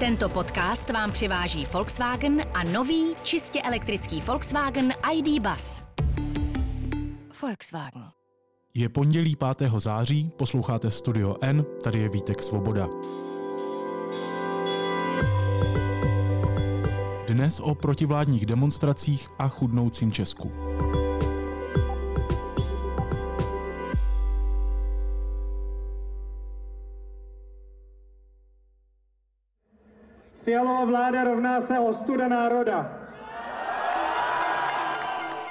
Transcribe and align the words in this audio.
Tento 0.00 0.28
podcast 0.28 0.90
vám 0.90 1.12
přiváží 1.12 1.66
Volkswagen 1.72 2.42
a 2.54 2.64
nový 2.64 3.14
čistě 3.22 3.62
elektrický 3.62 4.20
Volkswagen 4.20 4.94
ID 5.12 5.42
Bus. 5.42 5.82
Volkswagen. 7.42 8.02
Je 8.74 8.88
pondělí 8.88 9.36
5. 9.58 9.72
září, 9.76 10.30
posloucháte 10.36 10.90
Studio 10.90 11.36
N, 11.40 11.64
tady 11.84 11.98
je 11.98 12.08
Vítek 12.08 12.42
Svoboda. 12.42 12.88
Dnes 17.28 17.60
o 17.60 17.74
protivládních 17.74 18.46
demonstracích 18.46 19.28
a 19.38 19.48
chudnoucím 19.48 20.12
Česku. 20.12 20.52
Fialová 30.46 30.84
vláda 30.84 31.24
rovná 31.24 31.60
se 31.60 31.78
ostuda 31.78 32.28
národa. 32.28 32.90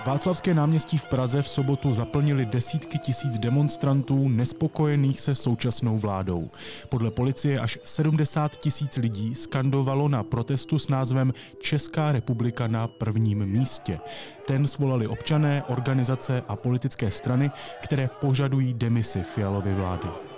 Václavské 0.05 0.53
náměstí 0.53 0.97
v 0.97 1.05
Praze 1.05 1.41
v 1.41 1.47
sobotu 1.47 1.93
zaplnili 1.93 2.45
desítky 2.45 2.97
tisíc 2.97 3.37
demonstrantů 3.37 4.29
nespokojených 4.29 5.19
se 5.21 5.35
současnou 5.35 5.97
vládou. 5.97 6.49
Podle 6.89 7.11
policie 7.11 7.59
až 7.59 7.79
70 7.85 8.57
tisíc 8.57 8.97
lidí 8.97 9.35
skandovalo 9.35 10.07
na 10.07 10.23
protestu 10.23 10.79
s 10.79 10.87
názvem 10.87 11.33
Česká 11.59 12.11
republika 12.11 12.67
na 12.67 12.87
prvním 12.87 13.45
místě. 13.45 13.99
Ten 14.47 14.67
svolali 14.67 15.07
občané, 15.07 15.63
organizace 15.67 16.43
a 16.47 16.55
politické 16.55 17.11
strany, 17.11 17.51
které 17.83 18.09
požadují 18.21 18.73
demisi 18.73 19.23
Fialovy 19.23 19.73
vlády. 19.73 20.34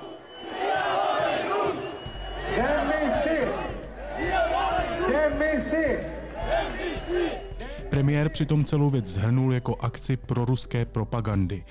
Premiér 7.98 8.30
přitom 8.30 8.66
celou 8.66 8.90
věc 8.90 9.06
zhrnul 9.06 9.54
jako 9.54 9.76
akci 9.76 10.18
proruské 10.18 10.86
propagandy. 10.86 11.64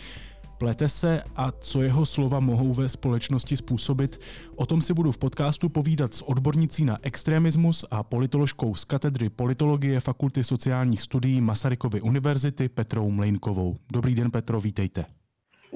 Plete 0.58 0.88
se 0.88 1.22
a 1.36 1.52
co 1.52 1.82
jeho 1.82 2.06
slova 2.06 2.40
mohou 2.40 2.74
ve 2.74 2.88
společnosti 2.88 3.56
způsobit, 3.56 4.20
o 4.56 4.66
tom 4.66 4.82
si 4.82 4.94
budu 4.94 5.12
v 5.12 5.18
podcastu 5.18 5.68
povídat 5.68 6.14
s 6.14 6.22
odbornicí 6.22 6.84
na 6.84 6.98
extremismus 7.02 7.84
a 7.90 8.02
politoložkou 8.02 8.74
z 8.74 8.84
katedry 8.84 9.30
politologie 9.30 10.00
Fakulty 10.00 10.44
sociálních 10.44 11.02
studií 11.02 11.40
Masarykovy 11.40 12.00
univerzity 12.00 12.68
Petrou 12.68 13.10
Mlejnkovou. 13.10 13.76
Dobrý 13.92 14.14
den 14.14 14.30
Petro, 14.30 14.60
vítejte. 14.60 15.04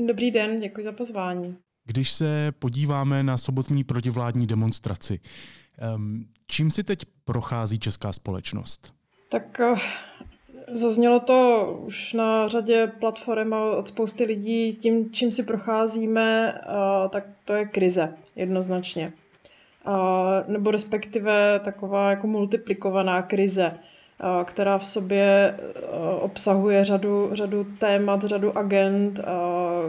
Dobrý 0.07 0.31
den, 0.31 0.61
děkuji 0.61 0.85
za 0.85 0.93
pozvání. 0.93 1.57
Když 1.85 2.13
se 2.13 2.53
podíváme 2.59 3.23
na 3.23 3.39
sobotní 3.39 3.85
protivládní 3.85 4.47
demonstraci, 4.47 5.21
ehm, 5.79 6.25
čím 6.47 6.71
si 6.71 6.85
teď 6.85 7.05
prochází 7.25 7.79
česká 7.79 8.13
společnost? 8.13 9.01
Tak 9.31 9.61
eh, 9.61 9.75
zaznělo 10.73 11.21
to 11.21 11.67
už 11.87 12.13
na 12.13 12.49
řadě 12.49 12.93
platform 13.01 13.55
a 13.55 13.77
od 13.77 13.89
spousty 13.89 14.25
lidí. 14.25 14.73
Tím, 14.77 15.11
čím 15.13 15.33
si 15.33 15.43
procházíme, 15.43 16.61
tak 17.11 17.25
to 17.45 17.53
je 17.55 17.67
krize, 17.67 18.15
jednoznačně. 18.37 19.13
Nebo 20.47 20.71
respektive 20.71 21.61
taková 21.65 22.11
jako 22.11 22.27
multiplikovaná 22.27 23.23
krize, 23.23 23.73
která 24.45 24.79
v 24.79 24.87
sobě 24.87 25.57
obsahuje 26.21 26.85
řadu, 26.85 27.29
řadu 27.33 27.67
témat, 27.79 28.25
řadu 28.25 28.59
agent, 28.59 29.21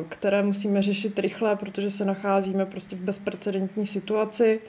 které 0.10 0.44
musíme 0.44 0.82
řešit 0.82 1.20
rychle, 1.20 1.56
protože 1.56 1.92
se 1.92 2.06
nacházíme 2.06 2.66
prostě 2.66 2.96
v 2.96 3.00
bezprecedentní 3.00 3.88
situaci. 3.88 4.62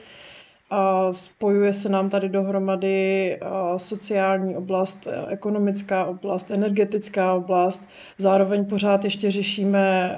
Spojuje 1.12 1.72
se 1.72 1.88
nám 1.88 2.10
tady 2.10 2.28
dohromady 2.28 3.38
sociální 3.76 4.56
oblast, 4.56 5.08
ekonomická 5.28 6.04
oblast, 6.04 6.50
energetická 6.50 7.34
oblast. 7.34 7.82
Zároveň 8.18 8.64
pořád 8.64 9.04
ještě 9.04 9.30
řešíme 9.30 10.16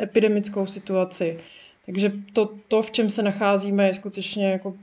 epidemickou 0.00 0.66
situaci. 0.66 1.38
Takže 1.86 2.12
to, 2.32 2.50
to, 2.68 2.82
v 2.82 2.90
čem 2.90 3.10
se 3.10 3.22
nacházíme, 3.22 3.86
je 3.86 3.94
skutečně 3.94 4.50
jako 4.50 4.74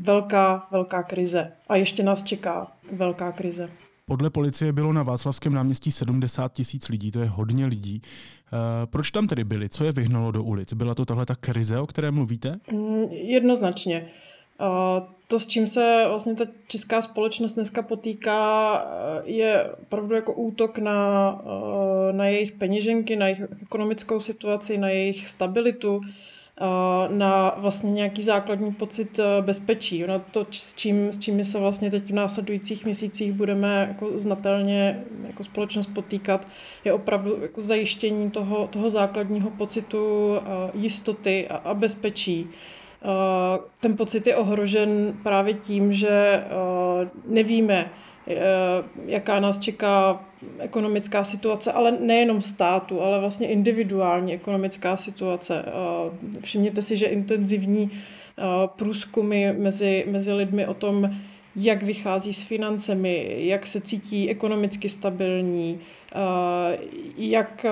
velká, 0.00 0.66
velká 0.70 1.02
krize. 1.02 1.52
A 1.68 1.76
ještě 1.76 2.02
nás 2.02 2.22
čeká 2.22 2.72
velká 2.92 3.32
krize. 3.32 3.68
Podle 4.06 4.30
policie 4.30 4.72
bylo 4.72 4.92
na 4.92 5.02
Václavském 5.02 5.54
náměstí 5.54 5.92
70 5.92 6.52
tisíc 6.52 6.88
lidí, 6.88 7.10
to 7.10 7.20
je 7.20 7.28
hodně 7.28 7.66
lidí. 7.66 8.02
E, 8.02 8.86
proč 8.86 9.10
tam 9.10 9.28
tedy 9.28 9.44
byli? 9.44 9.68
Co 9.68 9.84
je 9.84 9.92
vyhnalo 9.92 10.30
do 10.30 10.42
ulic? 10.42 10.72
Byla 10.72 10.94
to 10.94 11.04
tahle 11.04 11.26
ta 11.26 11.34
krize, 11.34 11.78
o 11.78 11.86
které 11.86 12.10
mluvíte? 12.10 12.60
Mm, 12.72 13.02
jednoznačně. 13.10 14.10
To, 15.28 15.40
s 15.40 15.46
čím 15.46 15.68
se 15.68 16.04
vlastně 16.08 16.34
ta 16.34 16.44
česká 16.68 17.02
společnost 17.02 17.52
dneska 17.54 17.82
potýká, 17.82 18.86
je 19.24 19.70
opravdu 19.82 20.14
jako 20.14 20.32
útok 20.32 20.78
na, 20.78 21.40
na 22.12 22.26
jejich 22.26 22.52
peněženky, 22.52 23.16
na 23.16 23.26
jejich 23.26 23.42
ekonomickou 23.62 24.20
situaci, 24.20 24.78
na 24.78 24.88
jejich 24.88 25.28
stabilitu 25.28 26.00
na 27.08 27.54
vlastně 27.56 27.92
nějaký 27.92 28.22
základní 28.22 28.72
pocit 28.72 29.18
e, 29.18 29.42
bezpečí. 29.42 30.06
Na 30.06 30.18
to, 30.18 30.46
s 30.50 30.74
čím, 30.74 31.08
s 31.08 31.18
čím 31.18 31.44
se 31.44 31.58
vlastně 31.58 31.90
teď 31.90 32.10
v 32.10 32.14
následujících 32.14 32.84
měsících 32.84 33.32
budeme 33.32 33.86
jako 33.88 34.18
znatelně 34.18 35.04
jako 35.26 35.44
společnost 35.44 35.86
potýkat, 35.86 36.46
je 36.84 36.92
opravdu 36.92 37.42
jako 37.42 37.62
zajištění 37.62 38.30
toho, 38.30 38.68
toho 38.68 38.90
základního 38.90 39.50
pocitu 39.50 40.34
e, 40.36 40.40
jistoty 40.74 41.48
a, 41.48 41.56
a 41.56 41.74
bezpečí. 41.74 42.40
E, 42.40 42.48
ten 43.80 43.96
pocit 43.96 44.26
je 44.26 44.36
ohrožen 44.36 45.14
právě 45.22 45.54
tím, 45.54 45.92
že 45.92 46.44
nevíme, 47.26 47.90
jaká 49.06 49.40
nás 49.40 49.58
čeká 49.58 50.20
ekonomická 50.58 51.24
situace, 51.24 51.72
ale 51.72 51.92
nejenom 52.00 52.40
státu, 52.40 53.00
ale 53.00 53.20
vlastně 53.20 53.48
individuální 53.48 54.32
ekonomická 54.32 54.96
situace. 54.96 55.64
Všimněte 56.40 56.82
si, 56.82 56.96
že 56.96 57.06
intenzivní 57.06 57.90
průzkumy 58.66 59.52
mezi, 59.52 60.04
mezi 60.10 60.32
lidmi 60.32 60.66
o 60.66 60.74
tom, 60.74 61.10
jak 61.56 61.82
vychází 61.82 62.34
s 62.34 62.42
financemi, 62.42 63.36
jak 63.38 63.66
se 63.66 63.80
cítí 63.80 64.30
ekonomicky 64.30 64.88
stabilní, 64.88 65.80
jak, 67.16 67.66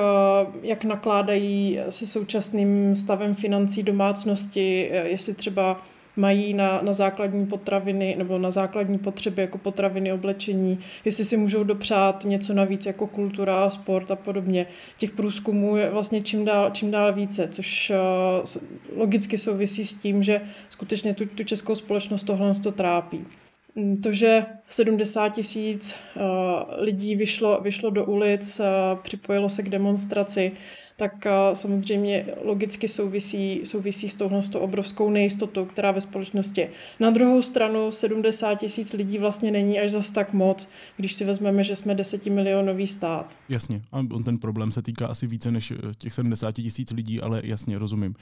jak 0.63 0.85
nakládají 0.85 1.79
se 1.91 2.07
současným 2.07 2.97
stavem 2.97 3.35
financí 3.35 3.83
domácnosti, 3.83 4.91
jestli 5.05 5.35
třeba 5.35 5.83
mají 6.17 6.55
na, 6.55 6.81
na 6.83 6.93
základní 6.93 7.47
potraviny 7.47 8.15
nebo 8.19 8.39
na 8.39 8.51
základní 8.51 8.99
potřeby 8.99 9.43
jako 9.43 9.59
potraviny, 9.59 10.13
oblečení, 10.13 10.79
jestli 11.05 11.25
si 11.25 11.37
můžou 11.37 11.65
dopřát 11.65 12.25
něco 12.25 12.55
navíc 12.55 12.87
jako 12.87 13.07
kultura, 13.07 13.71
sport 13.71 14.11
a 14.11 14.17
podobně. 14.17 14.67
Těch 14.99 15.11
průzkumů 15.11 15.77
je 15.77 15.91
vlastně 15.91 16.23
čím 16.23 16.45
dál, 16.45 16.71
čím 16.71 16.91
dál 16.91 17.13
více, 17.13 17.49
což 17.49 17.93
uh, 17.93 18.99
logicky 18.99 19.39
souvisí 19.39 19.87
s 19.87 19.95
tím, 19.95 20.23
že 20.23 20.41
skutečně 20.69 21.15
tu, 21.15 21.27
tu 21.27 21.45
českou 21.45 21.75
společnost 21.75 22.23
tohle 22.23 22.53
to 22.63 22.73
trápí. 22.73 23.25
Mm, 23.75 23.97
to, 23.97 24.13
že 24.13 24.47
70 24.67 25.29
tisíc 25.29 25.97
uh, 26.17 26.23
lidí 26.79 27.17
vyšlo, 27.17 27.61
vyšlo 27.61 27.91
do 27.91 28.05
ulic, 28.05 28.61
uh, 28.61 29.01
připojilo 29.03 29.49
se 29.49 29.63
k 29.63 29.69
demonstraci, 29.69 30.53
tak 31.03 31.27
samozřejmě 31.55 32.27
logicky 32.45 32.89
souvisí, 32.89 33.61
souvisí 33.65 34.09
s 34.09 34.15
touhle 34.15 34.43
s 34.43 34.49
tou 34.49 34.59
obrovskou 34.59 35.11
nejistotou, 35.11 35.65
která 35.65 35.91
ve 35.91 36.01
společnosti. 36.01 36.69
Na 37.01 37.11
druhou 37.11 37.43
stranu 37.43 37.93
70 37.93 38.55
tisíc 38.55 38.93
lidí 38.93 39.19
vlastně 39.19 39.51
není 39.51 39.81
až 39.81 39.91
zas 39.91 40.11
tak 40.11 40.33
moc, 40.33 40.69
když 40.97 41.15
si 41.15 41.25
vezmeme, 41.25 41.65
že 41.65 41.77
jsme 41.77 41.95
desetimilionový 41.95 42.87
stát. 42.87 43.37
Jasně, 43.49 43.83
a 43.93 43.99
on 43.99 44.25
ten 44.25 44.39
problém 44.39 44.73
se 44.73 44.83
týká 44.83 45.07
asi 45.07 45.27
více 45.27 45.51
než 45.51 45.71
eh, 45.71 45.77
těch 45.99 46.13
70 46.13 46.53
tisíc 46.53 46.91
lidí, 46.91 47.21
ale 47.21 47.41
jasně, 47.45 47.79
rozumím. 47.79 48.15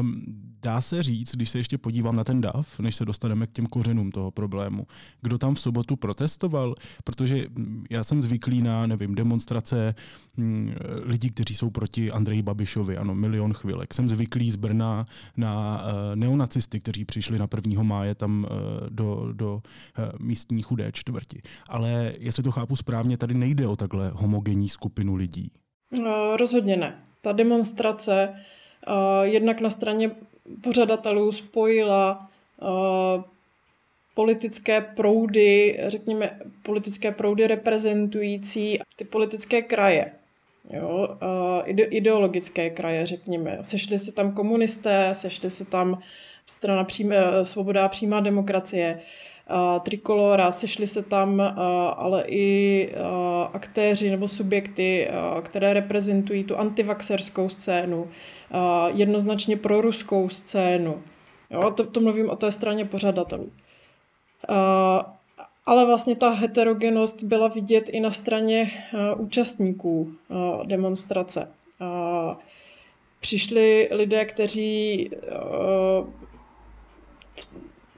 Um, 0.00 0.22
dá 0.62 0.80
se 0.80 1.02
říct, 1.02 1.34
když 1.34 1.50
se 1.50 1.58
ještě 1.58 1.78
podívám 1.78 2.16
na 2.16 2.24
ten 2.24 2.40
DAF, 2.40 2.80
než 2.80 2.96
se 2.96 3.04
dostaneme 3.04 3.46
k 3.46 3.52
těm 3.52 3.66
kořenům 3.66 4.10
toho 4.10 4.30
problému, 4.30 4.86
kdo 5.22 5.38
tam 5.38 5.54
v 5.54 5.60
sobotu 5.60 5.96
protestoval, 5.96 6.74
protože 7.04 7.46
hm, 7.58 7.84
já 7.90 8.04
jsem 8.04 8.22
zvyklý 8.22 8.62
na, 8.62 8.86
nevím, 8.86 9.14
demonstrace 9.14 9.94
hm, 10.36 10.74
lidí, 11.04 11.30
kteří 11.30 11.54
jsou 11.54 11.70
proti 11.70 12.01
proti 12.02 12.10
Andreji 12.10 12.42
Babišovi, 12.42 12.96
ano, 12.96 13.14
milion 13.14 13.52
chvilek. 13.54 13.94
Jsem 13.94 14.08
zvyklý 14.08 14.50
z 14.50 14.56
Brna 14.56 15.06
na 15.36 15.82
uh, 15.84 16.16
neonacisty, 16.16 16.80
kteří 16.80 17.04
přišli 17.04 17.38
na 17.38 17.48
1. 17.54 17.82
máje 17.82 18.14
tam 18.14 18.46
uh, 18.50 18.88
do, 18.88 19.28
do 19.32 19.54
uh, 19.54 20.04
místní 20.18 20.62
chudé 20.62 20.92
čtvrti. 20.92 21.42
Ale 21.68 22.12
jestli 22.18 22.42
to 22.42 22.50
chápu 22.50 22.76
správně, 22.76 23.16
tady 23.16 23.34
nejde 23.34 23.66
o 23.66 23.76
takhle 23.76 24.10
homogenní 24.14 24.68
skupinu 24.68 25.14
lidí. 25.14 25.50
No, 25.90 26.36
rozhodně 26.36 26.76
ne. 26.76 26.94
Ta 27.20 27.32
demonstrace 27.32 28.28
uh, 28.28 28.94
jednak 29.22 29.60
na 29.60 29.70
straně 29.70 30.10
pořadatelů 30.62 31.32
spojila 31.32 32.28
uh, 32.60 33.22
politické 34.14 34.80
proudy, 34.80 35.80
řekněme 35.86 36.38
politické 36.62 37.12
proudy 37.12 37.46
reprezentující 37.46 38.78
ty 38.96 39.04
politické 39.04 39.62
kraje 39.62 40.12
jo, 40.70 41.08
ideologické 41.66 42.70
kraje, 42.70 43.06
řekněme. 43.06 43.58
Sešli 43.62 43.98
se 43.98 44.12
tam 44.12 44.32
komunisté, 44.32 45.10
sešli 45.12 45.50
se 45.50 45.64
tam 45.64 46.02
strana 46.46 46.84
přím, 46.84 47.14
Svoboda 47.42 47.84
a 47.84 47.88
přímá 47.88 48.20
demokracie, 48.20 49.00
Trikolora, 49.82 50.52
sešli 50.52 50.86
se 50.86 51.02
tam 51.02 51.40
ale 51.96 52.24
i 52.26 52.88
aktéři 53.52 54.10
nebo 54.10 54.28
subjekty, 54.28 55.08
které 55.42 55.72
reprezentují 55.74 56.44
tu 56.44 56.58
antivaxerskou 56.58 57.48
scénu, 57.48 58.08
jednoznačně 58.94 59.56
proruskou 59.56 60.28
scénu. 60.28 61.02
Jo, 61.50 61.70
to, 61.70 61.86
to 61.86 62.00
mluvím 62.00 62.30
o 62.30 62.36
té 62.36 62.52
straně 62.52 62.84
pořadatelů. 62.84 63.50
Ale 65.66 65.86
vlastně 65.86 66.16
ta 66.16 66.30
heterogenost 66.30 67.22
byla 67.22 67.48
vidět 67.48 67.88
i 67.88 68.00
na 68.00 68.10
straně 68.10 68.70
účastníků 69.16 70.12
demonstrace. 70.64 71.48
Přišli 73.20 73.88
lidé, 73.92 74.24
kteří 74.24 75.10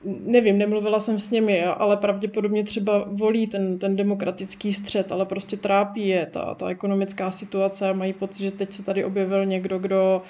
nevím, 0.05 0.58
nemluvila 0.58 1.00
jsem 1.00 1.19
s 1.19 1.31
nimi, 1.31 1.64
ale 1.64 1.96
pravděpodobně 1.96 2.64
třeba 2.64 3.05
volí 3.06 3.46
ten, 3.46 3.78
ten 3.78 3.96
demokratický 3.96 4.75
střed, 4.75 5.12
ale 5.12 5.26
prostě 5.26 5.56
trápí 5.56 6.08
je 6.08 6.26
ta, 6.26 6.55
ta 6.55 6.69
ekonomická 6.69 7.31
situace 7.31 7.90
a 7.90 7.93
mají 7.93 8.12
pocit, 8.12 8.43
že 8.43 8.50
teď 8.50 8.72
se 8.72 8.82
tady 8.82 9.05
objevil 9.05 9.46
někdo, 9.46 9.78
kdo 9.78 10.22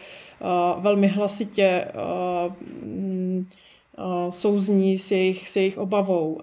velmi 0.78 1.06
hlasitě 1.06 1.88
uh, 1.94 2.54
souzní 4.30 4.98
s 4.98 5.10
jejich, 5.10 5.48
s 5.48 5.56
jejich 5.56 5.78
obavou. 5.78 6.32
Uh, 6.32 6.40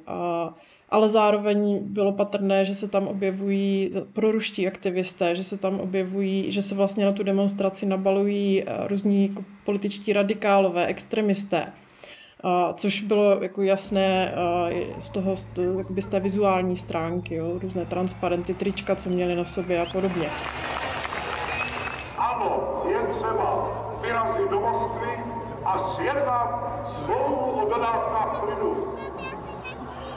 ale 0.92 1.10
zároveň 1.10 1.80
bylo 1.82 2.12
patrné, 2.12 2.66
že 2.66 2.76
se 2.76 2.88
tam 2.88 3.08
objevují 3.08 3.92
proruští 4.14 4.68
aktivisté, 4.68 5.36
že 5.36 5.44
se 5.44 5.58
tam 5.58 5.80
objevují, 5.80 6.52
že 6.52 6.62
se 6.62 6.76
vlastně 6.76 7.06
na 7.06 7.12
tu 7.12 7.24
demonstraci 7.24 7.86
nabalují 7.86 8.64
různí 8.88 9.28
jako 9.28 9.44
političtí 9.66 10.14
radikálové, 10.14 10.86
extremisté. 10.86 11.68
A, 12.44 12.74
což 12.74 13.02
bylo 13.02 13.44
jako 13.44 13.62
jasné 13.62 14.36
a, 14.36 14.70
z 15.00 15.10
toho, 15.10 15.38
z, 15.38 15.46
z 16.00 16.06
té 16.06 16.20
vizuální 16.20 16.78
stránky, 16.78 17.36
jo, 17.36 17.60
různé 17.60 17.86
transparenty, 17.86 18.54
trička, 18.54 18.96
co 18.96 19.10
měli 19.10 19.36
na 19.36 19.46
sobě 19.46 19.82
a 19.82 19.86
podobně. 19.86 20.30
Ano, 22.18 22.84
je 22.90 23.08
třeba 23.10 23.68
vyrazit 24.02 24.50
do 24.50 24.60
Moskvy 24.60 25.12
a 25.66 25.80
sjednat 25.80 26.82
smlouvu 26.86 27.36
o 27.36 27.70
dodávkách 27.70 28.44
plynu. 28.44 28.76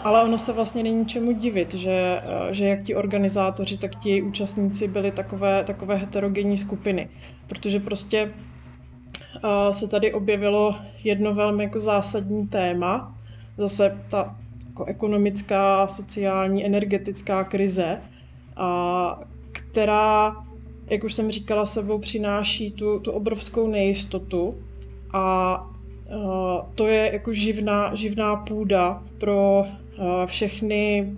Ale 0.05 0.25
ono 0.25 0.39
se 0.39 0.53
vlastně 0.53 0.83
není 0.83 1.07
čemu 1.07 1.33
divit, 1.33 1.75
že, 1.75 2.21
že 2.51 2.65
jak 2.65 2.83
ti 2.83 2.95
organizátoři, 2.95 3.79
tak 3.79 3.95
ti 3.95 4.23
účastníci 4.23 4.89
byli 4.89 5.11
takové, 5.11 5.65
takové 5.65 5.97
heterogenní 5.97 6.59
skupiny. 6.59 7.09
Protože 7.47 7.81
prostě 7.81 8.33
se 9.71 9.89
tady 9.89 10.13
objevilo 10.13 10.77
jedno 11.05 11.35
velmi 11.35 11.65
jako 11.65 11.81
zásadní 11.81 12.47
téma, 12.47 13.19
zase 13.59 14.01
ta 14.11 14.37
jako 14.67 14.85
ekonomická, 14.85 15.89
sociální, 15.89 16.67
energetická 16.67 17.45
krize, 17.45 18.01
a 18.57 19.21
která, 19.53 20.37
jak 20.91 21.05
už 21.05 21.15
jsem 21.15 21.31
říkala, 21.31 21.67
sebou 21.67 21.99
přináší 21.99 22.73
tu, 22.73 22.99
tu 23.01 23.11
obrovskou 23.11 23.69
nejistotu 23.69 24.55
a 25.13 25.67
to 26.75 26.87
je 26.87 27.13
jako 27.13 27.33
živná, 27.33 27.95
živná 27.95 28.37
půda 28.37 29.03
pro 29.19 29.65
všechny 30.27 31.13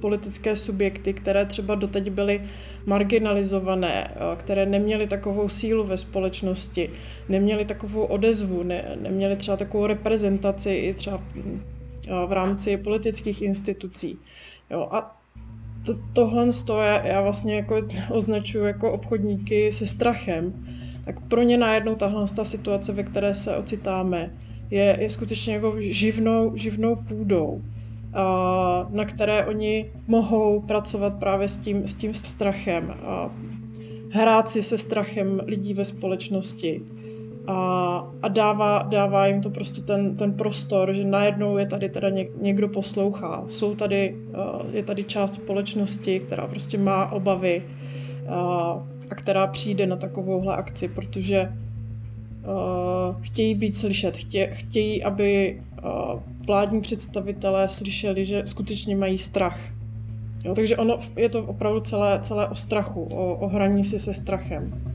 politické 0.00 0.56
subjekty, 0.56 1.12
které 1.12 1.46
třeba 1.46 1.74
doteď 1.74 2.10
byly 2.10 2.42
marginalizované, 2.86 4.10
které 4.36 4.66
neměly 4.66 5.06
takovou 5.06 5.48
sílu 5.48 5.84
ve 5.84 5.96
společnosti, 5.96 6.90
neměly 7.28 7.64
takovou 7.64 8.04
odezvu, 8.04 8.62
ne, 8.62 8.96
neměly 9.02 9.36
třeba 9.36 9.56
takovou 9.56 9.86
reprezentaci 9.86 10.70
i 10.70 10.94
třeba 10.94 11.22
eh, 11.38 11.42
v 12.26 12.32
rámci 12.32 12.76
politických 12.76 13.42
institucí. 13.42 14.18
Jo, 14.70 14.88
a 14.90 15.16
to, 15.86 15.98
tohle 16.12 16.48
já, 16.68 17.06
já 17.06 17.20
vlastně 17.20 17.56
jako 17.56 17.74
označuji 18.10 18.64
jako 18.64 18.92
obchodníky 18.92 19.72
se 19.72 19.86
strachem, 19.86 20.66
tak 21.04 21.20
pro 21.28 21.42
ně 21.42 21.58
najednou 21.58 21.94
tahle 21.94 22.26
ta 22.36 22.44
situace, 22.44 22.92
ve 22.92 23.02
které 23.02 23.34
se 23.34 23.56
ocitáme, 23.56 24.30
je, 24.70 24.96
je 25.00 25.10
skutečně 25.10 25.54
jako 25.54 25.74
živnou, 25.78 26.56
živnou 26.56 26.96
půdou 26.96 27.62
na 28.90 29.04
které 29.04 29.46
oni 29.46 29.90
mohou 30.06 30.60
pracovat 30.60 31.14
právě 31.18 31.48
s 31.48 31.56
tím, 31.56 31.86
s 31.86 31.94
tím 31.94 32.14
strachem. 32.14 32.94
Hrát 34.10 34.50
si 34.50 34.62
se 34.62 34.78
strachem 34.78 35.40
lidí 35.46 35.74
ve 35.74 35.84
společnosti. 35.84 36.82
A, 37.46 37.54
a 38.22 38.28
dává, 38.28 38.82
dává 38.82 39.26
jim 39.26 39.42
to 39.42 39.50
prostě 39.50 39.80
ten, 39.80 40.16
ten 40.16 40.32
prostor, 40.32 40.92
že 40.92 41.04
najednou 41.04 41.58
je 41.58 41.66
tady 41.66 41.88
teda 41.88 42.08
někdo 42.40 42.68
poslouchá. 42.68 43.44
Jsou 43.48 43.74
tady, 43.74 44.16
je 44.72 44.82
tady 44.82 45.04
část 45.04 45.34
společnosti, 45.34 46.20
která 46.20 46.46
prostě 46.46 46.78
má 46.78 47.12
obavy 47.12 47.62
a, 48.28 49.14
která 49.14 49.46
přijde 49.46 49.86
na 49.86 49.96
takovouhle 49.96 50.56
akci, 50.56 50.88
protože 50.88 51.52
chtějí 53.20 53.54
být 53.54 53.76
slyšet, 53.76 54.16
chtě, 54.16 54.50
chtějí, 54.52 55.04
aby 55.04 55.60
vládní 56.46 56.80
představitelé 56.80 57.68
slyšeli, 57.68 58.26
že 58.26 58.42
skutečně 58.46 58.96
mají 58.96 59.18
strach. 59.18 59.60
Jo, 60.44 60.54
takže 60.54 60.76
ono 60.76 60.98
je 61.16 61.28
to 61.28 61.44
opravdu 61.44 61.80
celé, 61.80 62.20
celé 62.22 62.48
o 62.48 62.54
strachu, 62.54 63.02
o, 63.02 63.34
o 63.34 63.48
hraní 63.48 63.84
si 63.84 63.98
se 63.98 64.14
strachem. 64.14 64.92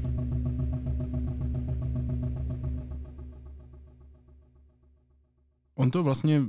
On 5.75 5.91
to 5.91 6.03
vlastně 6.03 6.41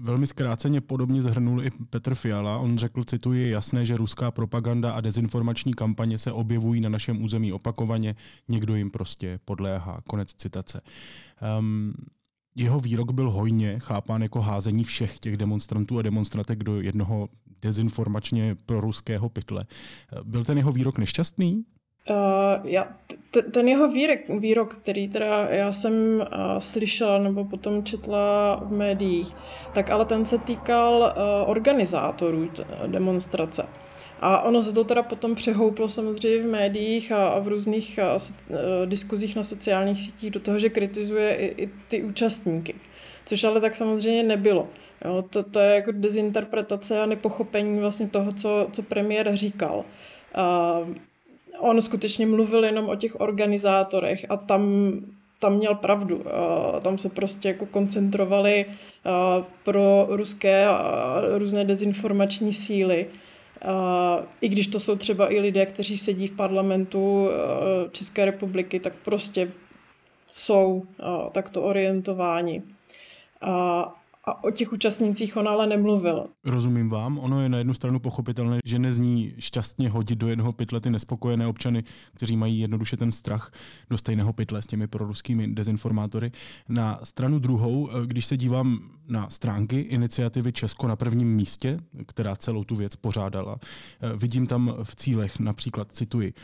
velmi 0.00 0.26
zkráceně 0.26 0.80
podobně 0.80 1.22
zhrnul 1.22 1.64
i 1.64 1.70
Petr 1.90 2.14
Fiala. 2.14 2.58
On 2.58 2.78
řekl, 2.78 3.04
cituji, 3.04 3.42
je 3.42 3.48
jasné, 3.50 3.84
že 3.84 3.96
ruská 3.96 4.30
propaganda 4.30 4.92
a 4.92 5.00
dezinformační 5.00 5.74
kampaně 5.74 6.18
se 6.18 6.32
objevují 6.32 6.80
na 6.80 6.88
našem 6.88 7.22
území 7.22 7.52
opakovaně, 7.52 8.14
někdo 8.48 8.74
jim 8.74 8.90
prostě 8.90 9.38
podléhá. 9.44 10.00
Konec 10.08 10.34
citace. 10.34 10.80
Um, 11.58 11.94
jeho 12.56 12.80
výrok 12.80 13.12
byl 13.12 13.30
hojně 13.30 13.78
chápán 13.78 14.22
jako 14.22 14.40
házení 14.40 14.84
všech 14.84 15.18
těch 15.18 15.36
demonstrantů 15.36 15.98
a 15.98 16.02
demonstratek 16.02 16.64
do 16.64 16.80
jednoho 16.80 17.28
dezinformačně 17.62 18.56
proruského 18.66 19.28
pytle. 19.28 19.64
Byl 20.24 20.44
ten 20.44 20.58
jeho 20.58 20.72
výrok 20.72 20.98
nešťastný? 20.98 21.64
Uh, 22.10 22.66
já, 22.66 22.88
t- 23.30 23.42
ten 23.42 23.68
jeho 23.68 23.92
výrok, 23.92 24.18
výrok, 24.40 24.74
který 24.76 25.08
teda 25.08 25.48
já 25.48 25.72
jsem 25.72 25.94
uh, 25.94 26.24
slyšela 26.58 27.18
nebo 27.18 27.44
potom 27.44 27.84
četla 27.84 28.56
v 28.64 28.72
médiích, 28.72 29.34
tak 29.74 29.90
ale 29.90 30.04
ten 30.04 30.26
se 30.26 30.38
týkal 30.38 31.14
uh, 31.16 31.50
organizátorů 31.50 32.48
t- 32.48 32.66
demonstrace. 32.86 33.66
A 34.20 34.42
ono 34.42 34.62
se 34.62 34.72
to 34.72 34.84
teda 34.84 35.02
potom 35.02 35.34
přehouplo 35.34 35.88
samozřejmě 35.88 36.42
v 36.42 36.50
médiích 36.50 37.12
a, 37.12 37.28
a 37.28 37.38
v 37.38 37.48
různých 37.48 37.98
a, 37.98 38.12
a, 38.12 38.18
diskuzích 38.84 39.36
na 39.36 39.42
sociálních 39.42 40.00
sítích 40.02 40.30
do 40.30 40.40
toho, 40.40 40.58
že 40.58 40.68
kritizuje 40.68 41.34
i, 41.34 41.62
i 41.62 41.70
ty 41.88 42.02
účastníky. 42.02 42.74
Což 43.26 43.44
ale 43.44 43.60
tak 43.60 43.76
samozřejmě 43.76 44.22
nebylo. 44.22 44.68
Jo, 45.04 45.24
to, 45.30 45.42
to 45.42 45.58
je 45.58 45.74
jako 45.74 45.92
dezinterpretace 45.92 47.02
a 47.02 47.06
nepochopení 47.06 47.80
vlastně 47.80 48.08
toho, 48.08 48.32
co, 48.32 48.68
co 48.72 48.82
premiér 48.82 49.36
říkal. 49.36 49.84
A 50.34 50.78
on 51.58 51.82
skutečně 51.82 52.26
mluvil 52.26 52.64
jenom 52.64 52.88
o 52.88 52.96
těch 52.96 53.20
organizátorech 53.20 54.26
a 54.28 54.36
tam, 54.36 54.92
tam 55.38 55.56
měl 55.56 55.74
pravdu. 55.74 56.24
A 56.74 56.80
tam 56.80 56.98
se 56.98 57.08
prostě 57.08 57.48
jako 57.48 57.66
koncentrovali 57.66 58.66
pro 59.64 60.06
ruské 60.08 60.66
a 60.66 61.20
různé 61.38 61.64
dezinformační 61.64 62.52
síly 62.52 63.06
i 64.40 64.48
když 64.48 64.66
to 64.66 64.80
jsou 64.80 64.96
třeba 64.96 65.32
i 65.32 65.40
lidé, 65.40 65.66
kteří 65.66 65.98
sedí 65.98 66.26
v 66.26 66.36
parlamentu 66.36 67.28
eh, 67.28 67.90
České 67.90 68.24
republiky, 68.24 68.80
tak 68.80 68.92
prostě 69.04 69.52
jsou 70.32 70.82
eh, 71.00 71.04
takto 71.32 71.62
orientováni. 71.62 72.62
A 74.26 74.44
o 74.44 74.50
těch 74.50 74.72
účastnících 74.72 75.36
on 75.36 75.48
ale 75.48 75.66
nemluvil. 75.66 76.26
Rozumím 76.44 76.90
vám. 76.90 77.18
Ono 77.18 77.40
je 77.40 77.48
na 77.48 77.58
jednu 77.58 77.74
stranu 77.74 77.98
pochopitelné, 77.98 78.58
že 78.64 78.78
nezní 78.78 79.34
šťastně 79.38 79.90
hodit 79.90 80.18
do 80.18 80.28
jednoho 80.28 80.52
pytle 80.52 80.80
ty 80.80 80.90
nespokojené 80.90 81.46
občany, 81.46 81.84
kteří 82.14 82.36
mají 82.36 82.60
jednoduše 82.60 82.96
ten 82.96 83.10
strach 83.12 83.52
do 83.90 83.98
stejného 83.98 84.32
pytle 84.32 84.62
s 84.62 84.66
těmi 84.66 84.86
proruskými 84.86 85.48
dezinformátory. 85.48 86.32
Na 86.68 87.00
stranu 87.02 87.38
druhou, 87.38 87.90
když 88.06 88.26
se 88.26 88.36
dívám 88.36 88.90
na 89.08 89.30
stránky 89.30 89.80
iniciativy 89.80 90.52
Česko 90.52 90.88
na 90.88 90.96
prvním 90.96 91.34
místě, 91.34 91.76
která 92.06 92.36
celou 92.36 92.64
tu 92.64 92.76
věc 92.76 92.96
pořádala, 92.96 93.56
vidím 94.16 94.46
tam 94.46 94.74
v 94.82 94.96
cílech 94.96 95.38
například, 95.38 95.92
cituji, 95.92 96.34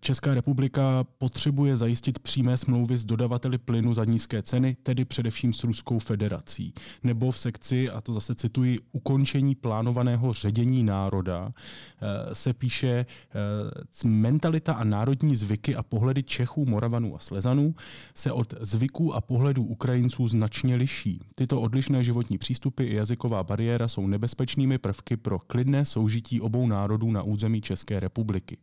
Česká 0.00 0.34
republika 0.34 1.04
potřebuje 1.18 1.76
zajistit 1.76 2.18
přímé 2.18 2.56
smlouvy 2.56 2.96
s 2.96 3.04
dodavateli 3.04 3.58
plynu 3.58 3.94
za 3.94 4.04
nízké 4.04 4.42
ceny, 4.42 4.76
tedy 4.82 5.04
především 5.04 5.52
s 5.52 5.64
Ruskou 5.64 5.98
federací. 5.98 6.74
Nebo 7.02 7.30
v 7.30 7.38
sekci, 7.38 7.90
a 7.90 8.00
to 8.00 8.12
zase 8.12 8.34
cituji, 8.34 8.78
ukončení 8.92 9.54
plánovaného 9.54 10.32
ředění 10.32 10.82
národa 10.82 11.52
eh, 11.52 12.34
se 12.34 12.52
píše 12.52 12.88
eh, 12.88 14.08
mentalita 14.08 14.72
a 14.72 14.84
národní 14.84 15.36
zvyky 15.36 15.76
a 15.76 15.82
pohledy 15.82 16.22
Čechů, 16.22 16.66
Moravanů 16.66 17.16
a 17.16 17.18
Slezanů 17.18 17.74
se 18.14 18.32
od 18.32 18.54
zvyků 18.60 19.14
a 19.14 19.20
pohledů 19.20 19.64
Ukrajinců 19.64 20.28
značně 20.28 20.76
liší. 20.76 21.20
Tyto 21.34 21.60
odlišné 21.60 22.04
životní 22.04 22.38
přístupy 22.38 22.84
i 22.84 22.94
jazyková 22.94 23.42
bariéra 23.42 23.88
jsou 23.88 24.06
nebezpečnými 24.06 24.78
prvky 24.78 25.16
pro 25.16 25.38
klidné 25.38 25.84
soužití 25.84 26.40
obou 26.40 26.66
národů 26.66 27.10
na 27.10 27.22
území 27.22 27.60
České 27.60 28.00
republiky 28.00 28.58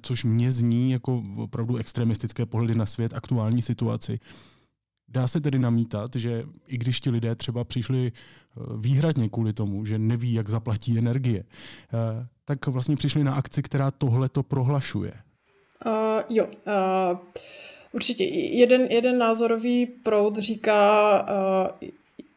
což 0.00 0.24
mě 0.24 0.52
zní 0.52 0.90
jako 0.90 1.22
opravdu 1.36 1.76
extremistické 1.76 2.46
pohledy 2.46 2.74
na 2.74 2.86
svět, 2.86 3.14
aktuální 3.14 3.62
situaci. 3.62 4.20
Dá 5.08 5.28
se 5.28 5.40
tedy 5.40 5.58
namítat, 5.58 6.16
že 6.16 6.44
i 6.66 6.78
když 6.78 7.00
ti 7.00 7.10
lidé 7.10 7.34
třeba 7.34 7.64
přišli 7.64 8.12
eh, 8.12 8.60
výhradně 8.78 9.28
kvůli 9.28 9.52
tomu, 9.52 9.84
že 9.84 9.98
neví, 9.98 10.32
jak 10.32 10.48
zaplatí 10.48 10.98
energie, 10.98 11.44
eh, 11.44 12.26
tak 12.44 12.66
vlastně 12.66 12.96
přišli 12.96 13.24
na 13.24 13.34
akci, 13.34 13.62
která 13.62 13.90
tohle 13.90 14.28
to 14.28 14.42
prohlašuje. 14.42 15.12
Uh, 15.86 15.92
jo, 16.28 16.46
uh, 16.46 17.18
určitě. 17.92 18.24
Jeden, 18.24 18.80
jeden 18.80 19.18
názorový 19.18 19.86
proud 19.86 20.38
říká, 20.38 21.22
uh, 21.82 21.88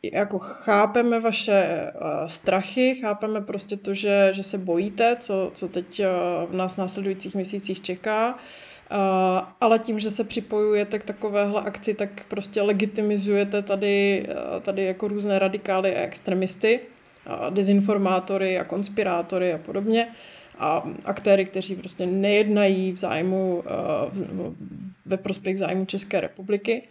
jako 0.03 0.39
chápeme 0.39 1.19
vaše 1.19 1.91
uh, 1.95 2.27
strachy, 2.27 2.95
chápeme 2.95 3.41
prostě 3.41 3.77
to, 3.77 3.93
že, 3.93 4.29
že 4.31 4.43
se 4.43 4.57
bojíte, 4.57 5.17
co, 5.19 5.51
co 5.53 5.67
teď 5.67 5.99
uh, 5.99 6.51
v 6.51 6.55
nás 6.55 6.77
následujících 6.77 7.35
měsících 7.35 7.81
čeká, 7.81 8.33
uh, 8.33 8.37
ale 9.61 9.79
tím, 9.79 9.99
že 9.99 10.11
se 10.11 10.23
připojujete 10.23 10.99
k 10.99 11.03
takovéhle 11.03 11.61
akci, 11.61 11.93
tak 11.93 12.09
prostě 12.27 12.61
legitimizujete 12.61 13.61
tady, 13.61 14.27
tady 14.61 14.83
jako 14.83 15.07
různé 15.07 15.39
radikály 15.39 15.95
a 15.95 16.01
extremisty, 16.01 16.79
uh, 16.79 17.53
dezinformátory 17.53 18.59
a 18.59 18.63
konspirátory 18.63 19.53
a 19.53 19.57
podobně 19.57 20.07
a 20.59 20.83
aktéry, 21.05 21.45
kteří 21.45 21.75
prostě 21.75 22.05
nejednají 22.05 22.91
v 22.91 22.97
zájmu, 22.97 23.63
ve 25.05 25.17
prospěch 25.17 25.59
zájmu 25.59 25.85
České 25.85 26.21
republiky. 26.21 26.81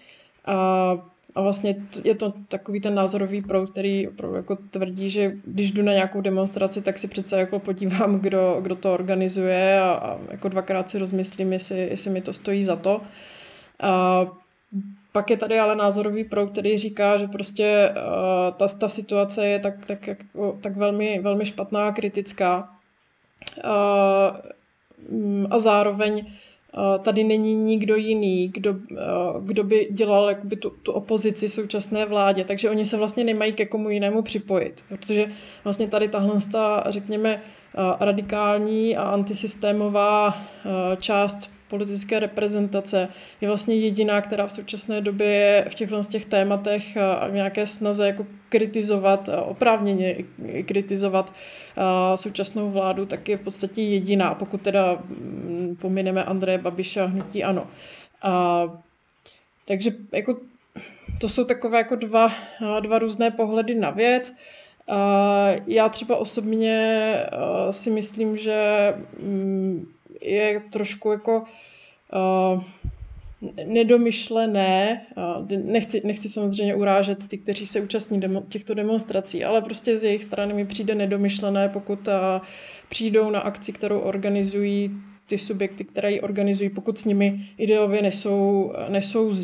Uh, 0.48 1.00
a 1.34 1.40
vlastně 1.40 1.76
je 2.04 2.14
to 2.14 2.32
takový 2.48 2.80
ten 2.80 2.94
názorový 2.94 3.42
proud, 3.42 3.70
který 3.70 4.08
opravdu 4.08 4.36
jako 4.36 4.56
tvrdí, 4.70 5.10
že 5.10 5.32
když 5.44 5.72
jdu 5.72 5.82
na 5.82 5.92
nějakou 5.92 6.20
demonstraci, 6.20 6.82
tak 6.82 6.98
si 6.98 7.08
přece 7.08 7.38
jako 7.38 7.58
podívám, 7.58 8.20
kdo, 8.20 8.58
kdo 8.62 8.76
to 8.76 8.94
organizuje 8.94 9.80
a, 9.80 9.90
a 9.90 10.18
jako 10.30 10.48
dvakrát 10.48 10.90
si 10.90 10.98
rozmyslím, 10.98 11.52
jestli, 11.52 11.78
jestli 11.78 12.10
mi 12.10 12.20
to 12.20 12.32
stojí 12.32 12.64
za 12.64 12.76
to. 12.76 13.00
A 13.80 14.26
pak 15.12 15.30
je 15.30 15.36
tady 15.36 15.58
ale 15.58 15.76
názorový 15.76 16.24
proud, 16.24 16.50
který 16.50 16.78
říká, 16.78 17.16
že 17.16 17.26
prostě 17.26 17.94
ta, 18.56 18.68
ta 18.68 18.88
situace 18.88 19.46
je 19.46 19.58
tak, 19.58 19.86
tak, 19.86 20.06
jako, 20.06 20.58
tak 20.60 20.76
velmi, 20.76 21.20
velmi 21.22 21.46
špatná 21.46 21.88
a 21.88 21.92
kritická. 21.92 22.70
Uh, 23.64 24.36
a 25.50 25.58
zároveň 25.58 26.26
tady 27.02 27.24
není 27.24 27.54
nikdo 27.54 27.96
jiný, 27.96 28.48
kdo, 28.48 28.74
kdo 29.40 29.64
by 29.64 29.88
dělal 29.90 30.28
jakoby 30.28 30.56
tu, 30.56 30.70
tu 30.70 30.92
opozici 30.92 31.48
současné 31.48 32.06
vládě, 32.06 32.44
takže 32.44 32.70
oni 32.70 32.86
se 32.86 32.96
vlastně 32.96 33.24
nemají 33.24 33.52
ke 33.52 33.66
komu 33.66 33.90
jinému 33.90 34.22
připojit, 34.22 34.84
protože 34.88 35.32
vlastně 35.64 35.88
tady 35.88 36.08
tahle, 36.08 36.40
řekněme, 36.88 37.42
radikální 38.00 38.96
a 38.96 39.02
antisystémová 39.02 40.42
část 41.00 41.57
politické 41.68 42.20
reprezentace 42.20 43.08
je 43.40 43.48
vlastně 43.48 43.74
jediná, 43.74 44.20
která 44.20 44.46
v 44.46 44.52
současné 44.52 45.00
době 45.00 45.26
je 45.26 45.66
v 45.70 45.74
těchto 45.74 46.02
z 46.02 46.08
těch 46.08 46.24
tématech 46.24 46.96
a 46.96 47.28
v 47.28 47.32
nějaké 47.32 47.66
snaze 47.66 48.06
jako 48.06 48.26
kritizovat, 48.48 49.28
oprávněně 49.44 50.16
kritizovat 50.66 51.32
současnou 52.16 52.70
vládu, 52.70 53.06
tak 53.06 53.28
je 53.28 53.36
v 53.36 53.40
podstatě 53.40 53.82
jediná, 53.82 54.34
pokud 54.34 54.62
teda 54.62 54.98
mm, 55.08 55.76
pomineme 55.80 56.24
Andreje 56.24 56.58
Babiša 56.58 57.04
hnutí 57.04 57.44
ano. 57.44 57.66
A, 58.22 58.64
takže 59.64 59.90
jako 60.12 60.36
to 61.20 61.28
jsou 61.28 61.44
takové 61.44 61.78
jako 61.78 61.96
dva, 61.96 62.32
dva 62.80 62.98
různé 62.98 63.30
pohledy 63.30 63.74
na 63.74 63.90
věc. 63.90 64.34
Já 65.66 65.88
třeba 65.88 66.16
osobně 66.16 67.14
si 67.70 67.90
myslím, 67.90 68.36
že 68.36 68.94
mm, 69.22 69.86
je 70.20 70.62
trošku 70.70 71.10
jako 71.10 71.44
uh, 72.54 72.62
nedomyšlené, 73.66 75.06
uh, 75.16 75.48
nechci, 75.64 76.02
nechci 76.04 76.28
samozřejmě 76.28 76.74
urážet 76.74 77.28
ty, 77.28 77.38
kteří 77.38 77.66
se 77.66 77.80
účastní 77.80 78.20
demo, 78.20 78.42
těchto 78.48 78.74
demonstrací, 78.74 79.44
ale 79.44 79.62
prostě 79.62 79.96
z 79.96 80.04
jejich 80.04 80.24
strany 80.24 80.54
mi 80.54 80.64
přijde 80.66 80.94
nedomyšlené, 80.94 81.68
pokud 81.68 82.08
uh, 82.08 82.14
přijdou 82.88 83.30
na 83.30 83.40
akci, 83.40 83.72
kterou 83.72 83.98
organizují 83.98 84.90
ty 85.28 85.38
subjekty, 85.38 85.84
které 85.84 86.12
ji 86.12 86.20
organizují, 86.20 86.70
pokud 86.70 86.98
s 86.98 87.04
nimi 87.04 87.40
ideově 87.58 88.02
nesou, 88.02 88.72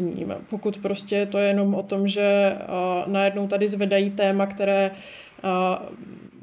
ním. 0.00 0.34
Pokud 0.50 0.78
prostě 0.78 1.26
to 1.26 1.38
je 1.38 1.48
jenom 1.48 1.74
o 1.74 1.82
tom, 1.82 2.08
že 2.08 2.56
najednou 3.06 3.46
tady 3.48 3.68
zvedají 3.68 4.10
téma, 4.10 4.46
které 4.46 4.90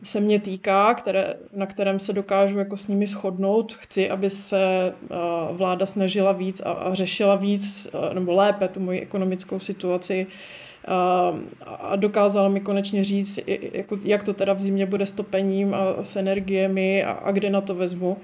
se 0.04 0.20
mě 0.20 0.40
týká, 0.40 0.94
které, 0.94 1.34
na 1.54 1.66
kterém 1.66 2.00
se 2.00 2.14
dokážu 2.14 2.60
jako 2.60 2.78
s 2.78 2.88
nimi 2.88 3.08
shodnout. 3.08 3.74
Chci, 3.74 4.10
aby 4.10 4.30
se 4.30 4.94
uh, 5.02 5.58
vláda 5.58 5.86
snažila 5.86 6.32
víc 6.32 6.62
a, 6.66 6.72
a 6.72 6.94
řešila 6.94 7.36
víc 7.36 7.88
uh, 7.94 8.14
nebo 8.14 8.32
lépe 8.32 8.68
tu 8.68 8.80
moji 8.80 9.02
ekonomickou 9.02 9.60
situaci 9.60 10.28
uh, 10.88 11.40
a 11.66 11.96
dokázala 11.96 12.50
mi 12.50 12.60
konečně 12.60 13.04
říct, 13.04 13.40
jako, 13.48 13.98
jak 14.04 14.24
to 14.24 14.34
teda 14.34 14.54
v 14.54 14.62
zimě 14.62 14.86
bude 14.86 15.06
s 15.06 15.12
topením 15.12 15.74
a 15.74 16.04
s 16.04 16.16
energiemi 16.16 17.04
a, 17.04 17.12
a 17.12 17.32
kde 17.32 17.50
na 17.50 17.62
to 17.62 17.76
vezmu. 17.76 18.18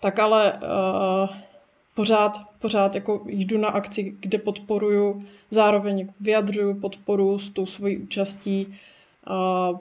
Tak 0.00 0.18
ale 0.18 0.52
uh, 0.52 1.36
pořád, 1.94 2.40
pořád 2.58 2.94
jako 2.94 3.22
jdu 3.26 3.58
na 3.58 3.68
akci, 3.68 4.14
kde 4.20 4.38
podporuju, 4.38 5.24
zároveň 5.50 6.08
vyjadřuju 6.20 6.80
podporu 6.80 7.38
s 7.38 7.50
tou 7.50 7.66
svojí 7.66 7.98
účastí. 7.98 8.78
Uh, 9.30 9.78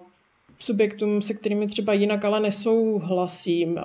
subjektům, 0.60 1.22
se 1.22 1.34
kterými 1.34 1.68
třeba 1.68 1.94
jinak 1.94 2.26
ale 2.26 2.40
nesouhlasím. 2.40 3.80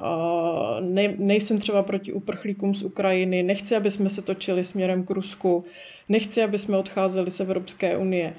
Ne, 0.80 1.14
nejsem 1.18 1.58
třeba 1.58 1.82
proti 1.82 2.12
uprchlíkům 2.12 2.74
z 2.74 2.82
Ukrajiny, 2.82 3.42
nechci, 3.42 3.76
aby 3.76 3.90
jsme 3.90 4.10
se 4.10 4.22
točili 4.22 4.64
směrem 4.64 5.04
k 5.04 5.10
Rusku, 5.10 5.64
nechci, 6.08 6.42
aby 6.42 6.58
jsme 6.58 6.78
odcházeli 6.78 7.30
z 7.30 7.40
Evropské 7.40 7.96
unie. 7.96 8.34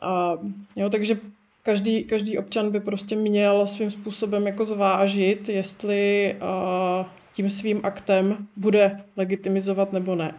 A, 0.00 0.38
jo, 0.76 0.90
takže 0.90 1.18
každý, 1.62 2.04
každý 2.04 2.38
občan 2.38 2.70
by 2.70 2.80
prostě 2.80 3.16
měl 3.16 3.66
svým 3.66 3.90
způsobem 3.90 4.46
jako 4.46 4.64
zvážit, 4.64 5.48
jestli 5.48 6.34
a, 6.40 7.14
tím 7.34 7.50
svým 7.50 7.80
aktem 7.82 8.46
bude 8.56 8.96
legitimizovat 9.16 9.92
nebo 9.92 10.14
ne. 10.14 10.34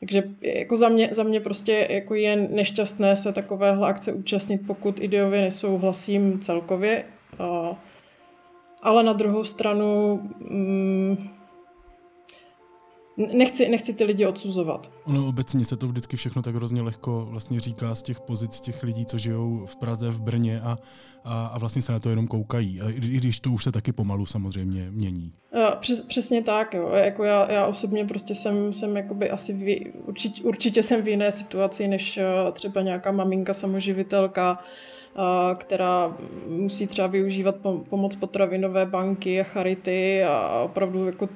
Takže 0.00 0.22
jako 0.42 0.76
za 0.76 0.88
mě, 0.88 1.08
za 1.12 1.22
mě 1.22 1.40
prostě 1.40 1.86
jako 1.90 2.14
je 2.14 2.36
nešťastné 2.36 3.16
se 3.16 3.32
takovéhle 3.32 3.88
akce 3.88 4.12
účastnit, 4.12 4.60
pokud 4.66 5.00
ideově 5.00 5.40
nesouhlasím 5.40 6.40
celkově. 6.40 7.04
Ale 8.82 9.02
na 9.02 9.12
druhou 9.12 9.44
stranu 9.44 10.20
mm, 10.50 11.28
Nechci, 13.16 13.68
nechci 13.68 13.94
ty 13.94 14.04
lidi 14.04 14.26
odsuzovat. 14.26 14.90
Ono 15.04 15.28
obecně 15.28 15.64
se 15.64 15.76
to 15.76 15.86
vždycky 15.86 16.16
všechno 16.16 16.42
tak 16.42 16.54
hrozně 16.54 16.82
lehko 16.82 17.26
vlastně 17.30 17.60
říká 17.60 17.94
z 17.94 18.02
těch 18.02 18.20
pozic 18.20 18.60
těch 18.60 18.82
lidí, 18.82 19.06
co 19.06 19.18
žijou 19.18 19.66
v 19.66 19.76
Praze, 19.76 20.10
v 20.10 20.20
Brně 20.20 20.60
a, 20.60 20.76
a, 21.24 21.46
a 21.46 21.58
vlastně 21.58 21.82
se 21.82 21.92
na 21.92 22.00
to 22.00 22.10
jenom 22.10 22.26
koukají. 22.26 22.80
A 22.80 22.90
i, 22.90 22.94
i 22.94 22.98
když 22.98 23.40
to 23.40 23.50
už 23.50 23.64
se 23.64 23.72
taky 23.72 23.92
pomalu 23.92 24.26
samozřejmě 24.26 24.90
mění. 24.90 25.32
Přes, 25.80 26.02
přesně 26.02 26.42
tak. 26.42 26.74
Jo. 26.74 26.88
Jako 26.88 27.24
já, 27.24 27.52
já 27.52 27.66
osobně 27.66 28.04
prostě 28.04 28.34
jsem, 28.34 28.72
jsem 28.72 28.96
jakoby 28.96 29.30
asi 29.30 29.52
v, 29.52 29.92
určitě, 30.06 30.42
určitě 30.42 30.82
jsem 30.82 31.02
v 31.02 31.08
jiné 31.08 31.32
situaci 31.32 31.88
než 31.88 32.16
eh, 32.16 32.24
třeba 32.52 32.80
nějaká 32.80 33.12
maminka 33.12 33.54
samoživitelka, 33.54 34.58
která 35.58 36.16
musí 36.48 36.86
třeba 36.86 37.06
využívat 37.06 37.54
pomoc 37.90 38.16
potravinové 38.16 38.86
banky 38.86 39.40
a 39.40 39.44
charity 39.44 40.24
a 40.24 40.60
opravdu 40.64 41.06
jako 41.06 41.28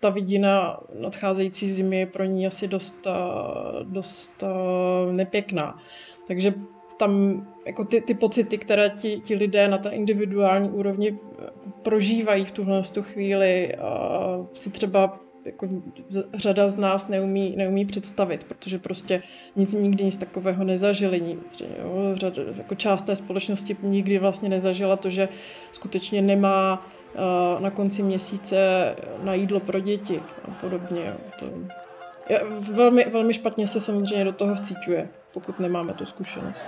ta 0.00 0.10
vidina 0.10 0.80
nadcházející 1.00 1.70
zimy 1.70 1.98
je 1.98 2.06
pro 2.06 2.24
ní 2.24 2.46
asi 2.46 2.68
dost, 2.68 3.06
eh, 3.06 3.84
dost 3.84 4.42
eh, 4.42 5.12
nepěkná. 5.12 5.78
Takže 6.26 6.54
tam 6.98 7.46
jako 7.66 7.84
ty, 7.84 8.00
ty 8.00 8.14
pocity, 8.14 8.58
které 8.58 8.90
ti, 8.90 9.20
ti 9.20 9.34
lidé 9.34 9.68
na 9.68 9.78
té 9.78 9.90
individuální 9.90 10.70
úrovni 10.70 11.18
eh, 11.18 11.50
prožívají 11.82 12.44
v 12.44 12.50
tuhle 12.50 12.82
tu 12.82 13.02
chvíli, 13.02 13.74
si 14.54 14.70
třeba 14.70 15.20
jako 15.44 15.68
řada 16.34 16.68
z 16.68 16.76
nás 16.76 17.08
neumí, 17.08 17.56
neumí 17.56 17.84
představit, 17.84 18.44
protože 18.44 18.78
prostě 18.78 19.22
nic 19.56 19.72
nikdy 19.72 20.04
nic 20.04 20.16
takového 20.16 20.64
nezažili. 20.64 21.20
Nic, 21.20 21.60
jo, 21.60 22.10
řada, 22.14 22.42
jako 22.56 22.74
část 22.74 23.02
té 23.02 23.16
společnosti 23.16 23.76
nikdy 23.82 24.18
vlastně 24.18 24.48
nezažila 24.48 24.96
to, 24.96 25.10
že 25.10 25.28
skutečně 25.72 26.22
nemá 26.22 26.86
na 27.58 27.70
konci 27.70 28.02
měsíce 28.02 28.56
na 29.22 29.34
jídlo 29.34 29.60
pro 29.60 29.80
děti 29.80 30.22
a 30.44 30.54
podobně. 30.60 31.14
To 31.38 31.46
je, 32.28 32.42
velmi, 32.72 33.04
velmi 33.04 33.34
špatně 33.34 33.66
se 33.66 33.80
samozřejmě 33.80 34.24
do 34.24 34.32
toho 34.32 34.54
vcíťuje, 34.54 35.08
pokud 35.32 35.60
nemáme 35.60 35.92
tu 35.92 36.06
zkušenost. 36.06 36.64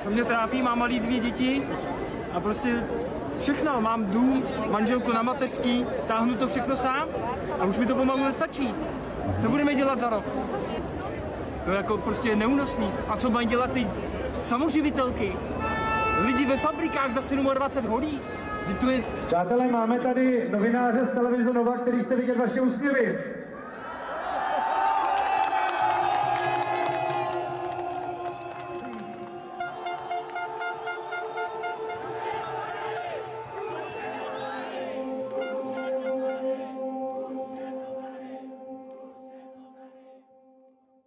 Co 0.00 0.10
mě 0.10 0.24
trápí, 0.24 0.62
mám 0.62 0.78
malý 0.78 1.00
dvě 1.00 1.18
děti 1.18 1.62
a 2.32 2.40
prostě 2.40 2.84
všechno. 3.38 3.80
Mám 3.80 4.10
dům, 4.10 4.44
manželku 4.70 5.12
na 5.12 5.22
mateřský, 5.22 5.86
táhnu 6.06 6.34
to 6.34 6.46
všechno 6.46 6.76
sám 6.76 7.08
a 7.60 7.64
už 7.64 7.78
mi 7.78 7.86
to 7.86 7.94
pomalu 7.94 8.24
nestačí. 8.24 8.74
Co 9.40 9.48
budeme 9.48 9.74
dělat 9.74 9.98
za 9.98 10.10
rok? 10.10 10.24
To 11.64 11.70
je 11.70 11.76
jako 11.76 11.98
prostě 11.98 12.36
neúnosný. 12.36 12.92
A 13.08 13.16
co 13.16 13.30
mají 13.30 13.46
dělat 13.46 13.72
ty 13.72 13.86
samoživitelky? 14.42 15.32
Lidi 16.26 16.46
ve 16.46 16.56
fabrikách 16.56 17.12
za 17.12 17.20
27 17.54 17.90
hodí? 17.90 18.20
To 18.80 18.90
je... 18.90 19.02
Přátelé, 19.26 19.68
máme 19.68 20.00
tady 20.00 20.48
novináře 20.50 21.04
z 21.04 21.10
televize 21.10 21.52
Nova, 21.52 21.78
který 21.78 22.04
chce 22.04 22.16
vidět 22.16 22.36
vaše 22.36 22.60
úsměvy. 22.60 23.18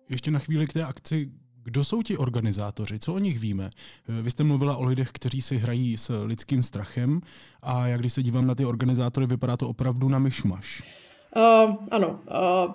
Ještě 0.10 0.32
na 0.32 0.40
chvíli 0.40 0.68
k 0.68 0.74
té 0.74 0.84
akci. 0.84 1.32
Kdo 1.66 1.84
jsou 1.84 2.04
ti 2.04 2.18
organizátoři? 2.18 3.00
Co 3.00 3.14
o 3.14 3.20
nich 3.20 3.40
víme? 3.40 3.70
Vy 4.08 4.32
jste 4.32 4.44
mluvila 4.44 4.78
o 4.78 4.84
lidech, 4.84 5.10
kteří 5.12 5.42
si 5.42 5.58
hrají 5.58 5.98
s 5.98 6.24
lidským 6.24 6.64
strachem 6.64 7.22
a 7.62 7.88
jak 7.88 8.00
když 8.00 8.14
se 8.14 8.24
dívám 8.24 8.48
na 8.48 8.56
ty 8.56 8.66
organizátory, 8.66 9.26
vypadá 9.26 9.58
to 9.58 9.70
opravdu 9.70 10.10
na 10.10 10.20
myšmaš. 10.20 10.84
Uh, 11.36 11.76
ano, 11.92 12.10
uh, 12.10 12.74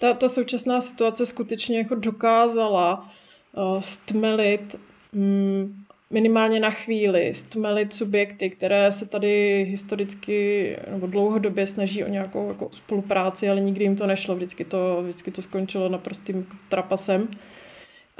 ta, 0.00 0.14
ta 0.14 0.28
současná 0.28 0.80
situace 0.80 1.26
skutečně 1.26 1.78
jako 1.78 1.94
dokázala 1.94 3.10
uh, 3.56 3.82
stmelit 3.82 4.76
um, 5.12 5.84
minimálně 6.10 6.60
na 6.60 6.70
chvíli 6.70 7.34
stmelit 7.34 7.94
subjekty, 7.94 8.50
které 8.50 8.92
se 8.92 9.06
tady 9.06 9.64
historicky 9.64 10.76
nebo 10.90 11.06
dlouhodobě 11.06 11.66
snaží 11.66 12.04
o 12.04 12.08
nějakou 12.08 12.48
jako 12.48 12.68
spolupráci, 12.72 13.50
ale 13.50 13.60
nikdy 13.60 13.84
jim 13.84 13.96
to 13.96 14.06
nešlo. 14.06 14.36
Vždycky 14.36 14.64
to, 14.64 15.02
vždycky 15.02 15.30
to 15.30 15.42
skončilo 15.42 15.88
naprostým 15.88 16.46
trapasem 16.68 17.28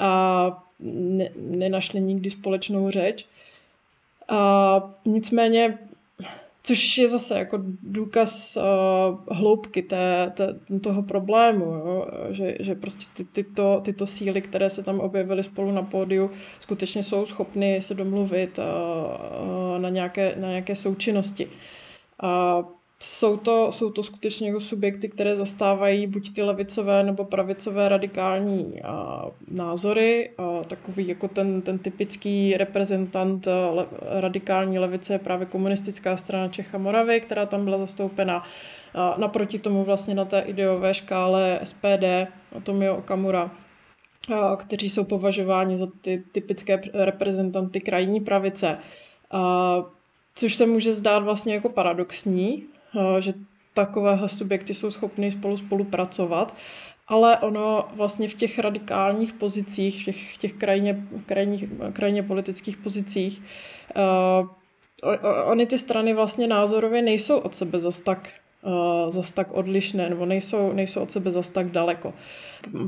a 0.00 0.64
ne, 0.80 1.30
nenašli 1.36 2.00
nikdy 2.00 2.30
společnou 2.30 2.90
řeč. 2.90 3.26
A 4.28 4.94
nicméně 5.04 5.78
Což 6.62 6.98
je 6.98 7.08
zase 7.08 7.38
jako 7.38 7.58
důkaz 7.82 8.56
uh, 8.56 9.36
hloubky 9.36 9.82
té, 9.82 10.32
té, 10.36 10.60
toho 10.82 11.02
problému, 11.02 11.64
jo? 11.64 12.06
Že, 12.30 12.56
že 12.60 12.74
prostě 12.74 13.06
ty, 13.16 13.24
tyto, 13.24 13.80
tyto 13.84 14.06
síly, 14.06 14.42
které 14.42 14.70
se 14.70 14.82
tam 14.82 15.00
objevily 15.00 15.44
spolu 15.44 15.72
na 15.72 15.82
pódiu, 15.82 16.30
skutečně 16.60 17.04
jsou 17.04 17.26
schopny 17.26 17.82
se 17.82 17.94
domluvit 17.94 18.58
uh, 18.58 18.64
uh, 18.64 19.78
na, 19.78 19.88
nějaké, 19.88 20.34
na 20.36 20.48
nějaké 20.48 20.76
součinnosti. 20.76 21.46
Uh, 21.46 22.64
jsou 23.02 23.36
to, 23.36 23.72
jsou 23.72 23.90
to 23.90 24.02
skutečně 24.02 24.48
jako 24.48 24.60
subjekty, 24.60 25.08
které 25.08 25.36
zastávají 25.36 26.06
buď 26.06 26.34
ty 26.34 26.42
levicové 26.42 27.02
nebo 27.02 27.24
pravicové 27.24 27.88
radikální 27.88 28.82
a, 28.82 29.26
názory. 29.50 30.30
A 30.38 30.64
takový 30.64 31.08
jako 31.08 31.28
ten, 31.28 31.62
ten 31.62 31.78
typický 31.78 32.56
reprezentant 32.56 33.46
le, 33.46 33.86
radikální 34.00 34.78
levice 34.78 35.12
je 35.12 35.18
právě 35.18 35.46
komunistická 35.46 36.16
strana 36.16 36.48
Čech 36.48 36.74
a 36.74 36.78
Moravy, 36.78 37.20
která 37.20 37.46
tam 37.46 37.64
byla 37.64 37.78
zastoupena. 37.78 38.44
A 38.94 39.14
naproti 39.18 39.58
tomu 39.58 39.84
vlastně 39.84 40.14
na 40.14 40.24
té 40.24 40.40
ideové 40.40 40.94
škále 40.94 41.60
SPD, 41.64 42.28
o 42.52 42.60
tom 42.60 42.82
je 42.82 42.90
Okamura, 42.90 43.50
a, 44.34 44.56
kteří 44.56 44.90
jsou 44.90 45.04
považováni 45.04 45.78
za 45.78 45.86
ty 46.00 46.24
typické 46.32 46.82
reprezentanty 46.94 47.80
krajní 47.80 48.20
pravice. 48.20 48.78
A, 49.30 49.84
což 50.34 50.54
se 50.54 50.66
může 50.66 50.92
zdát 50.92 51.18
vlastně 51.18 51.54
jako 51.54 51.68
paradoxní, 51.68 52.66
že 53.20 53.32
takovéhle 53.74 54.28
subjekty 54.28 54.74
jsou 54.74 54.90
schopny 54.90 55.30
spolu 55.30 55.56
spolupracovat, 55.56 56.54
ale 57.08 57.38
ono 57.38 57.88
vlastně 57.94 58.28
v 58.28 58.34
těch 58.34 58.58
radikálních 58.58 59.32
pozicích, 59.32 60.02
v 60.02 60.04
těch, 60.04 60.36
těch 60.36 60.52
krajně, 60.52 61.06
krajních, 61.26 61.64
krajně 61.92 62.22
politických 62.22 62.76
pozicích, 62.76 63.42
uh, 63.96 64.48
ony 65.44 65.66
ty 65.66 65.78
strany 65.78 66.14
vlastně 66.14 66.46
názorově 66.46 67.02
nejsou 67.02 67.38
od 67.38 67.56
sebe 67.56 67.80
zas 67.80 68.00
tak, 68.00 68.32
uh, 68.62 69.12
zas 69.12 69.30
tak 69.30 69.52
odlišné, 69.52 70.10
nebo 70.10 70.26
nejsou, 70.26 70.72
nejsou 70.72 71.00
od 71.00 71.10
sebe 71.10 71.30
zas 71.30 71.48
tak 71.48 71.70
daleko. 71.70 72.14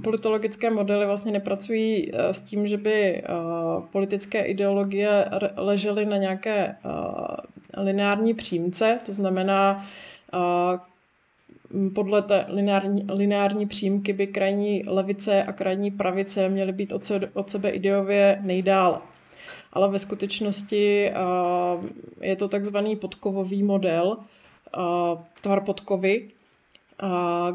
Politologické 0.05 0.71
modely 0.71 1.07
vlastně 1.07 1.33
nepracují 1.33 2.13
uh, 2.13 2.19
s 2.21 2.41
tím, 2.41 2.67
že 2.67 2.77
by 2.77 3.23
uh, 3.23 3.85
politické 3.93 4.43
ideologie 4.43 5.25
ležely 5.57 6.07
na 6.07 6.17
nějaké 6.17 6.77
lineární 7.77 8.35
přímce, 8.35 9.01
to 9.07 9.13
znamená, 9.13 9.87
podle 11.95 12.23
té 12.23 12.47
lineární, 12.49 13.07
lineární 13.13 13.67
přímky 13.67 14.13
by 14.13 14.27
krajní 14.27 14.83
levice 14.87 15.43
a 15.43 15.53
krajní 15.53 15.91
pravice 15.91 16.49
měly 16.49 16.73
být 16.73 16.93
od, 16.93 17.05
sebe, 17.05 17.29
od 17.35 17.51
sebe 17.51 17.71
ideově 17.71 18.39
nejdále. 18.43 18.99
Ale 19.73 19.91
ve 19.91 19.99
skutečnosti 19.99 21.11
je 22.21 22.37
to 22.37 22.49
takzvaný 22.49 22.97
podkovový 22.97 23.63
model, 23.63 24.17
tvar 25.41 25.61
podkovy, 25.61 26.31
uh, 27.03 27.09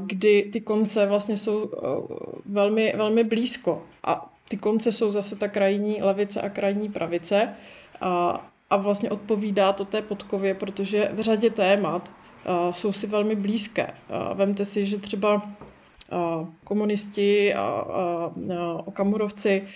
kdy 0.06 0.49
ty 0.53 0.62
konce 0.62 1.06
vlastně 1.06 1.38
jsou 1.38 1.63
uh, 1.63 2.08
velmi, 2.45 2.93
velmi 2.97 3.23
blízko. 3.23 3.84
A 4.03 4.34
ty 4.49 4.58
konce 4.58 4.91
jsou 4.91 5.12
zase 5.12 5.36
ta 5.36 5.47
krajní 5.47 6.03
levice 6.03 6.41
a 6.41 6.49
krajní 6.49 6.89
pravice. 6.89 7.56
Uh, 8.01 8.38
a 8.69 8.77
vlastně 8.77 9.10
odpovídá 9.10 9.73
to 9.73 9.86
té 9.86 10.01
podkově, 10.01 10.53
protože 10.53 11.10
v 11.13 11.21
řadě 11.21 11.49
témat 11.49 12.12
jsou 12.71 12.93
si 12.93 13.08
velmi 13.08 13.36
blízké. 13.36 13.93
Vemte 14.34 14.65
si, 14.65 14.86
že 14.86 14.97
třeba 14.97 15.41
komunisti 16.63 17.53
a, 17.53 17.86
okamurovci 18.86 19.67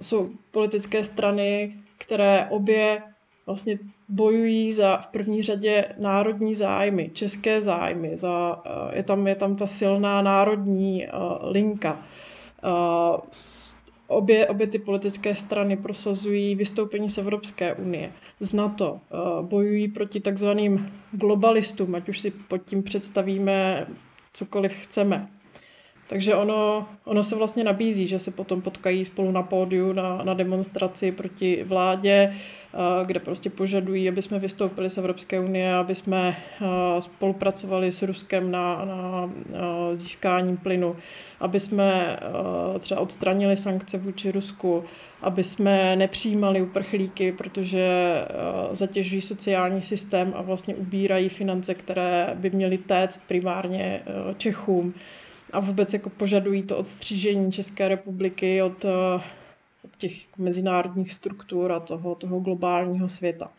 jsou 0.00 0.30
politické 0.50 1.04
strany, 1.04 1.74
které 1.98 2.46
obě 2.50 3.02
vlastně 3.46 3.78
bojují 4.08 4.72
za 4.72 4.96
v 4.96 5.06
první 5.06 5.42
řadě 5.42 5.84
národní 5.98 6.54
zájmy, 6.54 7.10
české 7.14 7.60
zájmy. 7.60 8.16
Za, 8.16 8.62
je, 8.92 9.02
tam, 9.02 9.26
je 9.26 9.34
tam 9.34 9.56
ta 9.56 9.66
silná 9.66 10.22
národní 10.22 11.06
linka. 11.42 11.98
Obě, 14.06 14.46
obě 14.48 14.66
ty 14.66 14.78
politické 14.78 15.34
strany 15.34 15.76
prosazují 15.76 16.54
vystoupení 16.54 17.10
z 17.10 17.18
Evropské 17.18 17.74
unie, 17.74 18.12
z 18.40 18.52
NATO, 18.52 19.00
eh, 19.00 19.16
bojují 19.42 19.88
proti 19.88 20.20
takzvaným 20.20 20.92
globalistům, 21.12 21.94
ať 21.94 22.08
už 22.08 22.20
si 22.20 22.30
pod 22.30 22.58
tím 22.58 22.82
představíme 22.82 23.86
cokoliv 24.32 24.72
chceme. 24.72 25.28
Takže 26.08 26.34
ono, 26.34 26.88
ono 27.04 27.22
se 27.22 27.36
vlastně 27.36 27.64
nabízí, 27.64 28.06
že 28.06 28.18
se 28.18 28.30
potom 28.30 28.62
potkají 28.62 29.04
spolu 29.04 29.30
na 29.30 29.42
pódiu 29.42 29.92
na, 29.92 30.24
na 30.24 30.34
demonstraci 30.34 31.12
proti 31.12 31.64
vládě, 31.64 32.34
kde 33.06 33.20
prostě 33.20 33.50
požadují, 33.50 34.08
aby 34.08 34.22
jsme 34.22 34.38
vystoupili 34.38 34.90
z 34.90 34.98
Evropské 34.98 35.40
unie, 35.40 35.74
aby 35.74 35.94
jsme 35.94 36.36
spolupracovali 36.98 37.92
s 37.92 38.02
Ruskem 38.02 38.50
na, 38.50 38.84
na 38.84 39.30
získání 39.94 40.56
plynu, 40.56 40.96
aby 41.40 41.60
jsme 41.60 42.18
třeba 42.80 43.00
odstranili 43.00 43.56
sankce 43.56 43.98
vůči 43.98 44.32
Rusku, 44.32 44.84
aby 45.22 45.44
jsme 45.44 45.96
nepřijímali 45.96 46.62
uprchlíky, 46.62 47.32
protože 47.32 47.88
zatěžují 48.72 49.20
sociální 49.20 49.82
systém 49.82 50.32
a 50.36 50.42
vlastně 50.42 50.74
ubírají 50.74 51.28
finance, 51.28 51.74
které 51.74 52.30
by 52.34 52.50
měly 52.50 52.78
téct 52.78 53.22
primárně 53.28 54.02
Čechům 54.36 54.94
a 55.52 55.60
vůbec 55.60 55.92
jako 55.92 56.10
požadují 56.10 56.62
to 56.62 56.76
odstřížení 56.78 57.52
České 57.52 57.88
republiky 57.88 58.62
od, 58.62 58.84
eh, 58.84 59.22
od 59.84 59.96
těch 59.96 60.38
mezinárodních 60.38 61.12
struktur 61.12 61.72
a 61.72 61.80
toho, 61.80 62.14
toho 62.14 62.40
globálního 62.40 63.08
světa. 63.08 63.50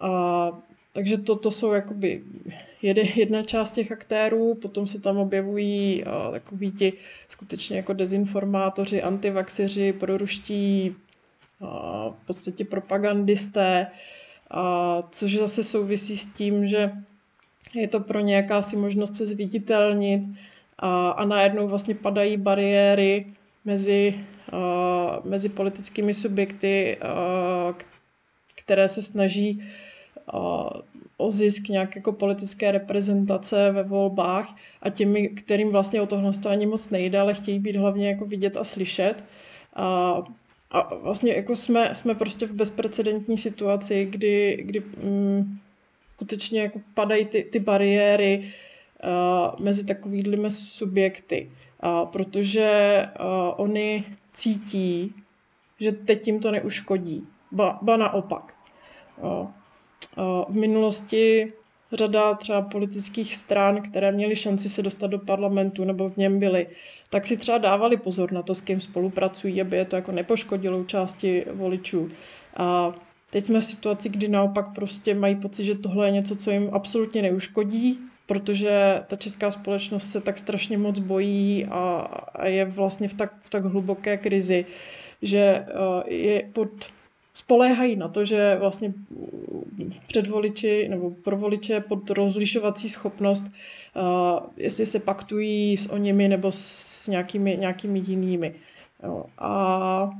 A, 0.00 0.52
takže 0.92 1.18
to, 1.18 1.36
to 1.36 1.50
jsou 1.50 1.72
jakoby 1.72 2.22
jedna 3.16 3.42
část 3.42 3.72
těch 3.72 3.92
aktérů, 3.92 4.54
potom 4.54 4.86
se 4.86 5.00
tam 5.00 5.16
objevují 5.16 6.04
a, 6.04 6.28
eh, 6.28 6.32
takový 6.32 6.72
ti 6.72 6.92
skutečně 7.28 7.76
jako 7.76 7.92
dezinformátoři, 7.92 9.02
antivaxeři, 9.02 9.92
proruští, 9.92 10.94
a, 11.60 12.08
v 12.22 12.26
podstatě 12.26 12.64
propagandisté, 12.64 13.86
a, 14.50 15.02
což 15.10 15.36
zase 15.36 15.64
souvisí 15.64 16.16
s 16.16 16.26
tím, 16.26 16.66
že 16.66 16.92
je 17.74 17.88
to 17.88 18.00
pro 18.00 18.20
ně 18.20 18.36
jakási 18.36 18.76
možnost 18.76 19.16
se 19.16 19.26
zviditelnit, 19.26 20.22
a, 20.78 21.10
a 21.10 21.24
najednou 21.24 21.68
vlastně 21.68 21.94
padají 21.94 22.36
bariéry 22.36 23.26
mezi, 23.64 24.20
a, 24.52 25.20
mezi 25.24 25.48
politickými 25.48 26.14
subjekty, 26.14 26.96
a, 26.96 27.74
které 28.54 28.88
se 28.88 29.02
snaží 29.02 29.62
o 31.18 31.30
zisk 31.30 31.68
nějaké 31.68 31.98
jako 31.98 32.12
politické 32.12 32.72
reprezentace 32.72 33.72
ve 33.72 33.82
volbách 33.82 34.56
a 34.82 34.90
těmi, 34.90 35.28
kterým 35.28 35.70
vlastně 35.70 36.00
o 36.00 36.06
tohle 36.06 36.32
to 36.32 36.48
ani 36.48 36.66
moc 36.66 36.90
nejde, 36.90 37.20
ale 37.20 37.34
chtějí 37.34 37.58
být 37.58 37.76
hlavně 37.76 38.08
jako 38.08 38.24
vidět 38.24 38.56
a 38.56 38.64
slyšet. 38.64 39.24
A, 39.74 40.22
a 40.70 40.94
vlastně 40.94 41.32
jako 41.32 41.56
jsme, 41.56 41.94
jsme 41.94 42.14
prostě 42.14 42.46
v 42.46 42.52
bezprecedentní 42.52 43.38
situaci, 43.38 44.08
kdy, 44.10 44.62
kdy 44.62 44.80
mm, 44.80 45.58
skutečně 46.14 46.60
jako 46.60 46.80
padají 46.94 47.24
ty, 47.24 47.44
ty 47.44 47.58
bariéry 47.58 48.38
uh, 48.38 48.65
mezi 49.58 49.84
takovými 49.84 50.50
subjekty, 50.50 51.50
protože 52.12 53.02
uh, 53.20 53.26
oni 53.56 54.04
cítí, 54.32 55.14
že 55.80 55.92
teď 55.92 56.26
jim 56.26 56.40
to 56.40 56.50
neuškodí. 56.50 57.26
Ba, 57.52 57.78
ba 57.82 57.96
naopak. 57.96 58.54
Uh, 59.22 59.48
v 60.48 60.54
minulosti 60.54 61.52
řada 61.92 62.34
třeba 62.34 62.62
politických 62.62 63.36
stran, 63.36 63.82
které 63.82 64.12
měly 64.12 64.36
šanci 64.36 64.68
se 64.68 64.82
dostat 64.82 65.06
do 65.06 65.18
parlamentu 65.18 65.84
nebo 65.84 66.08
v 66.08 66.16
něm 66.16 66.38
byly, 66.38 66.66
tak 67.10 67.26
si 67.26 67.36
třeba 67.36 67.58
dávali 67.58 67.96
pozor 67.96 68.32
na 68.32 68.42
to, 68.42 68.54
s 68.54 68.60
kým 68.60 68.80
spolupracují, 68.80 69.60
aby 69.60 69.76
je 69.76 69.84
to 69.84 69.96
jako 69.96 70.12
nepoškodilo 70.12 70.84
části 70.84 71.44
voličů. 71.52 72.08
A 72.56 72.92
teď 73.30 73.44
jsme 73.44 73.60
v 73.60 73.66
situaci, 73.66 74.08
kdy 74.08 74.28
naopak 74.28 74.74
prostě 74.74 75.14
mají 75.14 75.36
pocit, 75.36 75.64
že 75.64 75.74
tohle 75.74 76.06
je 76.06 76.12
něco, 76.12 76.36
co 76.36 76.50
jim 76.50 76.70
absolutně 76.72 77.22
neuškodí, 77.22 77.98
protože 78.26 79.02
ta 79.06 79.16
česká 79.16 79.50
společnost 79.50 80.12
se 80.12 80.20
tak 80.20 80.38
strašně 80.38 80.78
moc 80.78 80.98
bojí 80.98 81.66
a, 81.70 81.80
a 82.34 82.46
je 82.46 82.64
vlastně 82.64 83.08
v 83.08 83.14
tak, 83.14 83.32
v 83.42 83.50
tak 83.50 83.64
hluboké 83.64 84.16
krizi, 84.16 84.66
že 85.22 85.66
je 86.06 86.50
pod 86.52 86.68
spoléhají 87.36 87.96
na 87.96 88.08
to, 88.08 88.24
že 88.24 88.56
vlastně 88.60 88.92
před 90.06 90.26
voliči 90.26 90.88
nebo 90.88 91.10
pro 91.10 91.36
voliče 91.36 91.80
pod 91.80 92.10
rozlišovací 92.10 92.88
schopnost, 92.88 93.44
uh, 93.44 94.50
jestli 94.56 94.86
se 94.86 94.98
paktují 94.98 95.76
s 95.76 95.86
o 95.86 95.96
nimi 95.96 96.28
nebo 96.28 96.52
s 96.52 97.06
nějakými, 97.08 97.56
nějakými 97.56 97.98
jinými. 97.98 98.54
A 99.38 100.10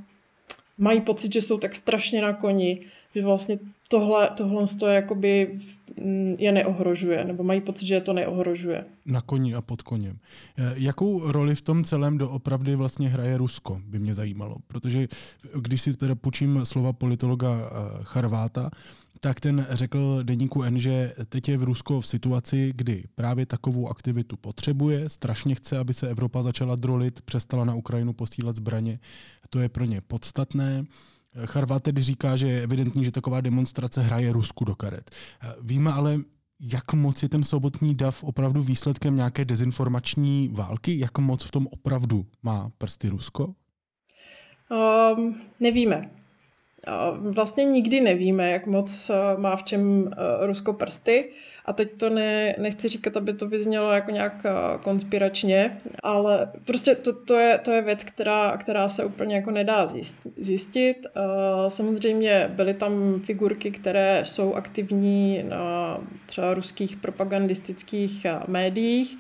mají 0.79 1.01
pocit, 1.01 1.33
že 1.33 1.43
jsou 1.43 1.59
tak 1.59 1.77
strašně 1.77 2.23
na 2.23 2.33
koni, 2.33 2.87
že 3.15 3.23
vlastně 3.23 3.59
tohle, 3.89 4.31
tohle 4.37 4.67
je, 4.89 4.95
jakoby, 4.95 5.61
je 6.39 6.53
neohrožuje, 6.53 7.25
nebo 7.25 7.43
mají 7.43 7.61
pocit, 7.61 7.87
že 7.87 7.95
je 7.95 8.01
to 8.01 8.13
neohrožuje. 8.13 8.85
Na 9.07 9.21
koni 9.21 9.55
a 9.55 9.61
pod 9.61 9.83
koněm. 9.83 10.19
Eh, 10.59 10.75
jakou 10.77 11.33
roli 11.33 11.55
v 11.55 11.63
tom 11.63 11.85
celém 11.85 12.19
doopravdy 12.19 12.77
vlastně 12.77 13.09
hraje 13.09 13.39
Rusko, 13.39 13.81
by 13.87 13.99
mě 13.99 14.15
zajímalo. 14.15 14.57
Protože 14.67 15.09
když 15.61 15.83
si 15.83 15.97
teda 15.97 16.15
půjčím 16.15 16.61
slova 16.65 16.93
politologa 16.93 17.57
eh, 17.57 17.99
Charváta, 18.03 18.71
tak 19.21 19.41
ten 19.41 19.67
řekl 19.71 20.23
deníku 20.23 20.63
N, 20.63 20.79
že 20.79 21.15
teď 21.29 21.49
je 21.49 21.59
v 21.59 21.63
Rusko 21.63 22.01
v 22.01 22.07
situaci, 22.07 22.73
kdy 22.77 23.05
právě 23.15 23.47
takovou 23.47 23.89
aktivitu 23.89 24.37
potřebuje, 24.37 25.09
strašně 25.09 25.55
chce, 25.55 25.79
aby 25.79 25.95
se 25.95 26.09
Evropa 26.09 26.43
začala 26.43 26.77
drolit, 26.77 27.23
přestala 27.23 27.65
na 27.65 27.75
Ukrajinu 27.75 28.13
posílat 28.13 28.57
zbraně. 28.57 28.99
To 29.51 29.61
je 29.61 29.69
pro 29.69 29.85
ně 29.85 30.01
podstatné. 30.01 30.85
Charvat 31.45 31.83
tedy 31.83 32.03
říká, 32.03 32.37
že 32.37 32.49
je 32.49 32.63
evidentní, 32.63 33.05
že 33.05 33.11
taková 33.11 33.41
demonstrace 33.41 34.03
hraje 34.03 34.33
Rusku 34.33 34.65
do 34.65 34.75
karet. 34.75 35.11
Víme 35.63 35.93
ale, 35.93 36.19
jak 36.61 36.93
moc 36.93 37.23
je 37.23 37.29
ten 37.29 37.43
sobotní 37.45 37.95
dav 37.95 38.25
opravdu 38.25 38.63
výsledkem 38.63 39.17
nějaké 39.17 39.45
dezinformační 39.45 40.49
války? 40.53 40.99
Jak 40.99 41.19
moc 41.19 41.45
v 41.45 41.51
tom 41.51 41.67
opravdu 41.71 42.27
má 42.43 42.71
prsty 42.79 43.09
Rusko? 43.09 43.55
Um, 45.17 45.41
nevíme. 45.61 46.11
Vlastně 47.35 47.65
nikdy 47.65 48.01
nevíme, 48.01 48.51
jak 48.51 48.67
moc 48.67 49.11
eh, 49.11 49.41
má 49.41 49.57
v 49.57 49.63
čem 49.63 50.11
eh, 50.13 50.47
Rusko 50.47 50.73
prsty. 50.73 51.33
A 51.67 51.73
teď 51.73 51.93
to 51.97 52.11
ne, 52.11 52.55
nechci 52.59 52.89
říkat, 52.89 53.17
aby 53.17 53.33
to 53.33 53.49
vyznělo 53.49 53.93
jako 53.93 54.11
nějak 54.11 54.47
eh, 54.47 54.51
konspiračně, 54.83 55.81
ale 56.03 56.53
prostě 56.65 56.95
to, 56.95 57.13
to, 57.13 57.35
je, 57.35 57.59
to 57.59 57.71
je 57.71 57.83
věc, 57.83 58.05
která, 58.05 58.57
která 58.57 58.89
se 58.89 59.05
úplně 59.05 59.35
jako 59.35 59.51
nedá 59.51 59.93
zjistit. 60.37 61.07
Samozřejmě 61.69 62.51
byly 62.53 62.75
tam 62.75 63.21
figurky, 63.25 63.71
které 63.71 64.23
jsou 64.25 64.55
aktivní 64.55 65.43
na 65.49 65.99
třeba 66.27 66.55
ruských 66.55 66.97
propagandistických 66.97 68.27
médiích, 68.49 69.19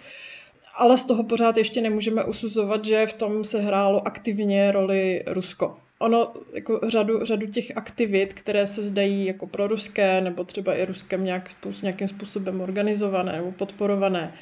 ale 0.76 0.98
z 0.98 1.04
toho 1.04 1.24
pořád 1.24 1.56
ještě 1.56 1.80
nemůžeme 1.80 2.24
usuzovat, 2.24 2.84
že 2.84 3.06
v 3.06 3.12
tom 3.12 3.44
se 3.44 3.60
hrálo 3.60 4.06
aktivně 4.06 4.72
roli 4.72 5.24
Rusko 5.26 5.76
ono 5.98 6.32
jako 6.52 6.80
řadu, 6.88 7.24
řadu 7.24 7.46
těch 7.46 7.76
aktivit, 7.76 8.34
které 8.34 8.66
se 8.66 8.82
zdají 8.82 9.26
jako 9.26 9.46
proruské 9.46 10.20
nebo 10.20 10.44
třeba 10.44 10.74
i 10.74 10.84
Ruskem 10.84 11.24
nějak, 11.24 11.50
nějakým 11.82 12.08
způsobem 12.08 12.60
organizované 12.60 13.32
nebo 13.32 13.52
podporované, 13.52 14.34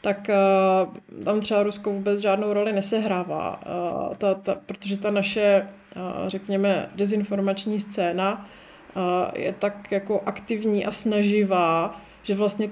tak 0.00 0.30
uh, 0.88 1.24
tam 1.24 1.40
třeba 1.40 1.62
Rusko 1.62 1.92
vůbec 1.92 2.20
žádnou 2.20 2.52
roli 2.52 2.72
nesehrává, 2.72 3.60
uh, 3.66 4.14
ta, 4.16 4.34
ta, 4.34 4.54
protože 4.66 4.98
ta 4.98 5.10
naše, 5.10 5.68
uh, 5.96 6.28
řekněme, 6.28 6.90
dezinformační 6.94 7.80
scéna 7.80 8.50
uh, 8.96 9.02
je 9.34 9.52
tak 9.52 9.92
jako 9.92 10.22
aktivní 10.26 10.86
a 10.86 10.92
snaživá, 10.92 12.00
že 12.22 12.34
vlastně 12.34 12.70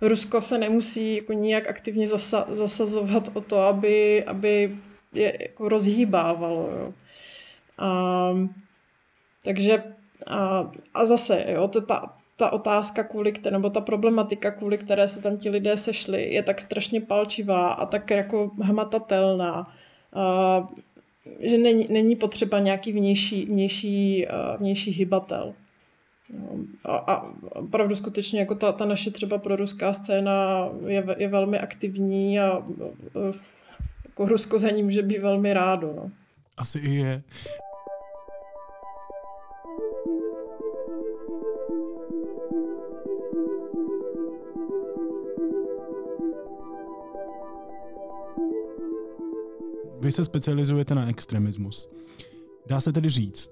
Rusko 0.00 0.42
se 0.42 0.58
nemusí 0.58 1.16
jako 1.16 1.32
nijak 1.32 1.68
aktivně 1.68 2.06
zasa, 2.06 2.46
zasazovat 2.50 3.30
o 3.34 3.40
to, 3.40 3.58
aby, 3.58 4.24
aby 4.24 4.76
je 5.12 5.38
jako 5.40 5.68
rozhýbávalo. 5.68 6.70
Jo. 6.78 6.92
A, 7.80 8.32
takže 9.44 9.82
a, 10.26 10.70
a 10.94 11.06
zase, 11.06 11.44
jo, 11.48 11.68
to, 11.68 11.80
ta, 11.80 12.16
ta 12.36 12.50
otázka, 12.52 13.04
kvůli 13.04 13.32
které, 13.32 13.52
nebo 13.56 13.70
ta 13.70 13.80
problematika, 13.80 14.50
kvůli 14.50 14.78
které 14.78 15.08
se 15.08 15.22
tam 15.22 15.36
ti 15.36 15.50
lidé 15.50 15.76
sešli, 15.76 16.34
je 16.34 16.42
tak 16.42 16.60
strašně 16.60 17.00
palčivá 17.00 17.72
a 17.72 17.86
tak 17.86 18.10
jako 18.10 18.50
hmatatelná, 18.62 19.74
a, 20.12 20.68
že 21.40 21.58
není, 21.58 21.86
není 21.90 22.16
potřeba 22.16 22.58
nějaký 22.58 22.92
vnější, 22.92 23.46
vnější, 23.46 24.26
vnější 24.58 24.90
hybatel. 24.90 25.54
A, 26.84 26.96
a 26.96 27.32
opravdu 27.40 27.96
skutečně 27.96 28.40
jako 28.40 28.54
ta, 28.54 28.72
ta 28.72 28.84
naše 28.84 29.10
třeba 29.10 29.38
proruská 29.38 29.92
scéna 29.92 30.68
je, 30.86 31.04
je 31.18 31.28
velmi 31.28 31.58
aktivní 31.58 32.40
a, 32.40 32.48
a 32.48 32.62
jako 34.04 34.26
Rusko 34.26 34.58
za 34.58 34.70
ní 34.70 34.82
může 34.82 35.02
být 35.02 35.18
velmi 35.18 35.52
rádo. 35.52 35.92
No. 35.96 36.10
Asi 36.56 36.78
i 36.78 36.94
je. 36.94 37.22
Vy 50.00 50.12
se 50.12 50.24
specializujete 50.24 50.94
na 50.94 51.08
extremismus. 51.08 51.88
Dá 52.66 52.80
se 52.80 52.92
tedy 52.92 53.08
říct, 53.08 53.50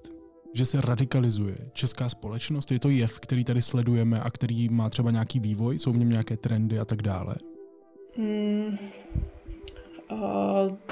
že 0.53 0.65
se 0.65 0.81
radikalizuje 0.81 1.55
česká 1.73 2.09
společnost? 2.09 2.71
Je 2.71 2.79
to 2.79 2.89
jev, 2.89 3.19
který 3.19 3.43
tady 3.43 3.61
sledujeme 3.61 4.21
a 4.21 4.29
který 4.29 4.69
má 4.69 4.89
třeba 4.89 5.11
nějaký 5.11 5.39
vývoj? 5.39 5.79
Jsou 5.79 5.91
v 5.91 5.97
něm 5.97 6.09
nějaké 6.09 6.37
trendy 6.37 6.79
a 6.79 6.85
tak 6.85 7.01
dále? 7.01 7.35
Hmm. 8.17 8.77
Uh, 10.11 10.19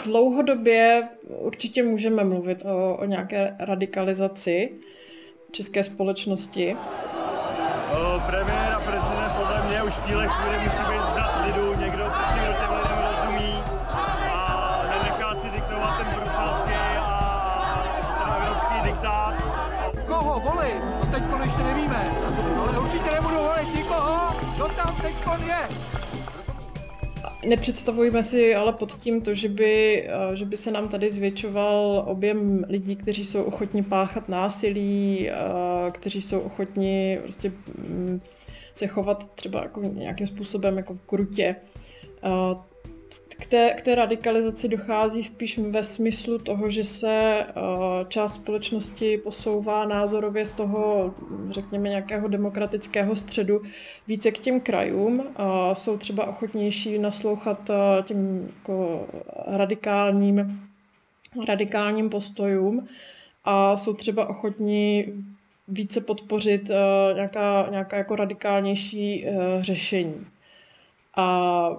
dlouhodobě 0.03 1.09
určitě 1.27 1.83
můžeme 1.83 2.23
mluvit 2.23 2.65
o, 2.65 2.97
o 2.97 3.05
nějaké 3.05 3.55
radikalizaci 3.59 4.71
české 5.51 5.83
společnosti. 5.83 6.75
Uh, 6.75 8.23
premiér 8.23 8.73
a 8.75 8.79
prezident 8.79 9.33
podle 9.37 9.67
mě 9.67 9.83
už 9.83 9.93
v 9.93 10.07
téhle 10.07 10.27
chvíli 10.27 10.57
musí 10.57 10.91
být 10.91 11.01
zdat 11.11 11.45
lidu, 11.45 11.75
určitě 22.97 23.15
nebudu 23.15 23.35
volit 23.35 23.75
nikoho, 23.75 24.35
kdo 24.55 24.67
tam 24.67 24.95
teď 25.01 25.15
je. 25.45 25.77
Nepředstavujeme 27.49 28.23
si 28.23 28.55
ale 28.55 28.73
pod 28.73 28.93
tím 28.93 29.21
to, 29.21 29.33
že 29.33 29.49
by, 29.49 30.03
eh, 30.09 30.35
že 30.35 30.45
by 30.45 30.57
se 30.57 30.71
nám 30.71 30.89
tady 30.89 31.11
zvětšoval 31.11 32.03
objem 32.07 32.65
lidí, 32.69 32.95
kteří 32.95 33.25
jsou 33.25 33.43
ochotni 33.43 33.83
páchat 33.83 34.29
násilí, 34.29 35.29
eh, 35.29 35.33
kteří 35.91 36.21
jsou 36.21 36.39
ochotni 36.39 37.19
prostě 37.23 37.51
mm, 37.77 38.21
se 38.75 38.87
chovat 38.87 39.31
třeba 39.35 39.61
jako 39.61 39.81
nějakým 39.81 40.27
způsobem 40.27 40.77
jako 40.77 40.97
krutě. 41.05 41.55
Eh, 43.11 43.17
k 43.37 43.45
té, 43.45 43.73
k 43.77 43.81
té 43.81 43.95
radikalizaci 43.95 44.67
dochází 44.67 45.23
spíš 45.23 45.57
ve 45.57 45.83
smyslu 45.83 46.39
toho, 46.39 46.69
že 46.69 46.83
se 46.83 47.45
část 48.07 48.33
společnosti 48.33 49.17
posouvá 49.17 49.85
názorově 49.85 50.45
z 50.45 50.53
toho, 50.53 51.13
řekněme, 51.49 51.89
nějakého 51.89 52.27
demokratického 52.27 53.15
středu 53.15 53.61
více 54.07 54.31
k 54.31 54.39
těm 54.39 54.59
krajům. 54.59 55.23
Jsou 55.73 55.97
třeba 55.97 56.25
ochotnější 56.25 56.99
naslouchat 56.99 57.69
těm 58.03 58.49
jako 58.55 59.07
radikálním, 59.47 60.61
radikálním 61.47 62.09
postojům 62.09 62.87
a 63.45 63.77
jsou 63.77 63.93
třeba 63.93 64.29
ochotní 64.29 65.05
více 65.67 66.01
podpořit 66.01 66.71
nějaká, 67.15 67.67
nějaká 67.71 67.97
jako 67.97 68.15
radikálnější 68.15 69.25
řešení. 69.61 70.27
A, 71.15 71.69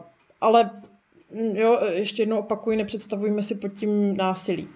ale 0.40 0.70
jo, 1.52 1.80
ještě 1.92 2.22
jednou 2.22 2.38
opakuji, 2.38 2.76
nepředstavujeme 2.76 3.42
si 3.42 3.54
pod 3.54 3.68
tím 3.68 4.16
násilí. 4.16 4.68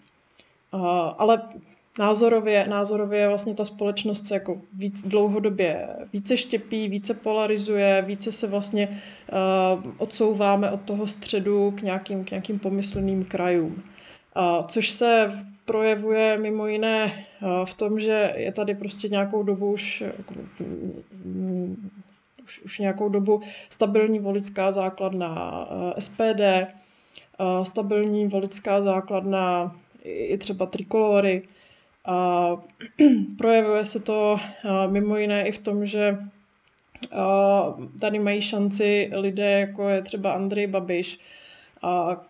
Ale 1.19 1.43
názorově, 1.99 2.67
názorově 2.69 3.29
vlastně 3.29 3.55
ta 3.55 3.65
společnost 3.65 4.27
se 4.27 4.35
jako 4.35 4.61
víc, 4.73 5.03
dlouhodobě 5.03 5.89
více 6.13 6.37
štěpí, 6.37 6.89
více 6.89 7.15
polarizuje, 7.15 8.03
více 8.07 8.33
se 8.33 8.47
vlastně 8.47 8.89
uh, 8.89 9.93
odsouváme 9.99 10.71
od 10.71 10.81
toho 10.81 11.07
středu 11.07 11.71
k 11.71 11.83
nějakým, 11.83 12.25
k 12.25 12.31
nějakým 12.31 12.59
pomyslným 12.59 13.25
krajům. 13.25 13.83
Uh, 14.37 14.67
což 14.67 14.91
se 14.91 15.33
projevuje 15.65 16.39
mimo 16.39 16.67
jiné 16.67 17.25
uh, 17.43 17.67
v 17.67 17.75
tom, 17.75 18.01
že 18.01 18.35
je 18.37 18.53
tady 18.53 18.75
prostě 18.75 19.09
nějakou 19.09 19.43
dobu 19.43 19.73
už, 19.73 20.01
jako, 20.01 20.35
mm, 21.25 21.91
už, 22.53 22.65
už 22.65 22.79
nějakou 22.79 23.09
dobu 23.09 23.43
stabilní 23.71 24.19
voličská 24.19 24.73
základna 24.73 25.67
uh, 25.71 25.93
SPD, 25.99 26.41
uh, 27.41 27.65
stabilní 27.65 28.27
voličská 28.27 28.83
základna 28.83 29.77
i 30.05 30.39
třeba 30.39 30.67
trikolory, 30.67 31.43
a 32.05 32.57
projevuje 33.39 33.85
se 33.85 34.01
to 34.01 34.41
mimo 34.91 35.17
jiné 35.17 35.49
i 35.49 35.53
v 35.53 35.59
tom, 35.59 35.87
že 35.87 36.19
tady 38.01 38.19
mají 38.19 38.43
šanci 38.43 39.11
lidé, 39.15 39.61
jako 39.61 39.89
je 39.89 40.03
třeba 40.03 40.33
Andrej 40.33 40.67
Babiš, 40.67 41.21
a, 41.83 42.21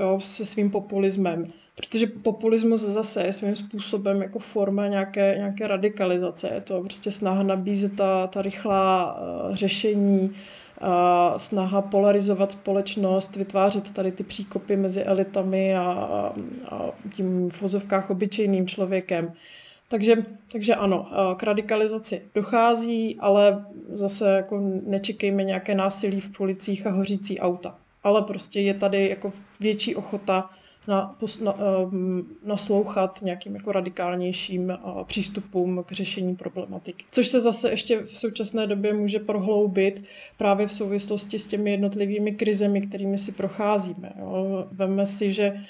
jo, 0.00 0.20
se 0.20 0.46
svým 0.46 0.70
populismem. 0.70 1.52
Protože 1.76 2.06
populismus 2.06 2.80
zase 2.80 3.22
je 3.22 3.32
svým 3.32 3.56
způsobem 3.56 4.22
jako 4.22 4.38
forma 4.38 4.88
nějaké, 4.88 5.34
nějaké 5.36 5.66
radikalizace. 5.66 6.50
Je 6.54 6.60
to 6.60 6.82
prostě 6.82 7.12
snaha 7.12 7.42
nabízet 7.42 7.96
ta, 7.96 8.26
ta 8.26 8.42
rychlá 8.42 9.18
uh, 9.18 9.54
řešení, 9.54 10.36
snaha 11.36 11.82
polarizovat 11.82 12.52
společnost, 12.52 13.36
vytvářet 13.36 13.92
tady 13.92 14.12
ty 14.12 14.24
příkopy 14.24 14.76
mezi 14.76 15.02
elitami 15.02 15.76
a, 15.76 15.82
a, 15.82 16.90
tím 17.14 17.50
v 17.50 17.62
vozovkách 17.62 18.10
obyčejným 18.10 18.66
člověkem. 18.66 19.32
Takže, 19.88 20.16
takže 20.52 20.74
ano, 20.74 21.08
k 21.36 21.42
radikalizaci 21.42 22.22
dochází, 22.34 23.16
ale 23.20 23.64
zase 23.88 24.30
jako 24.30 24.60
nečekejme 24.86 25.44
nějaké 25.44 25.74
násilí 25.74 26.20
v 26.20 26.36
policích 26.36 26.86
a 26.86 26.90
hořící 26.90 27.40
auta. 27.40 27.78
Ale 28.04 28.22
prostě 28.22 28.60
je 28.60 28.74
tady 28.74 29.08
jako 29.08 29.32
větší 29.60 29.96
ochota 29.96 30.50
na, 30.88 31.16
na, 31.42 31.54
ehm, 31.58 32.26
naslouchat 32.44 33.18
nějakým 33.22 33.54
jako 33.54 33.72
radikálnějším 33.72 34.78
přístupům 35.04 35.84
k 35.86 35.92
řešení 35.92 36.36
problematiky. 36.36 37.04
Což 37.10 37.28
se 37.28 37.40
zase 37.40 37.70
ještě 37.70 38.02
v 38.02 38.20
současné 38.20 38.66
době 38.66 38.92
může 38.92 39.18
prohloubit 39.18 40.04
právě 40.38 40.66
v 40.66 40.72
souvislosti 40.72 41.38
s 41.38 41.46
těmi 41.46 41.70
jednotlivými 41.70 42.32
krizemi, 42.32 42.80
kterými 42.80 43.18
si 43.18 43.32
procházíme. 43.32 44.12
Jo. 44.18 44.66
Vemme 44.72 45.06
si, 45.06 45.32
že 45.32 45.60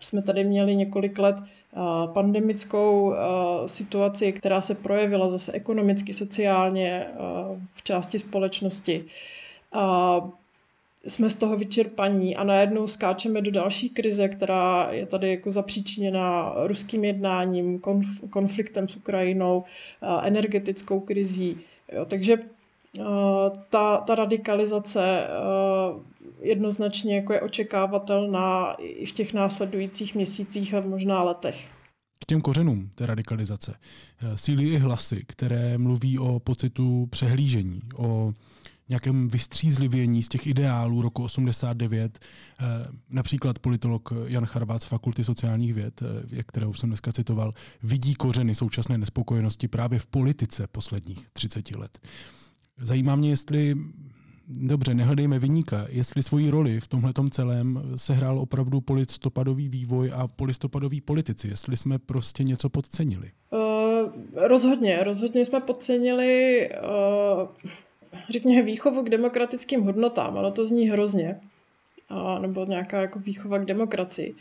jsme 0.00 0.22
tady 0.22 0.44
měli 0.44 0.76
několik 0.76 1.18
let 1.18 1.36
pandemickou 2.12 3.14
situaci, 3.66 4.32
která 4.32 4.62
se 4.62 4.74
projevila 4.74 5.30
zase 5.30 5.52
ekonomicky, 5.52 6.14
sociálně 6.14 7.06
v 7.74 7.82
části 7.82 8.18
společnosti 8.18 9.04
jsme 11.08 11.30
z 11.30 11.34
toho 11.34 11.56
vyčerpaní 11.56 12.36
a 12.36 12.44
najednou 12.44 12.86
skáčeme 12.86 13.42
do 13.42 13.50
další 13.50 13.90
krize, 13.90 14.28
která 14.28 14.88
je 14.90 15.06
tady 15.06 15.30
jako 15.30 15.52
zapříčiněna 15.52 16.54
ruským 16.56 17.04
jednáním, 17.04 17.78
konf- 17.78 18.28
konfliktem 18.30 18.88
s 18.88 18.96
Ukrajinou, 18.96 19.64
energetickou 20.22 21.00
krizí. 21.00 21.56
Jo, 21.92 22.04
takže 22.04 22.36
ta, 23.70 23.96
ta 23.96 24.14
radikalizace 24.14 25.26
jednoznačně 26.42 27.16
jako 27.16 27.32
je 27.32 27.40
očekávatelná 27.40 28.74
i 28.78 29.06
v 29.06 29.12
těch 29.12 29.32
následujících 29.32 30.14
měsících 30.14 30.74
a 30.74 30.80
možná 30.80 31.22
letech. 31.22 31.68
K 32.18 32.26
těm 32.26 32.40
kořenům 32.40 32.90
té 32.94 33.06
radikalizace 33.06 33.74
sílí 34.34 34.72
i 34.72 34.76
hlasy, 34.76 35.24
které 35.26 35.78
mluví 35.78 36.18
o 36.18 36.40
pocitu 36.40 37.06
přehlížení, 37.10 37.80
o 37.96 38.32
nějakém 38.88 39.28
vystřízlivění 39.28 40.22
z 40.22 40.28
těch 40.28 40.46
ideálů 40.46 41.02
roku 41.02 41.24
89. 41.24 42.18
Eh, 42.18 42.64
například 43.10 43.58
politolog 43.58 44.12
Jan 44.26 44.46
Charvát 44.46 44.82
z 44.82 44.86
Fakulty 44.86 45.24
sociálních 45.24 45.74
věd, 45.74 46.02
eh, 46.02 46.42
kterou 46.42 46.74
jsem 46.74 46.88
dneska 46.88 47.12
citoval, 47.12 47.54
vidí 47.82 48.14
kořeny 48.14 48.54
současné 48.54 48.98
nespokojenosti 48.98 49.68
právě 49.68 49.98
v 49.98 50.06
politice 50.06 50.66
posledních 50.66 51.28
30 51.32 51.76
let. 51.76 51.98
Zajímá 52.78 53.16
mě, 53.16 53.30
jestli 53.30 53.76
dobře, 54.48 54.94
nehledejme 54.94 55.38
vyníka, 55.38 55.86
jestli 55.88 56.22
svoji 56.22 56.50
roli 56.50 56.80
v 56.80 56.88
tomhle 56.88 57.12
celém 57.30 57.82
sehrál 57.96 58.38
opravdu 58.38 58.80
polistopadový 58.80 59.68
vývoj 59.68 60.12
a 60.14 60.28
polistopadoví 60.36 61.00
politici, 61.00 61.48
jestli 61.48 61.76
jsme 61.76 61.98
prostě 61.98 62.44
něco 62.44 62.68
podcenili. 62.68 63.30
Uh, 63.50 64.10
rozhodně, 64.34 65.04
rozhodně 65.04 65.44
jsme 65.44 65.60
podcenili 65.60 66.68
uh, 66.70 67.70
řekněme, 68.30 68.62
výchovu 68.62 69.02
k 69.02 69.08
demokratickým 69.08 69.82
hodnotám. 69.82 70.36
Ono 70.36 70.52
to 70.52 70.66
zní 70.66 70.88
hrozně. 70.88 71.40
A, 72.08 72.38
nebo 72.38 72.64
nějaká 72.64 73.00
jako 73.00 73.18
výchova 73.18 73.58
k 73.58 73.64
demokracii. 73.64 74.34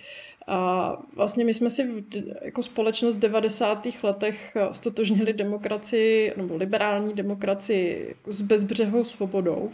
A 0.47 0.91
vlastně 1.15 1.45
my 1.45 1.53
jsme 1.53 1.69
si 1.69 2.03
jako 2.41 2.63
společnost 2.63 3.15
v 3.15 3.19
90. 3.19 3.87
letech 4.03 4.57
stotožnili 4.71 5.33
demokracii, 5.33 6.33
nebo 6.37 6.55
liberální 6.55 7.13
demokracii 7.13 8.15
s 8.27 8.41
bezbřehou 8.41 9.03
svobodou 9.03 9.71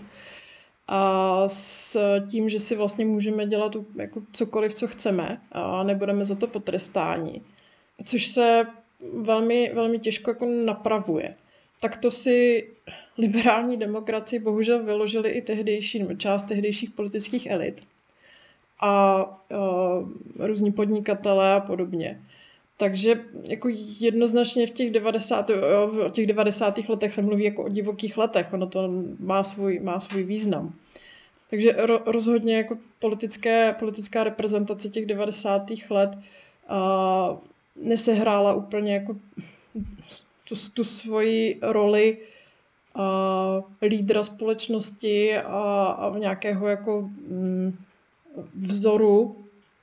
a 0.87 1.43
s 1.47 1.97
tím, 2.29 2.49
že 2.49 2.59
si 2.59 2.75
vlastně 2.75 3.05
můžeme 3.05 3.45
dělat 3.45 3.75
jako 3.95 4.21
cokoliv, 4.33 4.73
co 4.73 4.87
chceme 4.87 5.41
a 5.51 5.83
nebudeme 5.83 6.25
za 6.25 6.35
to 6.35 6.47
potrestáni. 6.47 7.41
Což 8.05 8.27
se 8.27 8.67
velmi, 9.21 9.71
velmi 9.73 9.99
těžko 9.99 10.31
jako 10.31 10.45
napravuje. 10.45 11.35
Tak 11.81 11.97
to 11.97 12.11
si 12.11 12.67
liberální 13.17 13.77
demokracii 13.77 14.39
bohužel 14.39 14.83
vyložili 14.83 15.29
i 15.29 15.41
tehdejší, 15.41 15.99
nebo 15.99 16.13
část 16.13 16.43
tehdejších 16.43 16.89
politických 16.89 17.47
elit 17.47 17.81
a 18.81 19.25
uh, 19.49 20.09
různí 20.47 20.71
podnikatelé 20.71 21.53
a 21.53 21.59
podobně. 21.59 22.21
Takže 22.77 23.21
jako 23.43 23.69
jednoznačně 23.99 24.67
v 24.67 24.71
těch 24.71 24.91
90. 24.91 25.49
O 26.05 26.09
těch 26.09 26.27
90. 26.27 26.77
letech 26.89 27.13
se 27.13 27.21
mluví 27.21 27.43
jako 27.43 27.63
o 27.63 27.69
divokých 27.69 28.17
letech, 28.17 28.53
ono 28.53 28.67
to 28.67 28.89
má 29.19 29.43
svůj, 29.43 29.79
má 29.79 29.99
svůj 29.99 30.23
význam. 30.23 30.73
Takže 31.49 31.75
ro, 31.77 32.01
rozhodně 32.05 32.57
jako 32.57 32.77
politické, 32.99 33.75
politická 33.79 34.23
reprezentace 34.23 34.89
těch 34.89 35.05
90. 35.05 35.61
let 35.89 36.09
uh, 36.15 37.37
nesehrála 37.75 38.53
úplně 38.53 38.93
jako 38.93 39.15
tu, 40.47 40.55
tu 40.73 40.83
svoji 40.83 41.59
roli 41.61 42.17
lídra 43.81 44.23
společnosti 44.23 45.37
a, 45.37 45.85
a 45.85 46.17
nějakého 46.17 46.67
jako 46.67 47.01
mm, 47.01 47.75
vzoru 48.61 49.35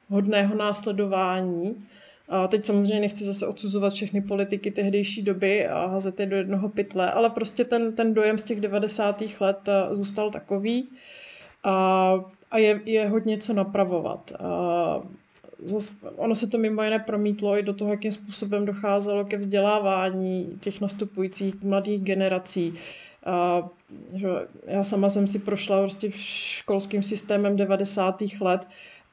hodného 0.08 0.54
následování. 0.54 1.86
A 2.28 2.48
teď 2.48 2.64
samozřejmě 2.64 3.00
nechci 3.00 3.24
zase 3.24 3.46
odsuzovat 3.46 3.92
všechny 3.92 4.20
politiky 4.20 4.70
tehdejší 4.70 5.22
doby 5.22 5.68
a 5.68 5.86
házet 5.86 6.20
je 6.20 6.26
do 6.26 6.36
jednoho 6.36 6.68
pytle, 6.68 7.10
ale 7.10 7.30
prostě 7.30 7.64
ten, 7.64 7.92
ten 7.92 8.14
dojem 8.14 8.38
z 8.38 8.42
těch 8.42 8.60
90. 8.60 9.22
let 9.40 9.68
zůstal 9.92 10.30
takový 10.30 10.88
a, 11.64 12.14
a 12.50 12.58
je, 12.58 12.80
je 12.84 13.08
hodně 13.08 13.38
co 13.38 13.52
napravovat. 13.52 14.32
A 14.40 15.00
zas, 15.64 15.92
ono 16.16 16.34
se 16.34 16.46
to 16.46 16.58
mimo 16.58 16.82
jiné 16.82 16.98
promítlo 16.98 17.58
i 17.58 17.62
do 17.62 17.74
toho, 17.74 17.90
jakým 17.90 18.12
způsobem 18.12 18.64
docházelo 18.64 19.24
ke 19.24 19.36
vzdělávání 19.36 20.58
těch 20.60 20.80
nastupujících 20.80 21.62
mladých 21.62 22.02
generací. 22.02 22.74
A, 23.26 23.68
že 24.14 24.28
já 24.66 24.84
sama 24.84 25.10
jsem 25.10 25.28
si 25.28 25.38
prošla 25.38 25.80
prostě 25.80 26.10
školským 26.14 27.02
systémem 27.02 27.56
90. 27.56 28.22
let 28.40 28.66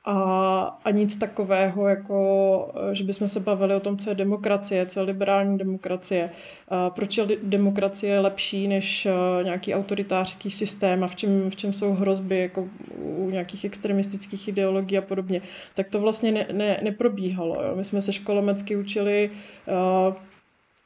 a, 0.05 0.79
a 0.85 0.91
nic 0.91 1.17
takového, 1.17 1.87
jako 1.87 2.71
že 2.91 3.03
bychom 3.03 3.27
se 3.27 3.39
bavili 3.39 3.75
o 3.75 3.79
tom, 3.79 3.97
co 3.97 4.09
je 4.09 4.15
demokracie, 4.15 4.85
co 4.85 4.99
je 4.99 5.03
liberální 5.03 5.57
demokracie, 5.57 6.29
a 6.67 6.89
proč 6.89 7.17
je 7.17 7.27
demokracie 7.43 8.19
lepší 8.19 8.67
než 8.67 9.07
nějaký 9.43 9.73
autoritářský 9.73 10.51
systém 10.51 11.03
a 11.03 11.07
v 11.07 11.15
čem, 11.15 11.49
v 11.49 11.55
čem 11.55 11.73
jsou 11.73 11.93
hrozby 11.93 12.39
jako 12.39 12.67
u 12.97 13.29
nějakých 13.29 13.65
extremistických 13.65 14.47
ideologií 14.47 14.97
a 14.97 15.01
podobně, 15.01 15.41
tak 15.75 15.89
to 15.89 15.99
vlastně 15.99 16.31
ne, 16.31 16.47
ne, 16.51 16.79
neprobíhalo. 16.83 17.63
Jo. 17.63 17.75
My 17.75 17.85
jsme 17.85 18.01
se 18.01 18.13
školomecky 18.13 18.75
učili 18.75 19.29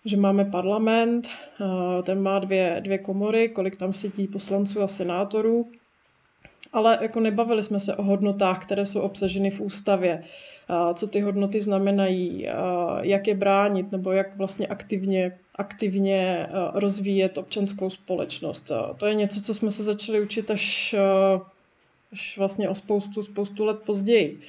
že 0.06 0.18
máme 0.18 0.46
parlament, 0.46 1.28
ten 2.04 2.22
má 2.22 2.40
dvě, 2.40 2.78
dvě 2.80 2.98
komory, 2.98 3.50
kolik 3.50 3.76
tam 3.76 3.94
sedí 3.94 4.28
poslanců 4.28 4.82
a 4.82 4.88
senátorů, 4.88 5.72
ale 6.74 6.98
jako 7.02 7.20
nebavili 7.20 7.64
jsme 7.64 7.80
se 7.80 7.96
o 7.96 8.04
hodnotách, 8.04 8.66
které 8.66 8.86
jsou 8.86 9.02
obsaženy 9.02 9.52
v 9.52 9.62
ústavě. 9.62 10.24
co 10.94 11.08
ty 11.08 11.22
hodnoty 11.22 11.62
znamenají, 11.62 12.48
jak 13.02 13.28
je 13.28 13.36
bránit 13.36 13.92
nebo 13.92 14.12
jak 14.12 14.38
vlastně 14.38 14.68
aktivně, 14.68 15.38
aktivně 15.56 16.48
rozvíjet 16.74 17.38
občanskou 17.38 17.90
společnost. 17.90 18.72
To 18.98 19.06
je 19.06 19.16
něco, 19.16 19.42
co 19.42 19.54
jsme 19.54 19.72
se 19.72 19.84
začali 19.84 20.22
učit 20.22 20.52
až, 20.52 20.96
až 22.12 22.38
vlastně 22.38 22.70
o 22.70 22.76
spoustu, 22.76 23.24
spoustu 23.24 23.66
let 23.66 23.78
později. 23.86 24.40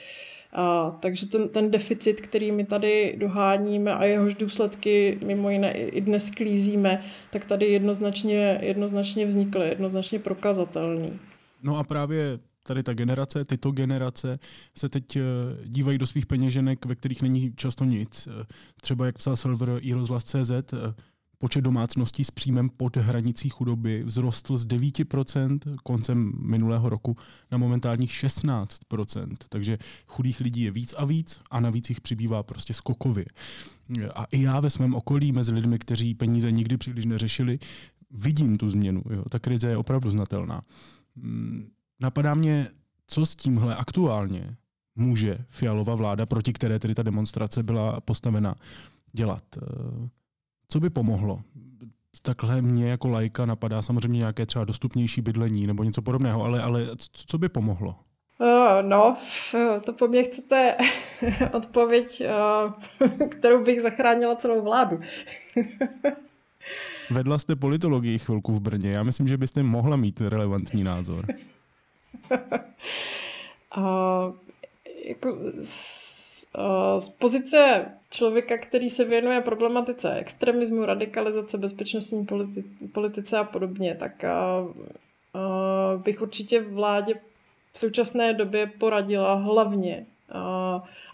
A, 0.53 0.96
takže 1.01 1.27
ten, 1.27 1.49
ten 1.49 1.70
deficit, 1.70 2.20
který 2.20 2.53
my 2.53 2.64
tady 2.64 3.14
doháníme 3.18 3.94
a 3.94 4.05
jehož 4.05 4.35
důsledky 4.35 5.18
mimo 5.25 5.51
jiné 5.51 5.73
i 5.73 6.01
dnes 6.01 6.31
klízíme, 6.31 7.05
tak 7.31 7.44
tady 7.44 7.66
jednoznačně, 7.66 8.59
jednoznačně 8.62 9.27
vznikl, 9.27 9.62
jednoznačně 9.62 10.18
prokazatelný. 10.18 11.18
No 11.62 11.77
a 11.77 11.85
právě 11.85 12.38
tady 12.62 12.83
ta 12.83 12.94
generace, 12.94 13.44
tyto 13.44 13.70
generace 13.73 14.38
se 14.79 14.88
teď 14.88 15.16
eh, 15.16 15.23
dívají 15.64 15.99
do 15.99 16.07
svých 16.07 16.27
peněženek, 16.27 16.87
ve 16.87 16.94
kterých 16.94 17.23
není 17.23 17.53
často 17.57 17.85
nic. 17.85 18.29
Eh, 18.31 18.46
třeba 18.81 19.07
jak 19.07 19.18
psal 19.18 19.37
server 19.37 19.79
iRozhlas.cz, 19.81 20.51
eh, 20.51 20.94
počet 21.38 21.61
domácností 21.61 22.25
s 22.25 22.31
příjmem 22.31 22.68
pod 22.68 22.96
hranicí 22.96 23.49
chudoby 23.49 24.05
vzrostl 24.07 24.57
z 24.57 24.66
9% 24.66 25.77
koncem 25.83 26.33
minulého 26.38 26.88
roku 26.88 27.16
na 27.51 27.59
momentálních 27.59 28.12
16%. 28.12 29.37
Takže 29.49 29.79
chudých 30.07 30.40
lidí 30.40 30.62
je 30.62 30.70
víc 30.70 30.94
a 30.99 31.05
víc 31.05 31.40
a 31.51 31.61
navíc 31.61 31.88
jich 31.88 32.01
přibývá 32.01 32.42
prostě 32.42 32.75
skokově. 32.75 33.25
A 34.14 34.25
i 34.25 34.42
já 34.42 34.61
ve 34.61 34.70
svém 34.70 34.94
okolí 34.94 35.33
mezi 35.33 35.53
lidmi, 35.53 35.79
kteří 35.79 36.14
peníze 36.14 36.53
nikdy 36.53 36.77
příliš 36.77 37.05
neřešili, 37.05 37.59
vidím 38.11 38.57
tu 38.57 38.70
změnu. 38.70 39.03
Jo. 39.11 39.25
Ta 39.29 39.38
krize 39.38 39.70
je 39.70 39.77
opravdu 39.77 40.11
znatelná. 40.11 40.62
Hmm, 41.16 41.70
napadá 42.01 42.35
mě, 42.35 42.68
co 43.07 43.27
s 43.27 43.37
tímhle 43.37 43.77
aktuálně 43.77 44.57
může 44.96 45.38
fialová 45.49 45.94
vláda, 45.94 46.27
proti 46.27 46.53
které 46.53 46.79
tedy 46.79 46.94
ta 46.94 47.03
demonstrace 47.03 47.62
byla 47.62 48.01
postavena, 48.01 48.55
dělat. 49.12 49.42
Co 50.68 50.81
by 50.81 50.90
pomohlo? 50.90 51.42
Takhle 52.23 52.62
mě 52.62 52.90
jako 52.90 53.09
lajka 53.09 53.46
napadá 53.46 53.83
samozřejmě 53.83 54.18
nějaké 54.18 54.46
třeba 54.46 54.64
dostupnější 54.64 55.20
bydlení 55.20 55.66
nebo 55.66 55.85
něco 55.85 56.03
podobného, 56.03 56.44
ale, 56.44 56.62
ale 56.62 56.87
co 57.12 57.38
by 57.38 57.49
pomohlo? 57.49 57.96
Uh, 58.38 58.88
no, 58.88 59.16
to 59.85 59.92
po 59.92 60.09
mně 60.09 60.25
chcete 60.25 60.77
odpověď, 61.53 62.23
uh, 63.01 63.18
kterou 63.29 63.64
bych 63.64 63.83
zachránila 63.83 64.37
celou 64.37 64.62
vládu. 64.62 65.01
Vedla 67.11 67.38
jste 67.38 67.57
politologii 67.57 68.18
chvilku 68.18 68.53
v 68.53 68.61
Brně. 68.61 68.90
Já 68.90 69.03
myslím, 69.03 69.29
že 69.29 69.37
byste 69.37 69.62
mohla 69.62 69.96
mít 69.96 70.20
relevantní 70.20 70.85
názor. 70.85 71.27
uh, 73.77 74.35
jako 75.05 75.33
z 76.99 77.09
pozice 77.18 77.85
člověka, 78.11 78.59
který 78.59 78.90
se 78.90 79.05
věnuje 79.05 79.40
problematice 79.40 80.14
extremismu, 80.14 80.85
radikalizace, 80.85 81.59
bezpečnostní 81.59 82.27
politi- 82.27 82.64
politice 82.92 83.38
a 83.38 83.44
podobně, 83.44 83.94
tak 83.94 84.25
bych 85.96 86.23
určitě 86.23 86.61
vládě 86.61 87.14
v 87.73 87.79
současné 87.79 88.35
době 88.35 88.66
poradila 88.66 89.35
hlavně 89.35 90.07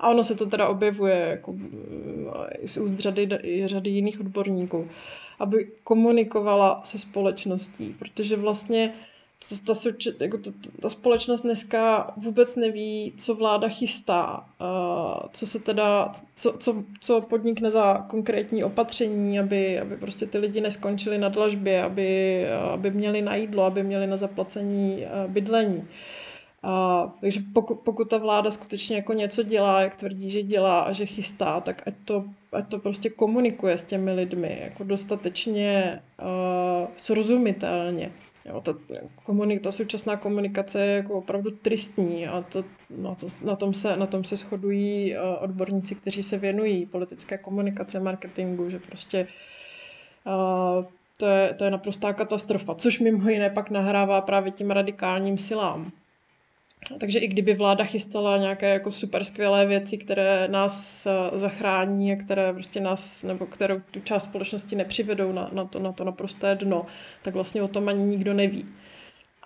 a 0.00 0.08
ono 0.08 0.24
se 0.24 0.34
to 0.34 0.46
teda 0.46 0.68
objevuje 0.68 1.16
jako 1.16 1.54
z 2.64 2.76
úst 2.76 2.98
řady, 2.98 3.28
řady 3.66 3.90
jiných 3.90 4.20
odborníků, 4.20 4.88
aby 5.38 5.70
komunikovala 5.84 6.80
se 6.84 6.98
společností, 6.98 7.96
protože 7.98 8.36
vlastně 8.36 8.94
ta, 9.48 9.74
ta, 9.74 10.24
jako 10.24 10.38
ta, 10.38 10.50
ta 10.82 10.90
společnost 10.90 11.42
dneska 11.42 12.12
vůbec 12.16 12.56
neví, 12.56 13.12
co 13.18 13.34
vláda 13.34 13.68
chystá, 13.68 14.44
uh, 14.60 15.28
co 15.32 15.46
se 15.46 15.58
teda, 15.58 16.12
co, 16.36 16.52
co, 16.52 16.84
co 17.00 17.20
podnikne 17.20 17.70
za 17.70 18.06
konkrétní 18.08 18.64
opatření, 18.64 19.38
aby, 19.38 19.78
aby 19.78 19.96
prostě 19.96 20.26
ty 20.26 20.38
lidi 20.38 20.60
neskončili 20.60 21.18
na 21.18 21.28
dlažbě, 21.28 21.82
aby, 21.82 22.42
aby 22.48 22.90
měli 22.90 23.22
na 23.22 23.36
jídlo, 23.36 23.64
aby 23.64 23.82
měli 23.82 24.06
na 24.06 24.16
zaplacení 24.16 24.96
uh, 24.96 25.32
bydlení. 25.32 25.88
Uh, 26.64 27.10
takže 27.20 27.40
pokud, 27.52 27.74
pokud 27.74 28.10
ta 28.10 28.18
vláda 28.18 28.50
skutečně 28.50 28.96
jako 28.96 29.12
něco 29.12 29.42
dělá, 29.42 29.80
jak 29.80 29.96
tvrdí, 29.96 30.30
že 30.30 30.42
dělá 30.42 30.80
a 30.80 30.92
že 30.92 31.06
chystá, 31.06 31.60
tak 31.60 31.82
ať 31.86 31.94
to, 32.04 32.24
ať 32.52 32.68
to 32.68 32.78
prostě 32.78 33.10
komunikuje 33.10 33.78
s 33.78 33.82
těmi 33.82 34.12
lidmi 34.12 34.58
jako 34.62 34.84
dostatečně 34.84 36.02
uh, 36.22 36.88
srozumitelně. 36.96 38.12
Jo, 38.44 38.60
ta, 38.60 38.74
komunik, 39.24 39.62
ta 39.62 39.72
současná 39.72 40.16
komunikace 40.16 40.80
je 40.80 40.96
jako 40.96 41.14
opravdu 41.14 41.50
tristní 41.50 42.26
a 42.26 42.42
to, 42.42 42.64
na, 42.98 43.14
to, 43.14 43.26
na, 43.44 43.56
tom 43.56 43.74
se, 43.74 43.96
na 43.96 44.06
tom 44.06 44.24
se 44.24 44.36
shodují 44.36 45.14
uh, 45.16 45.42
odborníci, 45.44 45.94
kteří 45.94 46.22
se 46.22 46.38
věnují 46.38 46.86
politické 46.86 47.38
komunikace, 47.38 48.00
marketingu, 48.00 48.70
že 48.70 48.78
prostě 48.78 49.28
uh, 50.26 50.84
to, 51.16 51.26
je, 51.26 51.54
to 51.54 51.64
je 51.64 51.70
naprostá 51.70 52.12
katastrofa, 52.12 52.74
což 52.74 53.00
mimo 53.00 53.28
jiné 53.28 53.50
pak 53.50 53.70
nahrává 53.70 54.20
právě 54.20 54.52
těm 54.52 54.70
radikálním 54.70 55.38
silám. 55.38 55.92
Takže 57.00 57.18
i 57.18 57.28
kdyby 57.28 57.54
vláda 57.54 57.84
chystala 57.84 58.36
nějaké 58.36 58.70
jako 58.70 58.92
super 58.92 59.24
skvělé 59.24 59.66
věci, 59.66 59.98
které 59.98 60.48
nás 60.48 61.06
eh, 61.06 61.38
zachrání 61.38 62.12
a 62.12 62.16
které 62.16 62.52
prostě 62.52 62.80
nás, 62.80 63.22
nebo 63.22 63.46
kterou 63.46 63.80
tu 63.90 64.00
část 64.00 64.22
společnosti 64.22 64.76
nepřivedou 64.76 65.32
na, 65.32 65.50
na, 65.52 65.64
to, 65.64 65.78
na 65.78 65.92
to 65.92 66.04
naprosté 66.04 66.54
dno, 66.54 66.86
tak 67.22 67.34
vlastně 67.34 67.62
o 67.62 67.68
tom 67.68 67.88
ani 67.88 68.04
nikdo 68.04 68.34
neví. 68.34 68.68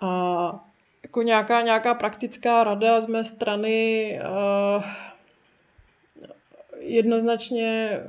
A 0.01 0.65
jako 1.03 1.21
nějaká, 1.21 1.61
nějaká 1.61 1.93
praktická 1.93 2.63
rada 2.63 3.01
z 3.01 3.07
mé 3.07 3.25
strany 3.25 4.19
uh, 4.77 4.83
jednoznačně 6.79 7.99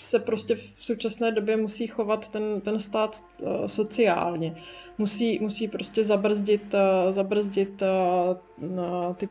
se 0.00 0.18
prostě 0.18 0.54
v 0.54 0.84
současné 0.84 1.32
době 1.32 1.56
musí 1.56 1.86
chovat 1.86 2.28
ten, 2.28 2.60
ten 2.60 2.80
stát 2.80 3.24
uh, 3.42 3.66
sociálně. 3.66 4.62
Musí, 4.98 5.38
musí 5.38 5.68
prostě 5.68 6.04
zabrzdit, 6.04 6.74
uh, 6.74 7.12
zabrzdit 7.12 7.82
uh, 7.82 9.14
ty, 9.14 9.28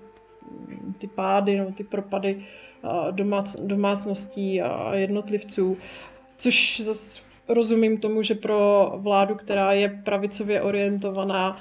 ty 0.98 1.08
pády, 1.08 1.58
no, 1.58 1.72
ty 1.72 1.84
propady 1.84 2.45
domác, 3.12 3.56
domácností 3.56 4.62
a 4.62 4.95
jednotlivců, 4.95 5.78
což 6.38 6.82
zase 6.84 7.22
rozumím 7.50 7.98
tomu, 7.98 8.24
že 8.24 8.36
pro 8.36 8.92
vládu, 8.96 9.36
která 9.36 9.74
je 9.74 10.02
pravicově 10.04 10.62
orientovaná, 10.62 11.58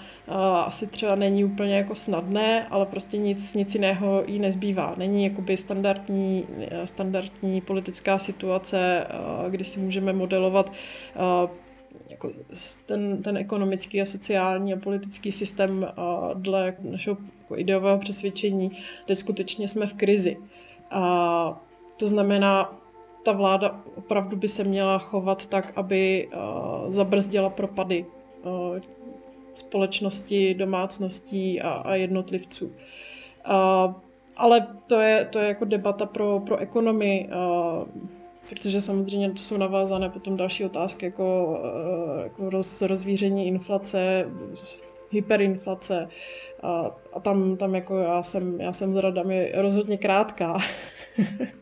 asi 0.67 0.87
třeba 0.87 1.15
není 1.15 1.45
úplně 1.45 1.77
jako 1.77 1.95
snadné, 1.95 2.67
ale 2.71 2.87
prostě 2.87 3.17
nic, 3.17 3.55
nic 3.55 3.75
jiného 3.75 4.23
jí 4.27 4.39
nezbývá. 4.39 4.95
Není 4.97 5.25
jakoby 5.25 5.57
standardní, 5.57 6.47
standardní 6.85 7.61
politická 7.61 8.19
situace, 8.19 9.07
kdy 9.49 9.65
si 9.65 9.81
můžeme 9.81 10.13
modelovat 10.13 10.73
jako 12.09 12.31
ten, 12.87 13.23
ten 13.23 13.37
ekonomický 13.37 14.03
a 14.03 14.07
sociální 14.07 14.73
a 14.73 14.77
politický 14.77 15.33
systém 15.33 15.87
dle 16.35 16.75
našeho 16.91 17.17
jako 17.41 17.57
ideového 17.57 17.99
přesvědčení, 17.99 18.79
teď 19.07 19.19
skutečně 19.19 19.69
jsme 19.69 19.87
v 19.87 19.95
krizi. 19.95 20.37
A 20.91 21.61
to 21.97 22.09
znamená, 22.09 22.79
ta 23.23 23.33
vláda 23.33 23.81
opravdu 23.97 24.37
by 24.37 24.49
se 24.49 24.65
měla 24.65 24.99
chovat 24.99 25.47
tak, 25.47 25.73
aby 25.77 26.29
uh, 26.29 26.93
zabrzdila 26.93 27.51
propady 27.51 28.07
uh, 28.43 28.79
společnosti, 29.55 30.55
domácností 30.55 31.61
a, 31.61 31.71
a 31.71 31.95
jednotlivců. 31.95 32.67
Uh, 32.67 33.95
ale 34.37 34.67
to 34.87 35.01
je, 35.01 35.25
to 35.25 35.39
je 35.39 35.49
jako 35.49 35.65
debata 35.65 36.07
pro, 36.07 36.41
pro 36.41 36.57
ekonomii. 36.57 37.29
Protože 38.49 38.83
samozřejmě 38.83 39.31
to 39.31 39.37
jsou 39.37 39.57
navázané 39.57 40.11
potom 40.11 40.37
další 40.37 40.65
otázky, 40.65 41.07
jako, 41.07 41.59
eh, 41.65 42.23
jako 42.23 42.51
roz, 42.51 42.83
rozvíření 42.83 43.47
inflace, 43.47 44.31
hyperinflace. 45.11 46.09
A, 46.63 46.91
a 47.13 47.21
tam, 47.21 47.57
tam 47.57 47.75
jako 47.75 47.99
já 47.99 48.23
jsem, 48.23 48.61
já 48.61 48.73
jsem 48.73 48.95
s 48.95 48.97
radami 48.97 49.53
rozhodně 49.55 49.99
krátká. 49.99 50.59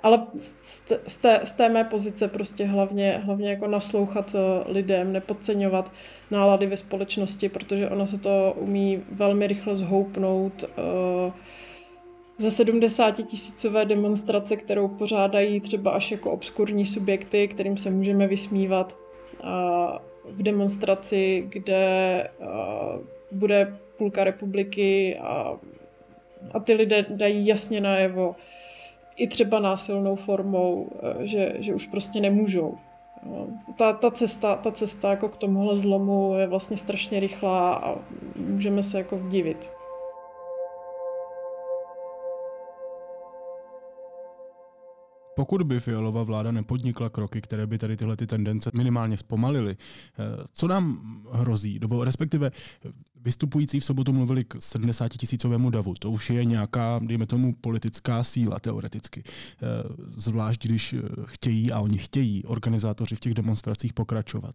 Ale 0.00 0.26
z, 0.36 1.16
té, 1.16 1.40
z 1.44 1.52
té 1.52 1.68
mé 1.68 1.84
pozice 1.84 2.28
prostě 2.28 2.64
hlavně, 2.64 3.22
hlavně 3.24 3.50
jako 3.50 3.66
naslouchat 3.66 4.34
eh, 4.34 4.72
lidem, 4.72 5.12
nepodceňovat 5.12 5.92
nálady 6.30 6.66
ve 6.66 6.76
společnosti, 6.76 7.48
protože 7.48 7.90
ono 7.90 8.06
se 8.06 8.18
to 8.18 8.54
umí 8.56 9.02
velmi 9.12 9.46
rychle 9.46 9.76
zhoupnout 9.76 10.62
uh, 10.62 11.32
ze 12.38 12.50
70 12.50 13.10
tisícové 13.10 13.84
demonstrace, 13.84 14.56
kterou 14.56 14.88
pořádají 14.88 15.60
třeba 15.60 15.90
až 15.90 16.10
jako 16.10 16.30
obskurní 16.30 16.86
subjekty, 16.86 17.48
kterým 17.48 17.76
se 17.76 17.90
můžeme 17.90 18.26
vysmívat 18.26 18.96
v 20.24 20.42
demonstraci, 20.42 21.46
kde 21.48 22.30
bude 23.32 23.76
půlka 23.98 24.24
republiky 24.24 25.18
a, 25.18 25.56
a 26.54 26.60
ty 26.60 26.74
lidé 26.74 27.06
dají 27.08 27.46
jasně 27.46 27.80
najevo, 27.80 28.36
i 29.16 29.26
třeba 29.26 29.60
násilnou 29.60 30.16
formou, 30.16 30.90
že, 31.20 31.52
že 31.58 31.74
už 31.74 31.86
prostě 31.86 32.20
nemůžou. 32.20 32.74
Ta, 33.76 33.92
ta, 33.92 34.10
cesta, 34.10 34.56
ta 34.56 34.70
cesta 34.70 35.10
jako 35.10 35.28
k 35.28 35.36
tomuhle 35.36 35.76
zlomu 35.76 36.34
je 36.34 36.46
vlastně 36.46 36.76
strašně 36.76 37.20
rychlá 37.20 37.74
a 37.74 37.96
můžeme 38.36 38.82
se 38.82 38.98
jako 38.98 39.20
divit. 39.28 39.70
Pokud 45.36 45.62
by 45.62 45.80
Fialová 45.80 46.22
vláda 46.22 46.52
nepodnikla 46.52 47.08
kroky, 47.08 47.40
které 47.40 47.66
by 47.66 47.78
tady 47.78 47.96
tyhle 47.96 48.16
ty 48.16 48.26
tendence 48.26 48.70
minimálně 48.74 49.16
zpomalily, 49.16 49.76
eh, 49.76 50.44
co 50.52 50.68
nám 50.68 51.00
hrozí? 51.32 51.78
Nebo 51.78 52.04
respektive 52.04 52.50
vystupující 53.22 53.80
v 53.80 53.84
sobotu 53.84 54.12
mluvili 54.12 54.44
k 54.44 54.56
70 54.58 55.08
tisícovému 55.08 55.70
davu. 55.70 55.94
To 55.94 56.10
už 56.10 56.30
je 56.30 56.44
nějaká, 56.44 57.00
dejme 57.02 57.26
tomu, 57.26 57.54
politická 57.54 58.24
síla 58.24 58.60
teoreticky. 58.60 59.22
Eh, 59.26 59.66
zvlášť, 60.08 60.66
když 60.66 60.92
eh, 60.92 61.00
chtějí, 61.24 61.72
a 61.72 61.80
oni 61.80 61.98
chtějí, 61.98 62.44
organizátoři 62.44 63.16
v 63.16 63.20
těch 63.20 63.34
demonstracích 63.34 63.92
pokračovat. 63.92 64.54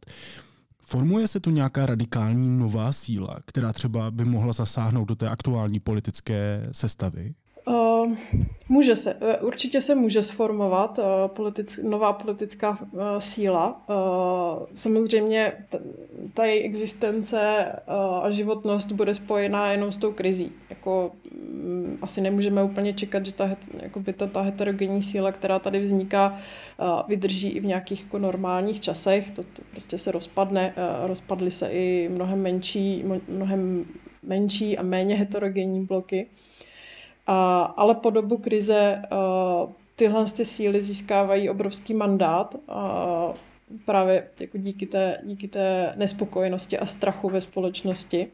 Formuje 0.86 1.28
se 1.28 1.40
tu 1.40 1.50
nějaká 1.50 1.86
radikální 1.86 2.60
nová 2.60 2.92
síla, 2.92 3.40
která 3.46 3.74
třeba 3.74 4.12
by 4.12 4.26
mohla 4.26 4.54
zasáhnout 4.54 5.06
do 5.06 5.16
té 5.16 5.30
aktuální 5.30 5.80
politické 5.80 6.68
sestavy? 6.72 7.34
Uh, 8.04 8.18
může 8.72 8.96
se, 8.96 9.18
eh, 9.22 9.38
určitě 9.38 9.82
se 9.82 9.96
může 9.96 10.24
sformovat 10.24 11.00
uh, 11.00 11.06
politic, 11.28 11.80
nová 11.84 12.14
politická 12.14 12.70
uh, 12.82 13.00
síla. 13.20 13.82
Uh, 13.90 14.68
samozřejmě 14.76 15.54
ta, 16.34 16.46
její 16.46 16.64
existence 16.64 17.66
uh, 17.88 18.26
a 18.26 18.30
životnost 18.30 18.92
bude 18.92 19.14
spojená 19.14 19.72
jenom 19.72 19.92
s 19.92 19.98
tou 19.98 20.12
krizí. 20.12 20.52
Jako, 20.70 21.12
um, 21.32 21.98
asi 22.02 22.22
nemůžeme 22.22 22.64
úplně 22.64 22.94
čekat, 22.94 23.26
že 23.26 23.34
ta, 23.34 23.50
jakoby 23.84 24.14
ta, 24.14 24.28
ta 24.28 24.42
heterogenní 24.42 25.04
síla, 25.04 25.32
která 25.32 25.60
tady 25.60 25.80
vzniká, 25.80 26.40
uh, 26.80 27.10
vydrží 27.10 27.50
i 27.50 27.60
v 27.60 27.66
nějakých 27.66 28.04
jako 28.04 28.20
normálních 28.20 28.80
časech. 28.80 29.32
To, 29.32 29.44
to 29.44 29.62
prostě 29.72 29.98
se 29.98 30.12
rozpadne. 30.12 30.74
Uh, 30.78 31.08
rozpadly 31.08 31.52
se 31.52 31.68
i 31.68 32.10
mnohem 32.12 32.42
menší, 32.42 33.04
mnohem 33.28 33.86
menší 34.24 34.78
a 34.78 34.84
méně 34.84 35.16
heterogenní 35.16 35.86
bloky. 35.86 36.28
A, 37.32 37.64
ale 37.78 37.96
po 37.96 38.10
dobu 38.10 38.38
krize 38.38 39.02
uh, 39.12 39.72
tyhle 39.96 40.26
ty 40.26 40.46
síly 40.46 40.82
získávají 40.82 41.50
obrovský 41.50 41.94
mandát 41.94 42.56
uh, 42.56 43.36
právě 43.86 44.28
jako 44.40 44.58
díky 44.58 44.86
té, 44.86 45.18
díky 45.24 45.48
té 45.48 45.94
nespokojenosti 45.98 46.80
a 46.80 46.86
strachu 46.86 47.30
ve 47.30 47.42
společnosti. 47.42 48.28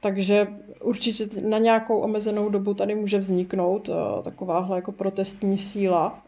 Takže 0.00 0.46
určitě 0.80 1.28
na 1.48 1.58
nějakou 1.58 1.98
omezenou 2.00 2.48
dobu 2.48 2.74
tady 2.74 2.94
může 2.94 3.18
vzniknout 3.18 3.90
takováhle 4.24 4.76
jako 4.76 4.92
protestní 4.92 5.58
síla, 5.58 6.22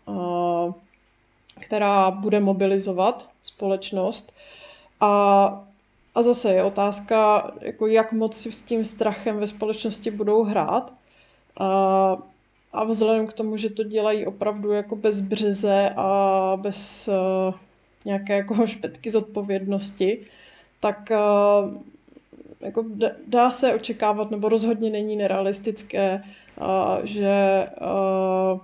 která 1.61 2.11
bude 2.11 2.41
mobilizovat 2.41 3.29
společnost. 3.43 4.33
A, 5.01 5.65
a 6.15 6.23
zase 6.23 6.55
je 6.55 6.65
otázka, 6.65 7.51
jako 7.61 7.87
jak 7.87 8.13
moc 8.13 8.37
si 8.37 8.53
s 8.53 8.63
tím 8.63 8.85
strachem 8.85 9.39
ve 9.39 9.47
společnosti 9.47 10.11
budou 10.11 10.43
hrát. 10.43 10.93
A, 11.61 12.17
a 12.73 12.85
vzhledem 12.85 13.27
k 13.27 13.33
tomu, 13.33 13.57
že 13.57 13.71
to 13.71 13.85
dělají 13.85 14.27
opravdu 14.27 14.73
jako 14.73 14.97
bez 14.97 15.21
březe 15.21 15.91
a 15.97 16.59
bez 16.63 17.09
uh, 17.09 17.55
nějaké 18.05 18.37
jako 18.37 18.67
špetky 18.67 19.11
zodpovědnosti, 19.11 20.19
tak 20.81 21.11
uh, 21.11 21.75
jako 22.61 22.85
dá 23.27 23.51
se 23.51 23.75
očekávat, 23.75 24.31
nebo 24.31 24.49
rozhodně 24.49 24.91
není 24.91 25.17
nerealistické, 25.17 26.23
uh, 26.61 27.05
že 27.05 27.67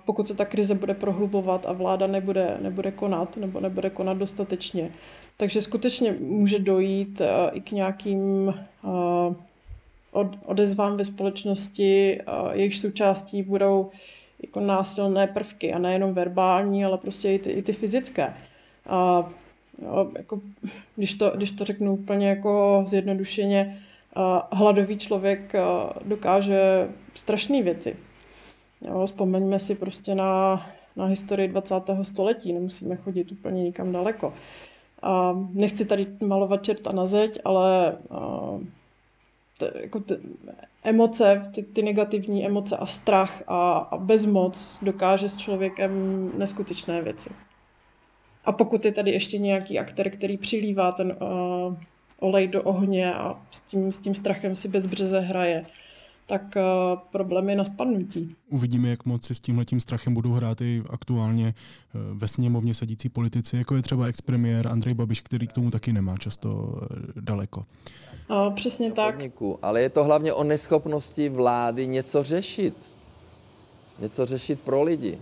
pokud 0.05 0.27
se 0.27 0.35
ta 0.35 0.45
krize 0.45 0.75
bude 0.75 0.93
prohlubovat 0.93 1.65
a 1.65 1.73
vláda 1.73 2.07
nebude, 2.07 2.57
nebude 2.61 2.91
konat, 2.91 3.37
nebo 3.37 3.59
nebude 3.59 3.89
konat 3.89 4.17
dostatečně, 4.17 4.91
takže 5.37 5.61
skutečně 5.61 6.15
může 6.19 6.59
dojít 6.59 7.21
i 7.53 7.61
k 7.61 7.71
nějakým 7.71 8.53
od, 10.11 10.27
odezvám 10.45 10.97
ve 10.97 11.05
společnosti, 11.05 12.19
jejich 12.51 12.75
součástí 12.75 13.43
budou 13.43 13.89
jako 14.41 14.59
násilné 14.59 15.27
prvky 15.27 15.73
a 15.73 15.79
nejenom 15.79 16.13
verbální, 16.13 16.85
ale 16.85 16.97
prostě 16.97 17.33
i 17.33 17.39
ty, 17.39 17.49
i 17.49 17.61
ty 17.61 17.73
fyzické. 17.73 18.33
A, 18.89 19.29
jo, 19.81 20.11
jako, 20.17 20.41
když, 20.95 21.13
to, 21.13 21.31
když 21.35 21.51
to 21.51 21.65
řeknu 21.65 21.93
úplně 21.93 22.29
jako 22.29 22.83
zjednodušeně, 22.87 23.81
a 24.15 24.55
hladový 24.55 24.97
člověk 24.97 25.53
dokáže 26.05 26.89
strašné 27.15 27.61
věci. 27.61 27.95
Jo, 28.81 29.05
vzpomeňme 29.05 29.59
si 29.59 29.75
prostě 29.75 30.15
na, 30.15 30.61
na 30.95 31.05
historii 31.05 31.47
20. 31.47 31.75
století, 32.01 32.53
nemusíme 32.53 32.95
chodit 32.95 33.31
úplně 33.31 33.63
nikam 33.63 33.91
daleko. 33.91 34.33
A 35.01 35.39
nechci 35.53 35.85
tady 35.85 36.07
malovat 36.21 36.63
čerta 36.63 36.91
na 36.91 37.07
zeď, 37.07 37.39
ale 37.45 37.97
a, 38.09 38.59
t, 39.65 39.73
jako 39.81 39.99
t, 39.99 40.17
emoce, 40.83 41.51
ty, 41.55 41.63
ty 41.63 41.81
negativní 41.81 42.45
emoce 42.45 42.77
a 42.77 42.85
strach 42.85 43.43
a, 43.47 43.71
a 43.77 43.97
bezmoc 43.97 44.79
dokáže 44.81 45.29
s 45.29 45.37
člověkem 45.37 45.91
neskutečné 46.37 47.01
věci. 47.01 47.29
A 48.45 48.51
pokud 48.51 48.85
je 48.85 48.91
tady 48.91 49.11
ještě 49.11 49.37
nějaký 49.37 49.79
aktér, 49.79 50.09
který 50.09 50.37
přilívá 50.37 50.91
ten 50.91 51.17
uh, 51.21 51.75
olej 52.19 52.47
do 52.47 52.63
ohně 52.63 53.13
a 53.13 53.41
s 53.51 53.59
tím, 53.59 53.91
s 53.91 53.97
tím 53.97 54.15
strachem 54.15 54.55
si 54.55 54.67
bezbřeze 54.67 55.19
hraje, 55.19 55.63
tak 56.31 56.55
uh, 56.55 56.99
problém 57.11 57.49
je 57.49 57.55
na 57.55 57.63
spadnutí. 57.63 58.35
Uvidíme, 58.49 58.89
jak 58.89 59.05
moc 59.05 59.25
si 59.25 59.35
s 59.35 59.39
tímhletím 59.39 59.79
strachem 59.79 60.13
budou 60.13 60.31
hrát 60.31 60.61
i 60.61 60.83
aktuálně 60.89 61.53
uh, 61.53 62.17
ve 62.17 62.27
sněmovně 62.27 62.73
sedící 62.73 63.09
politici, 63.09 63.57
jako 63.57 63.75
je 63.75 63.81
třeba 63.81 64.05
expremiér 64.05 64.67
Andrej 64.67 64.93
Babiš, 64.93 65.21
který 65.21 65.47
k 65.47 65.53
tomu 65.53 65.71
taky 65.71 65.93
nemá 65.93 66.17
často 66.17 66.49
uh, 66.53 66.87
daleko. 67.21 67.65
A 68.29 68.49
přesně 68.49 68.91
tak. 68.91 69.15
Podniku. 69.15 69.59
Ale 69.61 69.81
je 69.81 69.89
to 69.89 70.03
hlavně 70.03 70.33
o 70.33 70.43
neschopnosti 70.43 71.29
vlády 71.29 71.87
něco 71.87 72.23
řešit. 72.23 72.73
Něco 73.99 74.25
řešit 74.25 74.59
pro 74.59 74.83
lidi. 74.83 75.17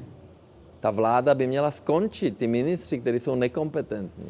Ta 0.79 0.91
vláda 0.91 1.35
by 1.35 1.47
měla 1.47 1.71
skončit. 1.71 2.37
Ty 2.37 2.47
ministři, 2.47 2.99
kteří 2.99 3.19
jsou 3.19 3.35
nekompetentní, 3.35 4.29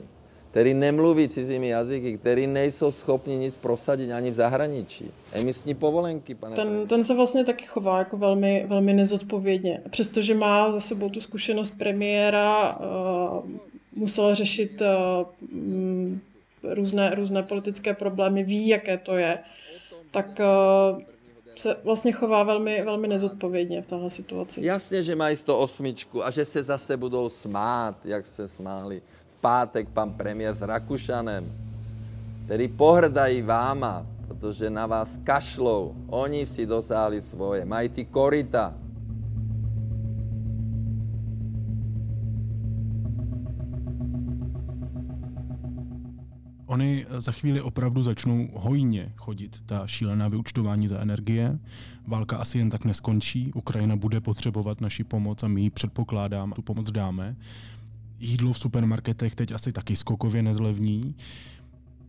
kteří 0.52 0.74
nemluví 0.74 1.28
cizími 1.28 1.70
jazyky, 1.70 2.18
kteří 2.18 2.48
nejsou 2.48 2.92
schopni 2.92 3.38
nic 3.38 3.58
prosadit 3.58 4.12
ani 4.12 4.32
v 4.32 4.34
zahraničí. 4.34 5.12
Emisní 5.34 5.74
povolenky, 5.74 6.36
pane 6.36 6.56
ten, 6.56 6.88
ten 6.88 7.04
se 7.04 7.16
vlastně 7.16 7.46
taky 7.46 7.66
chová 7.66 8.00
jako 8.00 8.18
velmi, 8.18 8.66
velmi 8.68 8.94
nezodpovědně. 8.94 9.82
Přestože 9.90 10.36
má 10.36 10.72
za 10.72 10.80
sebou 10.80 11.10
tu 11.10 11.22
zkušenost 11.22 11.74
premiéra, 11.78 12.78
uh, 12.78 13.50
musel 13.96 14.36
řešit 14.36 14.82
uh, 14.82 16.18
různé, 16.74 17.16
různé 17.16 17.44
politické 17.44 17.94
problémy, 17.94 18.44
ví, 18.44 18.68
jaké 18.68 18.98
to 18.98 19.18
je, 19.18 19.40
tak 20.12 20.40
uh, 20.94 21.02
se 21.58 21.76
vlastně 21.84 22.12
chová 22.12 22.44
velmi, 22.44 22.82
velmi 22.86 23.08
nezodpovědně 23.08 23.82
v 23.82 23.88
téhle 23.88 24.12
situaci. 24.12 24.60
Jasně, 24.64 25.04
že 25.04 25.16
mají 25.16 25.36
108 25.36 25.94
a 26.24 26.32
že 26.32 26.46
se 26.46 26.64
zase 26.64 26.98
budou 26.98 27.30
smát, 27.30 28.06
jak 28.06 28.26
se 28.26 28.48
smáli 28.48 29.02
pátek 29.42 29.90
pan 29.90 30.14
premiér 30.14 30.56
s 30.56 30.62
Rakušanem, 30.62 31.52
který 32.46 32.68
pohrdají 32.68 33.42
váma, 33.42 34.06
protože 34.28 34.70
na 34.70 34.88
vás 34.88 35.20
kašlou. 35.24 35.96
Oni 36.08 36.46
si 36.46 36.66
dosáhli 36.66 37.22
svoje, 37.22 37.66
mají 37.66 37.90
ty 37.90 38.06
korita. 38.06 38.74
Oni 46.66 47.06
za 47.18 47.32
chvíli 47.32 47.62
opravdu 47.62 48.04
začnou 48.04 48.50
hojně 48.54 49.14
chodit, 49.18 49.62
ta 49.66 49.88
šílená 49.88 50.28
vyučtování 50.28 50.88
za 50.88 51.00
energie. 51.00 51.60
Válka 52.08 52.38
asi 52.38 52.58
jen 52.58 52.70
tak 52.70 52.86
neskončí, 52.86 53.52
Ukrajina 53.54 53.96
bude 53.96 54.22
potřebovat 54.22 54.82
naši 54.82 55.04
pomoc 55.04 55.44
a 55.44 55.48
my 55.48 55.62
ji 55.62 55.70
předpokládám, 55.70 56.52
tu 56.52 56.62
pomoc 56.62 56.92
dáme. 56.92 57.36
Jídlo 58.20 58.54
v 58.54 58.60
supermarketech 58.60 59.36
teď 59.36 59.52
asi 59.52 59.72
taky 59.72 59.96
skokově 59.96 60.44
nezlevní. 60.44 61.16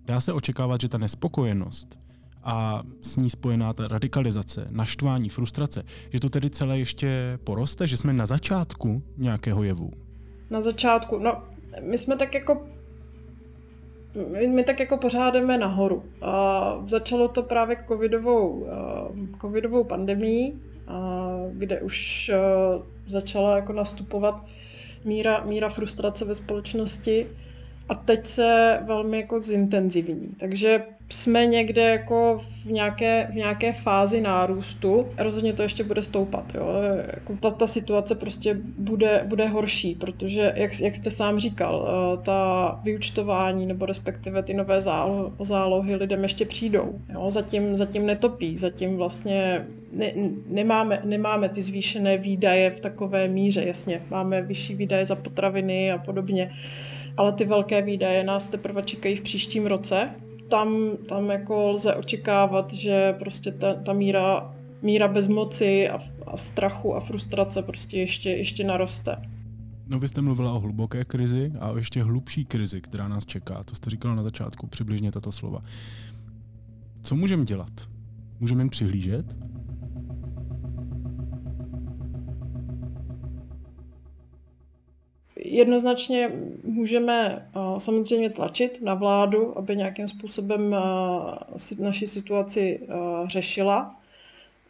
Dá 0.06 0.20
se 0.20 0.32
očekávat, 0.32 0.80
že 0.80 0.88
ta 0.88 0.98
nespokojenost 0.98 1.98
a 2.42 2.82
s 3.02 3.16
ní 3.16 3.30
spojená 3.30 3.72
ta 3.72 3.88
radikalizace, 3.88 4.66
naštvání, 4.70 5.28
frustrace, 5.28 5.82
že 6.12 6.20
to 6.20 6.28
tedy 6.28 6.50
celé 6.50 6.78
ještě 6.78 7.38
poroste, 7.44 7.86
že 7.86 7.96
jsme 7.96 8.12
na 8.12 8.26
začátku 8.26 9.02
nějakého 9.16 9.62
jevu? 9.62 9.90
Na 10.50 10.60
začátku, 10.60 11.18
no 11.18 11.42
my 11.82 11.98
jsme 11.98 12.16
tak 12.16 12.34
jako 12.34 12.66
my, 14.32 14.46
my 14.46 14.64
tak 14.64 14.80
jako 14.80 14.96
pořád 14.96 15.30
jdeme 15.30 15.58
nahoru. 15.58 16.04
A 16.22 16.74
začalo 16.88 17.28
to 17.28 17.42
právě 17.42 17.84
covidovou, 17.88 18.66
covidovou 19.40 19.84
pandemí, 19.84 20.60
kde 21.52 21.80
už 21.80 22.30
začala 23.08 23.56
jako 23.56 23.72
nastupovat 23.72 24.44
míra, 25.04 25.44
míra 25.44 25.68
frustrace 25.68 26.24
ve 26.24 26.34
společnosti 26.34 27.26
a 27.90 27.94
teď 27.94 28.26
se 28.26 28.78
velmi 28.86 29.16
jako 29.16 29.40
zintenzivní. 29.40 30.28
Takže 30.38 30.82
jsme 31.08 31.46
někde 31.46 31.82
jako 31.82 32.40
v 32.64 32.70
nějaké, 32.70 33.28
v 33.32 33.34
nějaké 33.34 33.72
fázi 33.72 34.20
nárůstu. 34.20 35.06
Rozhodně 35.18 35.52
to 35.52 35.62
ještě 35.62 35.84
bude 35.84 36.02
stoupat. 36.02 36.54
Jo. 36.54 36.66
Jako 37.14 37.36
ta, 37.40 37.50
ta 37.50 37.66
situace 37.66 38.14
prostě 38.14 38.56
bude, 38.78 39.24
bude 39.26 39.48
horší, 39.48 39.94
protože, 39.94 40.52
jak, 40.56 40.80
jak 40.80 40.96
jste 40.96 41.10
sám 41.10 41.38
říkal, 41.40 41.88
eh, 41.88 42.22
ta 42.24 42.80
vyučtování 42.84 43.66
nebo 43.66 43.86
respektive 43.86 44.42
ty 44.42 44.54
nové 44.54 44.80
zálohy, 44.80 45.32
zálohy 45.40 45.96
lidem 45.96 46.22
ještě 46.22 46.44
přijdou. 46.44 47.00
Jo. 47.12 47.30
Zatím, 47.30 47.76
zatím 47.76 48.06
netopí, 48.06 48.58
zatím 48.58 48.96
vlastně 48.96 49.66
ne, 49.92 50.12
nemáme, 50.46 51.00
nemáme 51.04 51.48
ty 51.48 51.62
zvýšené 51.62 52.18
výdaje 52.18 52.70
v 52.70 52.80
takové 52.80 53.28
míře. 53.28 53.64
Jasně, 53.64 54.02
máme 54.10 54.42
vyšší 54.42 54.74
výdaje 54.74 55.06
za 55.06 55.14
potraviny 55.14 55.92
a 55.92 55.98
podobně, 55.98 56.52
ale 57.20 57.32
ty 57.32 57.44
velké 57.44 57.82
výdaje 57.82 58.24
nás 58.24 58.48
teprve 58.48 58.82
čekají 58.82 59.16
v 59.16 59.20
příštím 59.20 59.66
roce 59.66 60.10
tam, 60.48 60.96
tam 61.08 61.30
jako 61.30 61.68
lze 61.68 61.94
očekávat, 61.94 62.72
že 62.72 63.12
prostě 63.18 63.52
ta, 63.52 63.74
ta 63.74 63.92
míra, 63.92 64.54
míra 64.82 65.08
bezmoci 65.08 65.88
a, 65.88 65.98
a 66.26 66.36
strachu 66.36 66.96
a 66.96 67.00
frustrace 67.00 67.62
prostě 67.62 67.98
ještě, 67.98 68.30
ještě 68.30 68.64
naroste. 68.64 69.16
No 69.88 69.98
vy 69.98 70.08
jste 70.08 70.22
mluvila 70.22 70.52
o 70.52 70.58
hluboké 70.58 71.04
krizi 71.04 71.52
a 71.60 71.70
o 71.70 71.76
ještě 71.76 72.02
hlubší 72.02 72.44
krizi, 72.44 72.80
která 72.80 73.08
nás 73.08 73.26
čeká. 73.26 73.64
To 73.64 73.74
jste 73.74 73.90
říkala 73.90 74.14
na 74.14 74.22
začátku, 74.22 74.66
přibližně 74.66 75.12
tato 75.12 75.32
slova. 75.32 75.62
Co 77.02 77.16
můžeme 77.16 77.44
dělat? 77.44 77.72
Můžeme 78.40 78.60
jen 78.60 78.68
přihlížet? 78.68 79.36
Jednoznačně 85.50 86.30
můžeme 86.64 87.48
samozřejmě 87.78 88.30
tlačit 88.30 88.82
na 88.82 88.94
vládu, 88.94 89.58
aby 89.58 89.76
nějakým 89.76 90.08
způsobem 90.08 90.76
naši 91.78 92.06
situaci 92.06 92.88
řešila. 93.26 93.96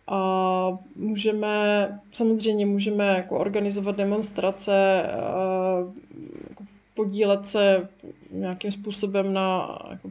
A 0.06 0.78
můžeme, 0.96 1.88
samozřejmě 2.12 2.66
můžeme 2.66 3.06
jako 3.06 3.38
organizovat 3.38 3.96
demonstrace, 3.96 5.06
jako 6.48 6.64
podílet 6.94 7.46
se 7.46 7.88
nějakým 8.30 8.72
způsobem 8.72 9.32
na, 9.32 9.78
jako, 9.90 10.10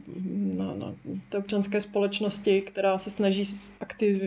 na, 0.56 0.74
na 0.74 0.94
té 1.28 1.38
občanské 1.38 1.80
společnosti, 1.80 2.60
která 2.60 2.98
se 2.98 3.10
snaží 3.10 3.44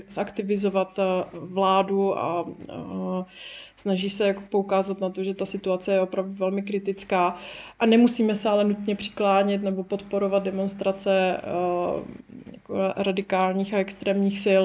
zaktivizovat 0.10 1.00
vládu 1.34 2.18
a, 2.18 2.46
a 2.70 3.26
snaží 3.78 4.10
se 4.10 4.28
jako 4.28 4.42
poukázat 4.50 5.02
na 5.02 5.10
to, 5.10 5.24
že 5.24 5.34
ta 5.34 5.46
situace 5.46 5.94
je 5.94 6.02
opravdu 6.02 6.34
velmi 6.34 6.62
kritická 6.62 7.38
a 7.80 7.86
nemusíme 7.86 8.36
se 8.36 8.50
ale 8.50 8.64
nutně 8.64 8.96
přiklánět 8.96 9.64
nebo 9.64 9.84
podporovat 9.84 10.44
demonstrace 10.44 11.42
uh, 11.44 12.02
jako 12.54 12.94
radikálních 12.96 13.74
a 13.74 13.78
extrémních 13.78 14.40
sil. 14.46 14.64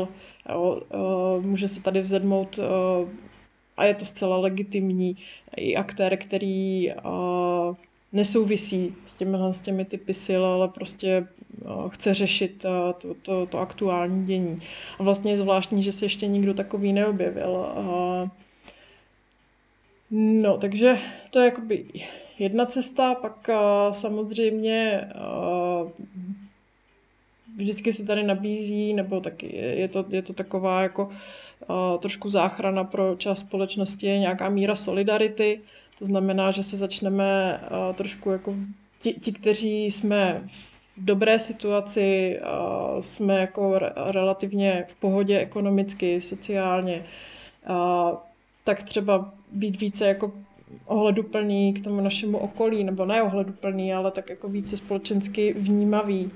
Jo, 0.49 0.83
uh, 0.95 1.45
může 1.45 1.69
se 1.69 1.83
tady 1.83 2.01
vzedmout 2.01 2.59
uh, 2.59 2.65
a 3.77 3.85
je 3.85 3.95
to 3.95 4.05
zcela 4.05 4.37
legitimní 4.37 5.17
i 5.57 5.77
aktér, 5.77 6.17
který 6.17 6.93
nesouvisí 8.13 8.95
s 9.07 9.15
těmi, 9.15 9.39
s 9.51 9.61
těmi 9.61 9.85
typy 9.85 10.15
sil, 10.25 10.43
ale 10.45 10.69
prostě 10.69 11.27
chce 11.89 12.15
řešit 12.15 12.67
to, 12.99 13.15
to, 13.23 13.47
to 13.47 13.59
aktuální 13.59 14.27
dění. 14.27 14.61
A 14.99 15.03
vlastně 15.03 15.33
je 15.33 15.37
zvláštní, 15.37 15.83
že 15.83 15.93
se 15.93 16.05
ještě 16.05 16.27
nikdo 16.27 16.55
takový 16.55 16.93
neobjevil. 16.93 17.67
No, 20.11 20.59
takže 20.59 20.99
to 21.31 21.39
je 21.39 21.45
jakoby 21.45 21.85
jedna 22.39 22.67
cesta, 22.67 23.15
pak 23.15 23.49
uh, 23.49 23.95
samozřejmě 23.95 25.09
uh, 25.15 25.91
vždycky 27.57 27.93
se 27.93 28.05
tady 28.05 28.23
nabízí, 28.23 28.95
nebo 28.95 29.21
taky 29.21 29.57
je 29.57 29.89
to, 29.89 30.05
je 30.09 30.23
to 30.23 30.33
taková 30.33 30.83
jako 30.83 31.05
uh, 31.05 32.01
trošku 32.01 32.31
záchrana 32.31 32.85
pro 32.85 33.17
část 33.17 33.41
společnosti, 33.41 34.07
je 34.07 34.19
nějaká 34.19 34.49
míra 34.49 34.77
solidarity, 34.77 35.61
to 35.99 36.05
znamená, 36.05 36.51
že 36.51 36.63
se 36.63 36.77
začneme 36.77 37.61
trošku 37.95 38.31
jako 38.31 38.55
ti, 39.01 39.13
ti, 39.13 39.33
kteří 39.33 39.85
jsme 39.85 40.49
v 40.97 41.05
dobré 41.05 41.39
situaci, 41.39 42.41
jsme 43.01 43.41
jako 43.41 43.79
re, 43.79 43.93
relativně 43.97 44.85
v 44.89 44.95
pohodě 44.95 45.39
ekonomicky, 45.39 46.21
sociálně, 46.21 47.05
tak 48.65 48.83
třeba 48.83 49.33
být 49.53 49.81
více 49.81 50.09
jako 50.09 50.33
ohleduplný 50.87 51.75
k 51.75 51.85
tomu 51.85 52.01
našemu 52.01 52.39
okolí, 52.39 52.85
nebo 52.85 53.07
ne 53.07 53.23
ohleduplný, 53.23 53.95
ale 53.95 54.11
tak 54.11 54.31
jako 54.31 54.49
více 54.49 54.77
společensky 54.77 55.53
vnímavý. 55.53 56.31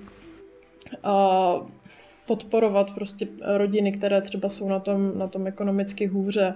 A 1.02 1.54
podporovat 2.26 2.94
prostě 2.94 3.28
rodiny, 3.56 3.92
které 3.92 4.22
třeba 4.22 4.48
jsou 4.48 4.68
na 4.68 4.80
tom, 4.80 5.18
na 5.18 5.28
tom 5.28 5.46
ekonomicky 5.46 6.06
hůře 6.06 6.54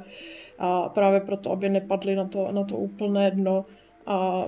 a 0.58 0.88
právě 0.88 1.20
proto, 1.20 1.50
aby 1.52 1.68
nepadly 1.68 2.16
na 2.16 2.24
to, 2.24 2.52
na 2.52 2.64
to 2.64 2.76
úplné 2.76 3.30
dno. 3.30 3.64
A 4.06 4.46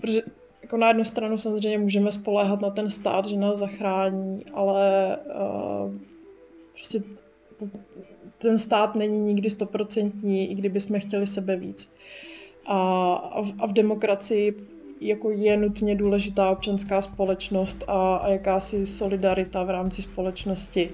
protože 0.00 0.22
jako 0.62 0.76
na 0.76 0.88
jednu 0.88 1.04
stranu 1.04 1.38
samozřejmě 1.38 1.78
můžeme 1.78 2.12
spoléhat 2.12 2.60
na 2.60 2.70
ten 2.70 2.90
stát, 2.90 3.26
že 3.26 3.36
nás 3.36 3.58
zachrání, 3.58 4.44
ale 4.54 5.16
uh, 5.26 5.92
prostě 6.74 7.02
ten 8.42 8.58
stát 8.58 8.94
není 8.94 9.18
nikdy 9.18 9.50
stoprocentní, 9.50 10.50
i 10.50 10.54
kdyby 10.54 10.80
jsme 10.80 11.00
chtěli 11.00 11.26
sebe 11.26 11.56
víc. 11.56 11.90
A, 12.66 13.12
a 13.58 13.66
v 13.66 13.72
demokracii 13.72 14.54
jako 15.00 15.30
je 15.30 15.56
nutně 15.56 15.94
důležitá 15.94 16.50
občanská 16.50 17.02
společnost 17.02 17.84
a, 17.86 18.16
a 18.16 18.28
jakási 18.28 18.86
solidarita 18.86 19.64
v 19.64 19.70
rámci 19.70 20.02
společnosti. 20.02 20.90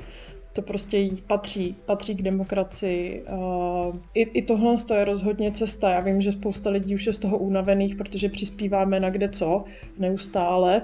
To 0.53 0.63
prostě 0.63 0.99
jí 0.99 1.23
patří, 1.27 1.77
patří 1.87 2.15
k 2.15 2.23
demokracii. 2.23 3.25
Uh, 3.33 3.97
i, 4.15 4.23
I 4.23 4.43
tohle 4.43 4.77
je 4.95 5.05
rozhodně 5.05 5.53
cesta. 5.53 5.91
Já 5.91 6.01
vím, 6.01 6.21
že 6.21 6.33
spousta 6.33 6.71
lidí 6.71 6.95
už 6.95 7.07
je 7.07 7.13
z 7.13 7.19
toho 7.19 7.39
unavených, 7.39 7.95
protože 7.95 8.29
přispíváme 8.29 9.01
na 9.01 9.11
kde 9.11 9.29
co, 9.29 9.65
neustále. 9.99 10.83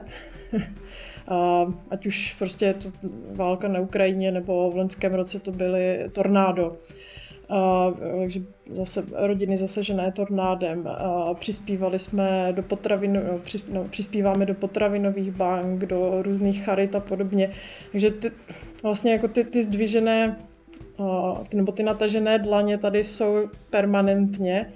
ať 1.90 2.06
už 2.06 2.34
prostě 2.38 2.74
to 2.74 2.88
válka 3.34 3.68
na 3.68 3.80
Ukrajině 3.80 4.32
nebo 4.32 4.70
v 4.70 4.76
loňském 4.76 5.14
roce 5.14 5.40
to 5.40 5.52
byly 5.52 6.10
tornádo. 6.12 6.76
takže 8.18 8.40
zase 8.72 9.04
rodiny 9.12 9.58
zasažené 9.58 10.12
tornádem. 10.12 10.88
přispívali 11.34 11.98
jsme 11.98 12.52
do 12.52 12.62
potravin, 12.62 13.22
no, 13.72 13.84
přispíváme 13.84 14.46
do 14.46 14.54
potravinových 14.54 15.30
bank, 15.30 15.84
do 15.84 16.22
různých 16.22 16.64
charit 16.64 16.94
a 16.94 17.00
podobně. 17.00 17.50
Takže 17.92 18.10
ty, 18.10 18.30
vlastně 18.82 19.12
jako 19.12 19.28
ty, 19.28 19.44
ty 19.44 19.62
zdvižené 19.62 20.36
nebo 21.54 21.72
ty 21.72 21.82
natažené 21.82 22.38
dlaně 22.38 22.78
tady 22.78 23.04
jsou 23.04 23.48
permanentně. 23.70 24.72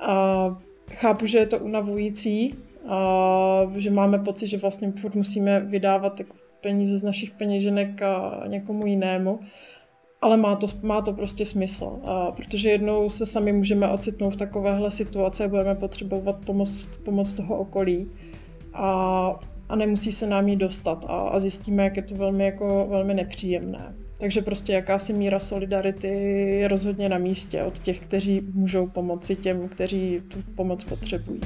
A 0.00 0.48
chápu, 0.90 1.26
že 1.26 1.38
je 1.38 1.46
to 1.46 1.58
unavující, 1.58 2.54
a 2.88 3.70
že 3.76 3.90
máme 3.90 4.18
pocit, 4.18 4.46
že 4.46 4.58
vlastně 4.58 4.92
furt 5.00 5.14
musíme 5.14 5.60
vydávat 5.60 6.20
peníze 6.60 6.98
z 6.98 7.02
našich 7.02 7.30
peněženek 7.30 8.02
a 8.02 8.42
někomu 8.46 8.86
jinému. 8.86 9.40
Ale 10.20 10.36
má 10.36 10.56
to, 10.56 10.66
má 10.82 11.02
to 11.02 11.12
prostě 11.12 11.46
smysl, 11.46 11.98
a 12.04 12.32
protože 12.32 12.70
jednou 12.70 13.10
se 13.10 13.26
sami 13.26 13.52
můžeme 13.52 13.88
ocitnout 13.88 14.34
v 14.34 14.36
takovéhle 14.36 14.90
situaci 14.90 15.44
a 15.44 15.48
budeme 15.48 15.74
potřebovat 15.74 16.36
pomoc, 16.46 16.88
pomoc 17.04 17.32
toho 17.32 17.58
okolí. 17.58 18.10
A, 18.74 19.40
a 19.68 19.76
nemusí 19.76 20.12
se 20.12 20.26
nám 20.26 20.48
jí 20.48 20.56
dostat 20.56 21.04
a, 21.08 21.18
a 21.18 21.38
zjistíme, 21.40 21.84
jak 21.84 21.96
je 21.96 22.02
to 22.02 22.14
velmi, 22.14 22.44
jako, 22.44 22.86
velmi 22.90 23.14
nepříjemné. 23.14 23.94
Takže 24.18 24.42
prostě 24.42 24.72
jakási 24.72 25.12
míra 25.12 25.40
solidarity 25.40 26.08
je 26.60 26.68
rozhodně 26.68 27.08
na 27.08 27.18
místě 27.18 27.62
od 27.62 27.78
těch, 27.78 28.00
kteří 28.00 28.40
můžou 28.54 28.88
pomoci 28.88 29.36
těm, 29.36 29.68
kteří 29.68 30.22
tu 30.28 30.38
pomoc 30.56 30.84
potřebují. 30.84 31.40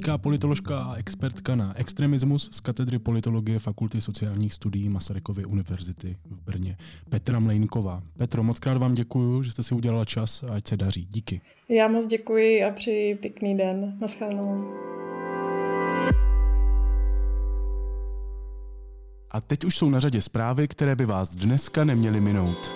Říká 0.00 0.18
politoložka 0.18 0.82
a 0.82 0.94
expertka 0.94 1.54
na 1.54 1.78
extremismus 1.78 2.50
z 2.52 2.60
katedry 2.60 2.98
politologie 2.98 3.58
Fakulty 3.58 4.00
sociálních 4.00 4.54
studií 4.54 4.88
Masarykovy 4.88 5.44
univerzity 5.44 6.16
v 6.24 6.42
Brně. 6.44 6.76
Petra 7.08 7.40
Mlejnková. 7.40 8.02
Petro, 8.18 8.42
moc 8.42 8.58
krát 8.58 8.78
vám 8.78 8.94
děkuji, 8.94 9.42
že 9.42 9.50
jste 9.50 9.62
si 9.62 9.74
udělala 9.74 10.04
čas 10.04 10.42
a 10.42 10.54
ať 10.54 10.68
se 10.68 10.76
daří. 10.76 11.06
Díky. 11.10 11.40
Já 11.68 11.88
moc 11.88 12.06
děkuji 12.06 12.64
a 12.64 12.72
přeji 12.72 13.14
pěkný 13.14 13.56
den. 13.56 13.98
Naschledanou. 14.00 14.64
A 19.30 19.40
teď 19.40 19.64
už 19.64 19.76
jsou 19.76 19.90
na 19.90 20.00
řadě 20.00 20.22
zprávy, 20.22 20.68
které 20.68 20.96
by 20.96 21.06
vás 21.06 21.30
dneska 21.30 21.84
neměly 21.84 22.20
minout. 22.20 22.70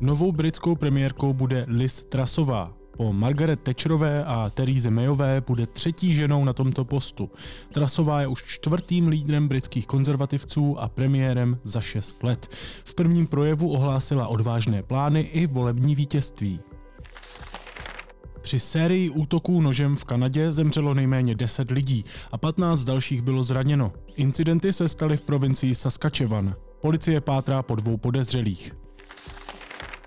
Novou 0.00 0.32
britskou 0.32 0.76
premiérkou 0.76 1.32
bude 1.32 1.64
Liz 1.68 2.02
Trasová. 2.02 2.79
Po 3.00 3.12
Margaret 3.12 3.60
Thatcherové 3.60 4.24
a 4.24 4.50
Therese 4.50 4.90
Mayové 4.90 5.40
bude 5.40 5.66
třetí 5.66 6.14
ženou 6.14 6.44
na 6.44 6.52
tomto 6.52 6.84
postu. 6.84 7.30
Trasová 7.72 8.20
je 8.20 8.26
už 8.26 8.44
čtvrtým 8.46 9.08
lídrem 9.08 9.48
britských 9.48 9.86
konzervativců 9.86 10.80
a 10.80 10.88
premiérem 10.88 11.58
za 11.64 11.80
šest 11.80 12.22
let. 12.22 12.48
V 12.84 12.94
prvním 12.94 13.26
projevu 13.26 13.68
ohlásila 13.72 14.28
odvážné 14.28 14.82
plány 14.82 15.20
i 15.20 15.46
volební 15.46 15.94
vítězství. 15.94 16.60
Při 18.40 18.60
sérii 18.60 19.10
útoků 19.10 19.60
nožem 19.60 19.96
v 19.96 20.04
Kanadě 20.04 20.52
zemřelo 20.52 20.94
nejméně 20.94 21.34
10 21.34 21.70
lidí 21.70 22.04
a 22.32 22.38
15 22.38 22.84
dalších 22.84 23.22
bylo 23.22 23.42
zraněno. 23.42 23.92
Incidenty 24.16 24.72
se 24.72 24.88
staly 24.88 25.16
v 25.16 25.22
provincii 25.22 25.74
Saskatchewan. 25.74 26.54
Policie 26.80 27.20
pátrá 27.20 27.62
po 27.62 27.74
dvou 27.74 27.96
podezřelých. 27.96 28.79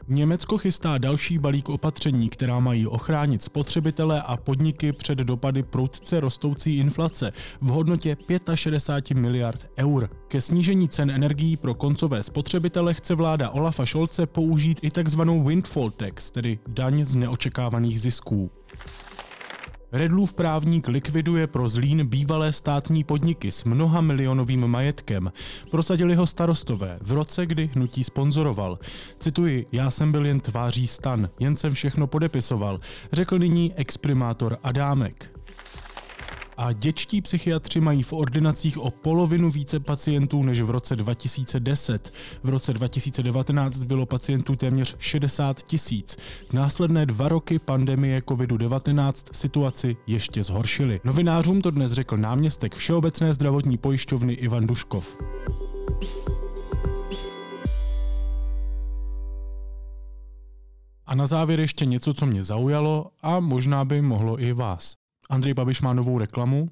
Německo 0.08 0.58
chystá 0.58 0.98
další 0.98 1.38
balík 1.38 1.70
opatření, 1.70 2.30
která 2.30 2.60
mají 2.60 2.88
ochránit 2.88 3.44
spotřebitele 3.44 4.22
a 4.22 4.38
podniky 4.38 4.92
před 4.92 5.18
dopady 5.18 5.64
prudce 5.64 6.20
rostoucí 6.20 6.78
inflace 6.78 7.32
v 7.62 7.68
hodnotě 7.68 8.18
65 8.56 9.22
miliard 9.22 9.68
eur. 9.80 10.10
Ke 10.28 10.42
snížení 10.42 10.90
cen 10.90 11.12
energií 11.12 11.58
pro 11.58 11.74
koncové 11.74 12.24
spotřebitele 12.24 12.94
chce 12.94 13.16
vláda 13.16 13.50
Olafa 13.50 13.86
Scholze 13.86 14.26
použít 14.26 14.80
i 14.82 14.92
takzvanou 14.92 15.44
windfall 15.44 15.92
tax, 15.92 16.32
tedy 16.32 16.60
daň 16.68 17.06
z 17.06 17.16
neočekávaných 17.16 18.02
zisků. 18.02 18.52
Redlův 19.94 20.34
právník 20.34 20.88
likviduje 20.88 21.48
pro 21.48 21.68
Zlín 21.68 22.06
bývalé 22.08 22.54
státní 22.54 23.04
podniky 23.04 23.52
s 23.52 23.64
mnoha 23.64 24.02
milionovým 24.02 24.68
majetkem. 24.68 25.32
Prosadili 25.72 26.16
ho 26.16 26.28
starostové 26.28 27.00
v 27.02 27.12
roce, 27.12 27.46
kdy 27.46 27.70
hnutí 27.76 28.04
sponzoroval. 28.04 28.80
Cituji, 29.20 29.66
já 29.72 29.92
jsem 29.92 30.12
byl 30.12 30.26
jen 30.26 30.40
tváří 30.40 30.88
stan, 30.88 31.30
jen 31.40 31.56
jsem 31.56 31.74
všechno 31.74 32.08
podepisoval, 32.08 32.80
řekl 33.12 33.40
nyní 33.40 33.74
exprimátor 33.76 34.58
Adámek 34.64 35.33
a 36.58 36.72
děčtí 36.72 37.22
psychiatři 37.22 37.82
mají 37.82 38.04
v 38.04 38.14
ordinacích 38.14 38.78
o 38.78 38.92
polovinu 38.92 39.52
více 39.52 39.80
pacientů 39.80 40.44
než 40.44 40.62
v 40.62 40.70
roce 40.70 40.96
2010. 40.96 42.14
V 42.44 42.50
roce 42.50 42.74
2019 42.74 43.84
bylo 43.84 44.06
pacientů 44.06 44.56
téměř 44.56 44.96
60 45.00 45.64
tisíc. 45.64 46.18
Následné 46.54 47.06
dva 47.06 47.28
roky 47.28 47.60
pandemie 47.60 48.20
COVID-19 48.20 49.14
situaci 49.32 49.98
ještě 50.08 50.44
zhoršily. 50.44 51.00
Novinářům 51.04 51.62
to 51.62 51.72
dnes 51.72 51.92
řekl 51.92 52.18
náměstek 52.18 52.76
Všeobecné 52.76 53.34
zdravotní 53.34 53.78
pojišťovny 53.78 54.34
Ivan 54.34 54.68
Duškov. 54.68 55.18
A 61.06 61.16
na 61.16 61.28
závěr 61.28 61.60
ještě 61.60 61.86
něco, 61.86 62.14
co 62.14 62.26
mě 62.26 62.44
zaujalo 62.44 63.12
a 63.22 63.40
možná 63.40 63.86
by 63.86 64.02
mohlo 64.02 64.42
i 64.42 64.54
vás. 64.54 65.03
Andrej 65.30 65.54
Babiš 65.54 65.82
má 65.82 65.94
novou 65.94 66.18
reklamu. 66.18 66.70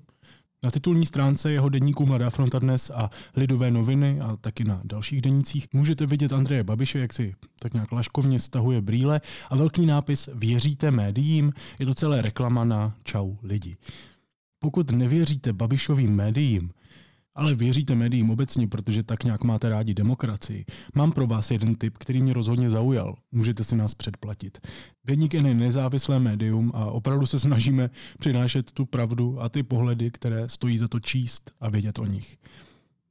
Na 0.64 0.72
titulní 0.72 1.06
stránce 1.06 1.52
jeho 1.52 1.70
deníku 1.70 2.06
Mladá 2.06 2.30
fronta 2.30 2.60
dnes 2.60 2.90
a 2.90 3.10
Lidové 3.36 3.72
noviny 3.72 4.22
a 4.22 4.38
taky 4.42 4.64
na 4.64 4.82
dalších 4.84 5.22
denících 5.22 5.68
můžete 5.74 6.06
vidět 6.06 6.34
Andreje 6.34 6.64
Babiše, 6.64 7.00
jak 7.00 7.14
si 7.14 7.36
tak 7.60 7.74
nějak 7.74 7.92
laškovně 7.92 8.40
stahuje 8.40 8.82
brýle 8.82 9.22
a 9.50 9.56
velký 9.56 9.86
nápis 9.86 10.30
Věříte 10.34 10.92
médiím? 10.92 11.52
Je 11.80 11.86
to 11.86 11.96
celé 11.96 12.22
reklama 12.22 12.64
na 12.64 12.96
Čau 13.04 13.36
lidi. 13.44 13.78
Pokud 14.60 14.92
nevěříte 14.92 15.54
Babišovým 15.54 16.16
médiím, 16.16 16.72
ale 17.36 17.56
věříte 17.56 17.96
médiím 17.96 18.30
obecně, 18.30 18.68
protože 18.68 19.04
tak 19.04 19.24
nějak 19.24 19.44
máte 19.44 19.70
rádi 19.70 19.94
demokracii. 19.94 20.66
Mám 20.96 21.12
pro 21.12 21.28
vás 21.28 21.52
jeden 21.52 21.76
tip, 21.76 21.98
který 21.98 22.22
mě 22.22 22.34
rozhodně 22.34 22.70
zaujal. 22.70 23.16
Můžete 23.32 23.64
si 23.64 23.76
nás 23.76 23.94
předplatit. 23.94 24.68
Deník 25.06 25.34
je 25.34 25.42
nezávislé 25.42 26.20
médium 26.20 26.72
a 26.76 26.86
opravdu 26.86 27.26
se 27.26 27.40
snažíme 27.40 27.90
přinášet 28.20 28.72
tu 28.72 28.86
pravdu 28.86 29.42
a 29.42 29.50
ty 29.50 29.64
pohledy, 29.64 30.12
které 30.12 30.50
stojí 30.50 30.78
za 30.78 30.88
to 30.88 31.00
číst 31.00 31.52
a 31.60 31.70
vědět 31.70 32.00
o 32.00 32.06
nich. 32.06 32.38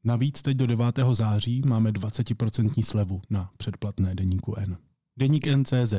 Navíc 0.05 0.43
teď 0.43 0.57
do 0.57 0.67
9. 0.67 0.99
září 1.13 1.63
máme 1.67 1.91
20% 1.91 2.83
slevu 2.83 3.23
na 3.31 3.51
předplatné 3.57 4.15
deníku 4.15 4.55
N. 4.57 4.77
Deník 5.19 5.47
NCZ. 5.47 5.95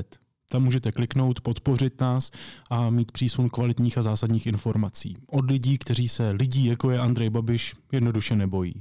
Tam 0.51 0.63
můžete 0.63 0.91
kliknout, 0.91 1.41
podpořit 1.41 2.01
nás 2.01 2.31
a 2.69 2.89
mít 2.89 3.11
přísun 3.11 3.49
kvalitních 3.49 3.97
a 3.97 4.01
zásadních 4.01 4.47
informací. 4.47 5.17
Od 5.27 5.51
lidí, 5.51 5.77
kteří 5.77 6.07
se 6.07 6.29
lidí, 6.29 6.65
jako 6.65 6.91
je 6.91 6.99
Andrej 6.99 7.29
Babiš, 7.29 7.73
jednoduše 7.91 8.35
nebojí. 8.35 8.73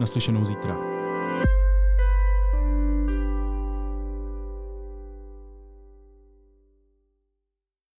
Naslyšenou 0.00 0.44
zítra. 0.44 0.97